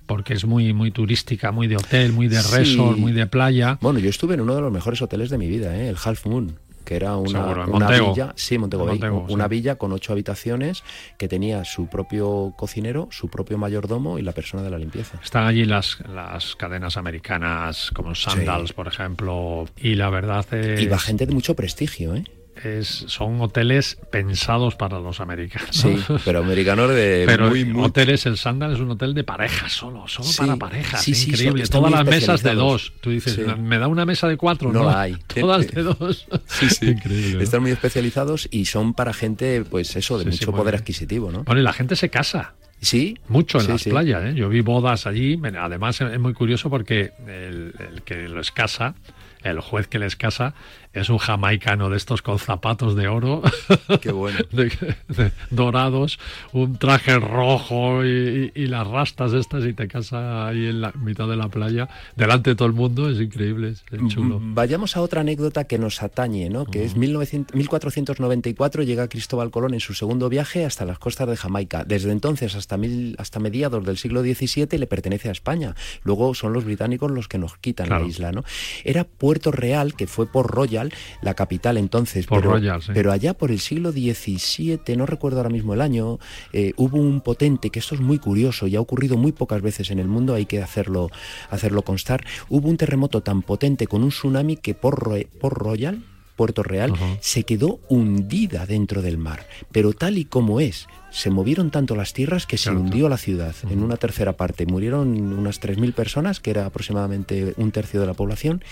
Porque 0.06 0.34
es 0.34 0.44
muy, 0.44 0.72
muy 0.72 0.92
turística, 0.92 1.50
muy 1.50 1.66
de 1.66 1.74
hotel, 1.74 2.12
muy 2.12 2.28
de 2.28 2.40
resort, 2.40 2.94
sí. 2.94 3.00
muy 3.00 3.10
de 3.10 3.26
playa. 3.26 3.78
Bueno, 3.80 3.98
yo 3.98 4.08
estuve 4.08 4.34
en 4.34 4.42
uno 4.42 4.54
de 4.54 4.60
los 4.60 4.70
mejores 4.70 5.02
hoteles 5.02 5.28
de 5.28 5.38
mi 5.38 5.48
vida, 5.48 5.76
¿eh? 5.76 5.88
el 5.88 5.96
Half 6.00 6.26
Moon 6.26 6.56
que 6.88 6.96
era 6.96 7.18
una, 7.18 7.42
Seguro, 7.42 7.64
una 7.64 7.66
Montego. 7.66 8.14
villa, 8.14 8.32
sí, 8.34 8.56
Montego, 8.56 8.86
Bay, 8.86 8.98
Montego, 8.98 9.26
una 9.28 9.44
sí. 9.44 9.50
villa 9.50 9.76
con 9.76 9.92
ocho 9.92 10.14
habitaciones 10.14 10.82
que 11.18 11.28
tenía 11.28 11.62
su 11.66 11.86
propio 11.86 12.54
cocinero, 12.56 13.08
su 13.10 13.28
propio 13.28 13.58
mayordomo 13.58 14.18
y 14.18 14.22
la 14.22 14.32
persona 14.32 14.62
de 14.62 14.70
la 14.70 14.78
limpieza. 14.78 15.20
Están 15.22 15.44
allí 15.44 15.66
las, 15.66 15.98
las 16.08 16.56
cadenas 16.56 16.96
americanas 16.96 17.90
como 17.94 18.14
Sandals, 18.14 18.68
sí. 18.70 18.74
por 18.74 18.88
ejemplo, 18.88 19.68
y 19.76 19.96
la 19.96 20.08
verdad 20.08 20.46
es... 20.54 20.80
Y 20.80 20.86
va 20.86 20.98
gente 20.98 21.26
de 21.26 21.34
mucho 21.34 21.54
prestigio, 21.54 22.14
¿eh? 22.14 22.24
Es, 22.64 23.04
son 23.08 23.40
hoteles 23.40 23.98
pensados 24.10 24.74
para 24.74 24.98
los 25.00 25.20
americanos. 25.20 25.70
Sí, 25.72 25.96
pero 26.24 26.40
americanos 26.40 26.90
de 26.90 27.24
pero 27.26 27.48
muy, 27.48 27.64
muy... 27.64 27.84
hoteles, 27.84 28.26
el 28.26 28.36
Sandal 28.36 28.72
es 28.72 28.80
un 28.80 28.90
hotel 28.90 29.14
de 29.14 29.24
parejas 29.24 29.72
solo, 29.72 30.06
solo 30.08 30.28
sí, 30.28 30.38
para 30.38 30.56
parejas, 30.56 31.02
sí, 31.02 31.14
sí, 31.14 31.30
increíble. 31.30 31.66
Todas 31.66 31.90
las 31.90 32.04
mesas 32.04 32.42
de 32.42 32.54
dos. 32.54 32.92
Tú 33.00 33.10
dices. 33.10 33.38
¿me 33.58 33.78
da 33.78 33.88
una 33.88 34.04
mesa 34.04 34.28
de 34.28 34.36
cuatro? 34.36 34.72
No, 34.72 34.80
no 34.80 34.90
la 34.90 35.00
hay. 35.02 35.16
Todas 35.26 35.66
de 35.68 35.82
dos. 35.82 36.26
Sí, 36.46 36.70
sí. 36.70 36.88
increíble. 36.90 37.42
Están 37.42 37.62
muy 37.62 37.70
especializados 37.70 38.48
y 38.50 38.66
son 38.66 38.94
para 38.94 39.12
gente, 39.12 39.64
pues 39.64 39.94
eso, 39.96 40.18
de 40.18 40.24
mucho 40.24 40.52
poder 40.52 40.74
adquisitivo, 40.74 41.30
¿no? 41.30 41.44
Bueno, 41.44 41.60
y 41.60 41.64
la 41.64 41.72
gente 41.72 41.96
se 41.96 42.08
casa. 42.08 42.54
Sí. 42.80 43.18
Mucho 43.28 43.58
en 43.58 43.64
sí, 43.64 43.72
las 43.72 43.82
sí. 43.82 43.90
playas, 43.90 44.24
¿eh? 44.24 44.34
Yo 44.34 44.48
vi 44.48 44.60
bodas 44.60 45.06
allí. 45.06 45.40
Además, 45.58 46.00
es 46.00 46.18
muy 46.20 46.32
curioso 46.32 46.70
porque 46.70 47.12
el, 47.26 47.74
el 47.78 48.02
que 48.02 48.28
los 48.28 48.52
casa, 48.52 48.94
el 49.42 49.60
juez 49.60 49.88
que 49.88 49.98
les 49.98 50.16
casa, 50.16 50.54
es 50.92 51.08
un 51.10 51.18
jamaicano 51.18 51.90
de 51.90 51.96
estos 51.96 52.22
con 52.22 52.38
zapatos 52.38 52.96
de 52.96 53.08
oro. 53.08 53.42
Qué 54.00 54.12
bueno. 54.12 54.38
de, 54.52 54.72
de, 55.08 55.32
dorados, 55.50 56.18
un 56.52 56.76
traje 56.78 57.18
rojo 57.18 58.04
y, 58.04 58.52
y, 58.54 58.62
y, 58.62 58.66
las 58.66 58.86
rastas 58.86 59.32
estas 59.32 59.64
y 59.64 59.72
te 59.72 59.88
casa 59.88 60.46
ahí 60.46 60.66
en 60.66 60.80
la 60.80 60.92
mitad 60.92 61.28
de 61.28 61.36
la 61.36 61.48
playa, 61.48 61.88
delante 62.16 62.50
de 62.50 62.56
todo 62.56 62.68
el 62.68 62.74
mundo, 62.74 63.10
es 63.10 63.20
increíble, 63.20 63.70
es 63.70 63.84
chulo. 64.08 64.38
Vayamos 64.40 64.96
a 64.96 65.02
otra 65.02 65.20
anécdota 65.20 65.64
que 65.64 65.78
nos 65.78 66.02
atañe, 66.02 66.50
¿no? 66.50 66.64
Que 66.64 66.80
uh 66.80 66.82
-huh. 66.82 66.86
es 66.86 66.96
1900, 66.96 67.54
1494 67.54 68.82
llega 68.82 69.08
Cristóbal 69.08 69.50
Colón 69.50 69.74
en 69.74 69.80
su 69.80 69.94
segundo 69.94 70.28
viaje 70.28 70.64
hasta 70.64 70.84
las 70.84 70.98
costas 70.98 71.28
de 71.28 71.36
Jamaica. 71.36 71.84
Desde 71.84 72.12
entonces 72.12 72.54
hasta, 72.54 72.76
mil, 72.76 73.14
hasta 73.18 73.40
mediados 73.40 73.84
del 73.84 73.98
siglo 73.98 74.22
XVII 74.22 74.78
le 74.78 74.86
pertenece 74.86 75.28
a 75.28 75.32
España. 75.32 75.74
Luego 76.02 76.34
son 76.34 76.52
los 76.52 76.64
británicos 76.64 77.10
los 77.10 77.28
que 77.28 77.38
nos 77.38 77.56
quitan 77.58 77.86
claro. 77.86 78.04
la 78.04 78.10
isla, 78.10 78.32
¿no? 78.32 78.44
Era 78.84 79.04
Puerto 79.04 79.50
Real, 79.50 79.94
que 79.94 80.06
fue 80.06 80.26
por 80.26 80.50
Royal, 80.78 80.92
la 81.22 81.34
capital 81.34 81.76
entonces. 81.76 82.26
Pero, 82.26 82.52
Royal, 82.52 82.82
sí. 82.82 82.92
pero 82.94 83.12
allá 83.12 83.34
por 83.34 83.50
el 83.50 83.60
siglo 83.60 83.92
XVII, 83.92 84.96
no 84.96 85.06
recuerdo 85.06 85.38
ahora 85.38 85.50
mismo 85.50 85.74
el 85.74 85.80
año, 85.80 86.18
eh, 86.52 86.72
hubo 86.76 86.98
un 86.98 87.20
potente, 87.20 87.70
que 87.70 87.78
esto 87.78 87.94
es 87.94 88.00
muy 88.00 88.18
curioso 88.18 88.66
y 88.66 88.76
ha 88.76 88.80
ocurrido 88.80 89.16
muy 89.16 89.32
pocas 89.32 89.62
veces 89.62 89.90
en 89.90 89.98
el 89.98 90.08
mundo, 90.08 90.34
hay 90.34 90.46
que 90.46 90.62
hacerlo, 90.62 91.10
hacerlo 91.50 91.82
constar, 91.82 92.24
hubo 92.48 92.68
un 92.68 92.76
terremoto 92.76 93.22
tan 93.22 93.42
potente 93.42 93.86
con 93.86 94.02
un 94.02 94.10
tsunami 94.10 94.56
que 94.56 94.74
por, 94.74 95.26
por 95.40 95.54
Royal, 95.54 96.02
Puerto 96.36 96.62
Real, 96.62 96.92
se 97.20 97.42
quedó 97.42 97.80
hundida 97.88 98.64
dentro 98.64 99.02
del 99.02 99.18
mar. 99.18 99.48
Pero 99.72 99.92
tal 99.92 100.18
y 100.18 100.24
como 100.24 100.60
es, 100.60 100.86
se 101.10 101.30
movieron 101.30 101.70
tanto 101.70 101.96
las 101.96 102.12
tierras 102.12 102.46
que 102.46 102.58
se 102.58 102.70
hundió 102.70 103.08
la 103.08 103.16
ciudad 103.16 103.54
en 103.70 103.82
una 103.82 103.96
tercera 103.96 104.34
parte. 104.34 104.66
Murieron 104.66 105.08
unas 105.32 105.60
3.000 105.60 105.92
personas, 105.94 106.40
que 106.40 106.50
era 106.50 106.66
aproximadamente 106.66 107.54
un 107.56 107.70
tercio 107.72 108.00
de 108.00 108.06
la 108.06 108.14
población, 108.14 108.62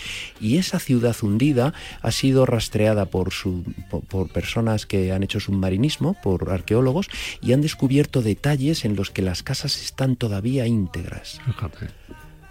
y 0.40 0.58
esa 0.58 0.78
ciudad 0.78 1.16
hundida 1.22 1.72
ha 2.02 2.10
sido 2.10 2.46
rastreada 2.46 3.06
por, 3.06 3.32
su, 3.32 3.64
por, 3.90 4.02
por 4.02 4.28
personas 4.30 4.86
que 4.86 5.12
han 5.12 5.22
hecho 5.22 5.40
submarinismo, 5.40 6.16
por 6.22 6.50
arqueólogos, 6.50 7.08
y 7.40 7.52
han 7.52 7.62
descubierto 7.62 8.22
detalles 8.22 8.84
en 8.84 8.96
los 8.96 9.10
que 9.10 9.22
las 9.22 9.42
casas 9.42 9.80
están 9.80 10.16
todavía 10.16 10.66
íntegras. 10.66 11.40
Fíjate. 11.44 11.88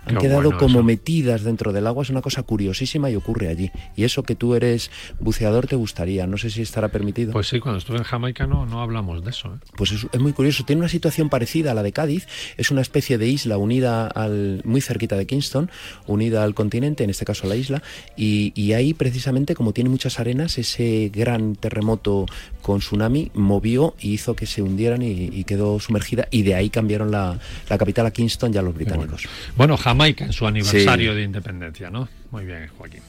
Han 0.05 0.15
Qué 0.15 0.21
quedado 0.21 0.41
bueno 0.43 0.57
como 0.57 0.79
eso. 0.79 0.83
metidas 0.83 1.43
dentro 1.43 1.73
del 1.73 1.87
agua, 1.87 2.03
es 2.03 2.09
una 2.09 2.21
cosa 2.21 2.43
curiosísima 2.43 3.09
y 3.09 3.15
ocurre 3.15 3.47
allí. 3.47 3.71
Y 3.95 4.03
eso 4.03 4.23
que 4.23 4.35
tú 4.35 4.55
eres 4.55 4.91
buceador 5.19 5.67
te 5.67 5.75
gustaría, 5.75 6.27
no 6.27 6.37
sé 6.37 6.49
si 6.49 6.61
estará 6.61 6.89
permitido. 6.89 7.33
Pues 7.33 7.47
sí, 7.47 7.59
cuando 7.59 7.79
estuve 7.79 7.97
en 7.97 8.03
Jamaica 8.03 8.45
no, 8.47 8.65
no 8.65 8.81
hablamos 8.81 9.23
de 9.23 9.31
eso. 9.31 9.53
¿eh? 9.55 9.65
Pues 9.75 9.91
es, 9.91 10.07
es 10.11 10.19
muy 10.19 10.33
curioso. 10.33 10.63
Tiene 10.63 10.81
una 10.81 10.89
situación 10.89 11.29
parecida 11.29 11.71
a 11.71 11.73
la 11.73 11.83
de 11.83 11.91
Cádiz. 11.91 12.27
Es 12.57 12.71
una 12.71 12.81
especie 12.81 13.17
de 13.17 13.27
isla 13.27 13.57
unida 13.57 14.07
al 14.07 14.61
muy 14.63 14.81
cerquita 14.81 15.15
de 15.15 15.25
Kingston, 15.25 15.69
unida 16.07 16.43
al 16.43 16.53
continente, 16.53 17.03
en 17.03 17.09
este 17.09 17.25
caso 17.25 17.45
a 17.45 17.49
la 17.49 17.55
isla. 17.55 17.81
Y, 18.15 18.51
y 18.55 18.73
ahí 18.73 18.93
precisamente, 18.93 19.55
como 19.55 19.73
tiene 19.73 19.89
muchas 19.89 20.19
arenas, 20.19 20.57
ese 20.57 21.11
gran 21.13 21.55
terremoto 21.55 22.25
con 22.61 22.79
tsunami 22.79 23.31
movió 23.33 23.95
y 23.99 24.13
hizo 24.13 24.35
que 24.35 24.45
se 24.45 24.61
hundieran 24.61 25.01
y, 25.01 25.11
y 25.33 25.43
quedó 25.43 25.79
sumergida. 25.79 26.27
Y 26.31 26.43
de 26.43 26.55
ahí 26.55 26.69
cambiaron 26.69 27.11
la, 27.11 27.39
la 27.69 27.77
capital 27.77 28.05
a 28.05 28.11
Kingston 28.11 28.53
ya 28.53 28.61
los 28.61 28.73
británicos. 28.75 29.23
Bueno, 29.55 29.77
Jamaica 29.95 30.25
en 30.25 30.33
su 30.33 30.45
aniversario 30.45 31.11
Sí. 31.11 31.17
de 31.17 31.23
independencia, 31.23 31.89
¿no? 31.89 32.09
Muy 32.31 32.43
bien, 32.45 32.67
Joaquín. 32.77 32.99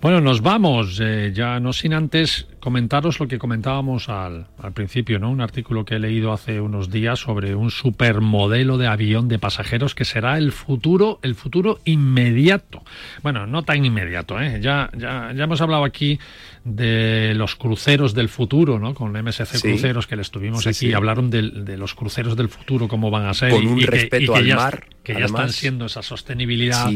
Bueno, 0.00 0.20
nos 0.22 0.40
vamos, 0.40 0.98
eh, 1.02 1.32
ya 1.34 1.60
no 1.60 1.72
sin 1.74 1.92
antes 1.92 2.46
comentaros 2.62 3.18
lo 3.18 3.26
que 3.26 3.38
comentábamos 3.38 4.08
al, 4.08 4.46
al 4.62 4.72
principio, 4.72 5.18
¿no? 5.18 5.30
Un 5.30 5.40
artículo 5.40 5.84
que 5.84 5.96
he 5.96 5.98
leído 5.98 6.32
hace 6.32 6.60
unos 6.60 6.92
días 6.92 7.18
sobre 7.18 7.56
un 7.56 7.72
supermodelo 7.72 8.78
de 8.78 8.86
avión 8.86 9.26
de 9.26 9.40
pasajeros 9.40 9.96
que 9.96 10.04
será 10.04 10.38
el 10.38 10.52
futuro, 10.52 11.18
el 11.22 11.34
futuro 11.34 11.80
inmediato. 11.84 12.84
Bueno, 13.24 13.48
no 13.48 13.64
tan 13.64 13.84
inmediato, 13.84 14.40
¿eh? 14.40 14.60
Ya, 14.62 14.88
ya, 14.96 15.32
ya 15.34 15.42
hemos 15.44 15.60
hablado 15.60 15.82
aquí 15.82 16.20
de 16.64 17.34
los 17.34 17.56
cruceros 17.56 18.14
del 18.14 18.28
futuro, 18.28 18.78
¿no? 18.78 18.94
Con 18.94 19.10
MSC 19.20 19.56
Sí. 19.58 19.68
Cruceros, 19.68 20.06
que 20.06 20.14
les 20.14 20.30
tuvimos 20.30 20.62
Sí, 20.62 20.68
aquí, 20.68 20.78
sí. 20.78 20.92
hablaron 20.92 21.30
del- 21.30 21.64
de, 21.64 21.76
los 21.76 21.94
cruceros 21.96 22.36
del 22.36 22.48
futuro, 22.48 22.86
cómo 22.86 23.10
van 23.10 23.26
a 23.26 23.34
ser. 23.34 23.50
Con 23.50 23.66
un 23.66 23.78
y 23.78 23.84
que- 23.84 23.90
respeto 23.90 24.22
y 24.40 24.44
que 24.44 24.52
al 24.52 24.56
mar, 24.56 24.86
Que 25.02 25.14
ya 25.14 25.24
están 25.24 25.50
siendo 25.50 25.86
esa 25.86 26.00
sostenibilidad, 26.02 26.88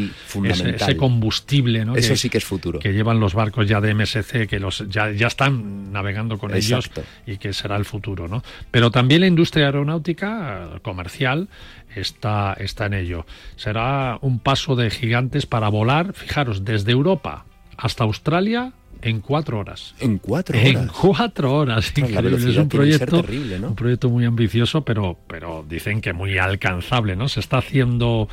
ese, 0.45 0.97
combustible, 0.97 1.85
¿no? 1.85 1.97
Eso 1.97 2.15
sí 2.15 2.31
que 2.31 2.39
es 2.39 2.45
futuro. 2.45 2.79
Que 2.79 2.93
llevan 2.93 3.19
los 3.19 3.35
barcos 3.35 3.67
ya 3.67 3.81
de 3.81 3.91
MSC, 3.95 4.47
que 4.47 4.61
los 4.61 4.85
ya, 4.89 5.11
ya 5.11 5.27
están 5.27 5.56
navegando 5.57 6.39
con 6.39 6.55
Exacto. 6.55 7.01
ellos 7.01 7.11
y 7.27 7.39
que 7.39 7.53
será 7.53 7.77
el 7.77 7.85
futuro, 7.85 8.29
¿no? 8.29 8.43
Pero 8.71 8.91
también 8.91 9.21
la 9.23 9.27
industria 9.27 9.67
aeronáutica 9.67 10.71
eh, 10.75 10.81
comercial 10.81 11.49
está, 11.95 12.55
está 12.59 12.87
en 12.87 12.95
ello. 12.95 13.27
Será 13.57 14.19
un 14.21 14.39
paso 14.39 14.77
de 14.77 14.91
gigantes 14.91 15.47
para 15.47 15.69
volar, 15.69 16.13
fijaros, 16.13 16.65
desde 16.65 16.93
Europa 16.93 17.45
hasta 17.77 18.05
Australia 18.05 18.73
en 19.03 19.21
cuatro 19.21 19.59
horas. 19.59 19.95
En 20.01 20.19
cuatro 20.19 20.59
En 20.59 20.77
horas. 20.77 20.93
cuatro 20.93 21.53
horas, 21.53 21.93
la 21.97 22.07
increíble. 22.07 22.51
Es 22.51 22.57
un 22.57 22.69
proyecto, 22.69 23.23
terrible, 23.23 23.59
¿no? 23.59 23.69
un 23.69 23.77
proyecto 23.77 24.09
muy 24.09 24.25
ambicioso, 24.25 24.85
pero, 24.85 25.19
pero 25.27 25.65
dicen 25.69 26.01
que 26.01 26.13
muy 26.13 26.39
alcanzable, 26.39 27.15
¿no? 27.15 27.29
Se 27.29 27.41
está 27.41 27.59
haciendo 27.59 28.29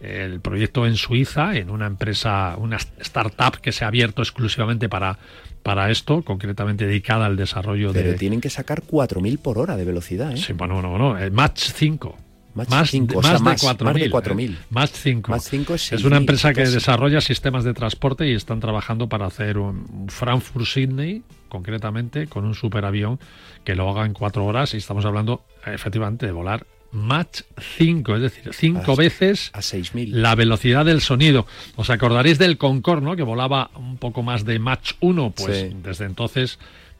el 0.00 0.40
proyecto 0.40 0.86
en 0.86 0.96
Suiza, 0.96 1.56
en 1.56 1.70
una 1.70 1.86
empresa, 1.86 2.56
una 2.58 2.76
startup 2.76 3.60
que 3.60 3.72
se 3.72 3.84
ha 3.84 3.88
abierto 3.88 4.22
exclusivamente 4.22 4.88
para, 4.88 5.18
para 5.68 5.90
esto, 5.90 6.22
concretamente 6.22 6.86
dedicada 6.86 7.26
al 7.26 7.36
desarrollo 7.36 7.92
Pero 7.92 8.12
de. 8.12 8.16
tienen 8.16 8.40
que 8.40 8.48
sacar 8.48 8.82
4.000 8.90 9.38
por 9.38 9.58
hora 9.58 9.76
de 9.76 9.84
velocidad, 9.84 10.32
¿eh? 10.32 10.38
Sí, 10.38 10.54
bueno, 10.54 10.80
no, 10.80 10.96
no, 10.96 11.18
el 11.18 11.30
Match 11.30 11.60
5. 11.74 12.16
Mach 12.54 12.70
más, 12.70 12.90
5, 12.90 13.12
de- 13.12 13.18
o 13.18 13.22
sea, 13.22 13.32
más 13.34 13.42
más- 13.42 13.60
de 13.60 13.84
más 13.84 13.94
4.000. 13.94 14.00
de 14.04 14.10
4.000. 14.10 14.52
eh, 14.54 14.58
Más 14.70 14.90
5. 14.90 15.30
Más 15.30 15.44
5 15.44 15.74
es 15.74 15.92
Es 15.92 16.04
una 16.04 16.16
6.000 16.16 16.20
empresa 16.22 16.54
que 16.54 16.64
desarrolla 16.66 17.20
sistemas 17.20 17.64
de 17.64 17.74
transporte 17.74 18.26
y 18.26 18.32
están 18.34 18.60
trabajando 18.60 19.08
para 19.10 19.26
hacer 19.26 19.58
un 19.58 20.08
Frankfurt-Sydney, 20.08 21.22
concretamente, 21.50 22.26
con 22.28 22.44
un 22.46 22.54
superavión 22.54 23.20
que 23.62 23.74
lo 23.74 23.88
haga 23.90 24.06
en 24.06 24.14
cuatro 24.14 24.44
horas. 24.46 24.72
Y 24.74 24.78
estamos 24.78 25.04
hablando, 25.04 25.44
eh, 25.66 25.72
efectivamente, 25.74 26.24
de 26.26 26.32
volar 26.32 26.66
Mach 26.90 27.42
5, 27.76 28.16
es 28.16 28.22
decir, 28.22 28.50
cinco 28.54 28.92
A- 28.92 28.96
veces 28.96 29.50
a 29.52 29.58
6.000. 29.60 30.08
la 30.10 30.34
velocidad 30.34 30.84
del 30.86 31.00
sonido. 31.02 31.46
¿Os 31.76 31.90
acordaréis 31.90 32.38
del 32.38 32.56
Concorde, 32.56 33.04
¿no? 33.04 33.14
que 33.16 33.22
volaba 33.22 33.70
un 33.76 33.98
poco 33.98 34.22
más 34.22 34.44
de 34.44 34.58
Mach 34.58 34.92
1? 35.00 35.32
Pues 35.36 35.58
Sí. 35.70 35.76
desde 35.82 36.06
entonces 36.06 36.58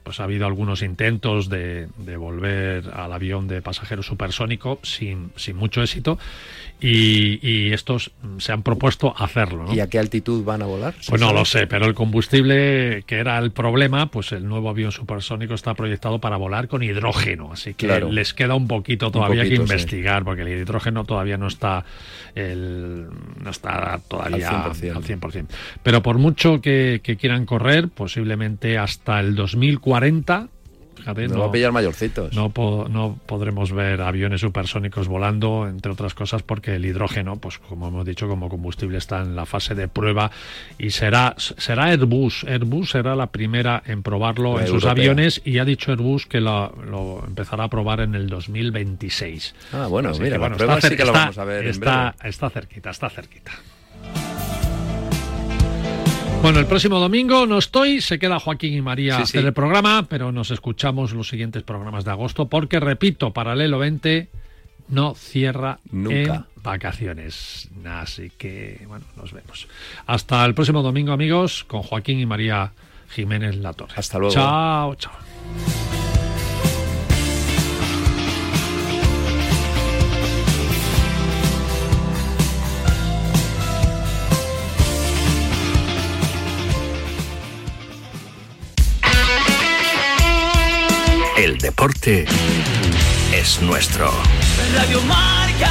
pues 0.09 0.21
ha 0.21 0.25
habido 0.25 0.47
algunos 0.47 0.81
intentos 0.81 1.51
de, 1.51 1.89
de 1.99 2.17
volver 2.17 2.89
al 2.95 3.13
avión 3.13 3.47
de 3.47 3.61
pasajero 3.61 4.03
supersónico 4.03 4.79
sin, 4.83 5.33
sin 5.37 5.55
mucho 5.55 5.83
éxito 5.83 6.19
y, 6.81 7.47
y 7.47 7.75
estos 7.75 8.11
se 8.39 8.53
han 8.53 8.63
propuesto 8.63 9.13
hacerlo. 9.19 9.65
¿no? 9.65 9.75
¿Y 9.75 9.81
a 9.81 9.89
qué 9.89 9.99
altitud 9.99 10.45
van 10.45 10.63
a 10.63 10.65
volar? 10.65 10.95
¿Se 10.99 11.11
Pues 11.11 11.21
no 11.21 11.27
sabe? 11.27 11.39
lo 11.41 11.45
sé, 11.45 11.67
pero 11.67 11.85
el 11.85 11.93
combustible 11.93 13.03
que 13.07 13.17
era 13.19 13.37
el 13.37 13.51
problema, 13.51 14.07
pues 14.11 14.33
el 14.33 14.49
nuevo 14.49 14.71
avión 14.71 14.93
supersónico 14.93 15.53
está 15.53 15.75
proyectado 15.75 16.21
para 16.21 16.39
volar 16.39 16.69
con 16.69 16.83
hidrógeno, 16.83 17.53
así 17.53 17.75
que 17.75 17.87
Claro. 17.87 18.11
les 18.11 18.33
queda 18.33 18.55
un 18.55 18.67
poquito 18.67 19.11
todavía 19.11 19.43
poquito, 19.43 19.63
que 19.63 19.67
sí. 19.69 19.73
investigar, 19.75 20.25
porque 20.25 20.41
el 20.41 20.49
hidrógeno 20.49 21.05
todavía 21.05 21.37
no 21.37 21.49
está 21.49 21.85
el, 22.35 23.09
no 23.45 23.51
está 23.51 24.01
todavía 24.09 24.49
Al 24.65 24.73
100%. 24.73 24.97
al 24.97 25.03
100%. 25.05 25.47
Pero 25.83 26.03
por 26.03 26.17
mucho 26.17 26.63
que, 26.63 27.01
que 27.03 27.17
quieran 27.19 27.45
correr, 27.45 27.89
posiblemente 27.89 28.79
hasta 28.79 29.21
el 29.21 29.35
2040, 29.35 29.98
fíjate, 30.97 31.29
No 31.29 31.39
va 31.41 31.47
a 31.47 31.53
pillar 31.53 31.71
mayorcitos. 31.71 32.35
no, 32.35 32.51
po- 32.51 32.89
no 32.91 33.19
podremos 33.25 33.71
ver 33.73 34.01
aviones 34.01 34.41
supersónicos 34.41 35.07
volando, 35.07 35.69
entre 35.69 35.93
otras 35.93 36.13
cosas, 36.13 36.43
porque 36.43 36.75
el 36.75 36.85
hidrógeno, 36.85 37.37
pues 37.37 37.59
como 37.59 37.87
hemos 37.89 38.05
dicho, 38.05 38.27
como 38.29 38.49
combustible 38.49 38.99
está 38.99 39.21
en 39.23 39.37
la 39.37 39.47
fase 39.47 39.77
de 39.77 39.87
prueba 39.87 40.31
y 40.77 40.91
será, 40.91 41.35
será 41.39 41.85
Airbus. 41.85 42.43
Airbus 42.45 42.91
será 42.91 43.15
la 43.15 43.29
primera 43.29 43.81
en 43.87 44.03
probarlo 44.03 44.57
La 44.57 44.63
en 44.63 44.67
sus 44.69 44.85
aviones 44.87 45.41
y 45.45 45.59
ha 45.59 45.65
dicho 45.65 45.93
Airbus 45.93 46.27
que 46.27 46.41
lo, 46.41 46.75
lo 46.85 47.25
empezará 47.25 47.65
a 47.65 47.69
probar 47.69 48.01
en 48.01 48.17
el 48.17 48.29
2026. 48.29 49.55
Ah, 49.73 49.87
bueno, 49.87 50.11
Así 50.11 50.21
mira, 50.21 50.35
que, 50.37 50.41
la 50.41 50.47
está 50.47 50.57
prueba 50.57 50.81
sí 50.81 50.89
que 50.97 51.03
está- 51.03 51.13
vamos 51.13 51.39
a 51.39 51.45
ver 51.45 51.63
en 51.65 51.71
está, 51.71 52.15
está 52.25 52.51
cerquita, 52.51 52.91
está 52.91 53.09
cerquita. 53.09 53.53
Bueno, 56.43 56.61
el 56.61 56.67
próximo 56.67 56.99
domingo 56.99 57.47
no 57.47 57.59
estoy, 57.59 58.01
se 58.01 58.19
queda 58.19 58.39
Joaquín 58.39 58.73
y 58.73 58.81
María 58.81 59.19
Sí, 59.27 59.33
sí. 59.33 59.39
el 59.39 59.53
programa, 59.53 60.07
pero 60.09 60.33
nos 60.33 60.51
escuchamos 60.51 61.13
los 61.13 61.29
siguientes 61.29 61.63
programas 61.63 62.05
de 62.05 62.13
agosto, 62.13 62.47
porque 62.49 62.81
repito, 62.81 63.33
Paralelo 63.33 63.79
20 63.79 64.29
no 64.89 65.15
cierra 65.15 65.81
Nunca. 65.91 66.15
en 66.57 66.63
vacaciones. 66.63 67.69
Así 67.85 68.31
que, 68.39 68.83
bueno, 68.89 69.05
nos 69.17 69.33
vemos. 69.33 69.69
Hasta 70.07 70.45
el 70.47 70.55
próximo 70.55 70.83
domingo, 70.83 71.13
amigos, 71.13 71.65
con 71.65 71.83
Joaquín 71.83 72.21
y 72.21 72.25
María 72.27 72.73
Jiménez 73.11 73.57
Latorre. 73.57 73.95
Hasta 73.97 74.19
luego. 74.19 74.33
Chao, 74.35 74.95
chao. 74.95 75.13
El 91.39 91.57
deporte 91.59 92.27
es 93.33 93.63
nuestro. 93.63 94.11
Radio 94.75 95.01
Marca. 95.03 95.71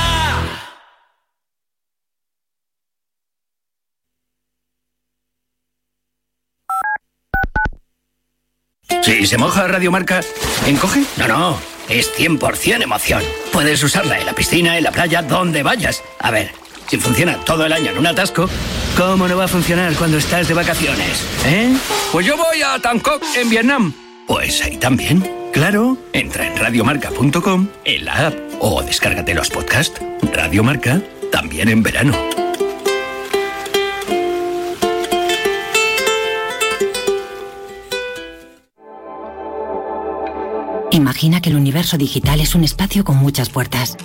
Si 9.04 9.28
se 9.28 9.38
moja 9.38 9.68
Radio 9.68 9.92
Marca, 9.92 10.22
¿encoge? 10.66 11.04
No, 11.18 11.28
no, 11.28 11.60
es 11.90 12.18
100% 12.18 12.84
emoción. 12.84 13.22
Puedes 13.52 13.84
usarla 13.84 14.18
en 14.22 14.26
la 14.26 14.32
piscina, 14.32 14.78
en 14.78 14.86
la 14.86 14.94
playa, 14.94 15.22
donde 15.22 15.64
vayas. 15.64 16.02
A 16.20 16.32
ver, 16.32 16.50
si 16.88 16.96
funciona 16.96 17.44
todo 17.44 17.66
el 17.66 17.74
año 17.74 17.92
en 17.92 17.98
un 17.98 18.08
atasco, 18.08 18.50
¿cómo 18.96 19.28
no 19.28 19.36
va 19.36 19.44
a 19.44 19.50
funcionar 19.50 19.94
cuando 19.96 20.18
estás 20.18 20.48
de 20.48 20.54
vacaciones? 20.54 21.26
¿Eh? 21.46 21.76
Pues 22.14 22.26
yo 22.26 22.38
voy 22.38 22.62
a 22.62 22.78
Bangkok, 22.78 23.22
en 23.36 23.50
Vietnam. 23.50 23.94
Pues 24.26 24.64
ahí 24.64 24.78
también. 24.78 25.37
Claro, 25.58 25.98
entra 26.14 26.46
en 26.46 26.56
radiomarca.com, 26.56 27.68
en 27.84 28.06
la 28.06 28.28
app 28.28 28.36
o 28.60 28.84
descárgate 28.84 29.34
los 29.34 29.50
podcasts. 29.50 30.00
Radio 30.32 30.64
Marca, 30.64 31.02
también 31.32 31.68
en 31.68 31.82
verano. 31.82 32.16
Imagina 40.92 41.42
que 41.42 41.50
el 41.50 41.56
universo 41.56 41.98
digital 41.98 42.40
es 42.40 42.54
un 42.54 42.64
espacio 42.64 43.04
con 43.04 43.18
muchas 43.18 43.50
puertas 43.50 43.98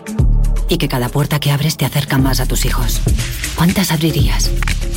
y 0.70 0.78
que 0.78 0.88
cada 0.88 1.10
puerta 1.10 1.38
que 1.38 1.50
abres 1.50 1.76
te 1.76 1.84
acerca 1.84 2.16
más 2.16 2.40
a 2.40 2.46
tus 2.46 2.64
hijos. 2.64 3.02
¿Cuántas 3.56 3.92
abrirías? 3.92 4.50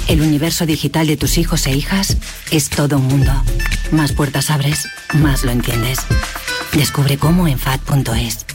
El 0.07 0.21
universo 0.21 0.65
digital 0.65 1.05
de 1.05 1.17
tus 1.17 1.37
hijos 1.37 1.67
e 1.67 1.73
hijas 1.73 2.15
es 2.49 2.69
todo 2.69 2.97
un 2.97 3.07
mundo. 3.07 3.33
Más 3.91 4.13
puertas 4.13 4.49
abres, 4.49 4.87
más 5.13 5.43
lo 5.43 5.51
entiendes. 5.51 5.99
Descubre 6.73 7.17
cómo 7.17 7.47
en 7.47 7.57
FAD.es. 7.57 8.45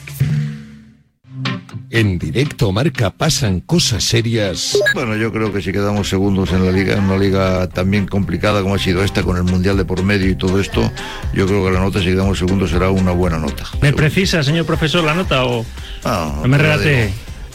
En 1.89 2.17
directo 2.17 2.71
marca 2.71 3.09
pasan 3.09 3.59
cosas 3.59 4.05
serias. 4.05 4.77
Bueno, 4.93 5.17
yo 5.17 5.29
creo 5.33 5.51
que 5.51 5.61
si 5.61 5.73
quedamos 5.73 6.07
segundos 6.07 6.53
en 6.53 6.65
la 6.65 6.71
liga, 6.71 6.93
en 6.93 7.03
una 7.03 7.17
liga 7.17 7.67
también 7.67 8.07
complicada 8.07 8.61
como 8.61 8.75
ha 8.75 8.79
sido 8.79 9.03
esta, 9.03 9.23
con 9.23 9.35
el 9.35 9.43
Mundial 9.43 9.75
de 9.75 9.83
por 9.83 10.01
medio 10.01 10.29
y 10.29 10.35
todo 10.35 10.61
esto, 10.61 10.89
yo 11.33 11.45
creo 11.47 11.65
que 11.65 11.71
la 11.71 11.81
nota, 11.81 11.99
si 11.99 12.05
quedamos 12.05 12.39
segundos, 12.39 12.69
será 12.69 12.91
una 12.91 13.11
buena 13.11 13.37
nota. 13.39 13.65
¿Me 13.81 13.91
precisa, 13.91 14.41
señor 14.41 14.65
profesor, 14.65 15.03
la 15.03 15.13
nota 15.13 15.43
o 15.43 15.65
no, 16.05 16.41
no 16.41 16.47
me 16.47 16.57
relate? 16.57 17.13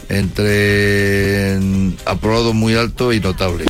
Entre 0.08 1.58
aprobado 2.04 2.52
muy 2.52 2.74
alto 2.74 3.12
y 3.12 3.20
notable. 3.20 3.64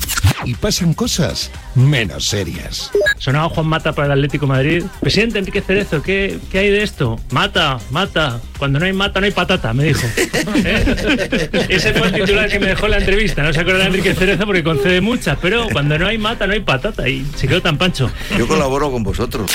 Y 0.45 0.55
pasan 0.55 0.95
cosas 0.95 1.51
menos 1.75 2.29
serias. 2.29 2.91
Sonaba 3.19 3.49
Juan 3.49 3.67
Mata 3.67 3.93
para 3.93 4.07
el 4.07 4.13
Atlético 4.13 4.47
de 4.47 4.53
Madrid. 4.53 4.85
Presidente 5.01 5.39
Enrique 5.39 5.61
Cerezo, 5.61 6.03
¿qué, 6.03 6.39
¿qué, 6.53 6.59
hay 6.59 6.71
de 6.71 6.83
esto? 6.83 7.19
Mata, 7.31 7.79
mata. 7.91 8.41
Cuando 8.59 8.79
no 8.79 8.85
hay 8.85 8.93
mata, 8.93 9.21
no 9.21 9.27
hay 9.27 9.33
patata, 9.33 9.73
me 9.73 9.85
dijo. 9.85 10.07
¿Eh? 10.55 11.51
Ese 11.69 11.95
fue 11.95 12.09
el 12.09 12.15
titular 12.15 12.49
que 12.49 12.61
me 12.61 12.69
dejó 12.69 12.87
la 12.87 12.99
entrevista. 12.99 13.43
No 13.43 13.53
se 13.53 13.61
acuerda 13.61 13.81
de 13.81 13.87
Enrique 13.87 14.15
Cerezo 14.15 14.45
porque 14.47 14.63
concede 14.63 15.01
muchas, 15.01 15.39
pero 15.41 15.69
cuando 15.73 15.99
no 15.99 16.07
hay 16.07 16.19
mata, 16.19 16.47
no 16.47 16.53
hay 16.53 16.61
patata. 16.61 17.09
Y 17.09 17.27
se 17.35 17.49
quedó 17.49 17.63
tan 17.63 17.79
pancho. 17.79 18.11
Yo 18.39 18.47
colaboro 18.47 18.91
con 18.91 19.03
vosotros. 19.03 19.51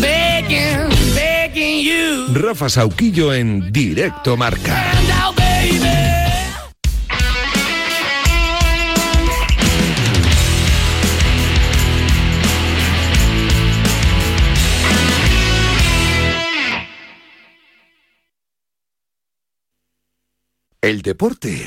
Begging, 0.00 1.14
begging 1.14 2.34
Rafa 2.34 2.68
Sauquillo 2.68 3.32
en 3.32 3.72
directo 3.72 4.36
marca. 4.36 4.92
El 20.82 21.02
deporte 21.02 21.64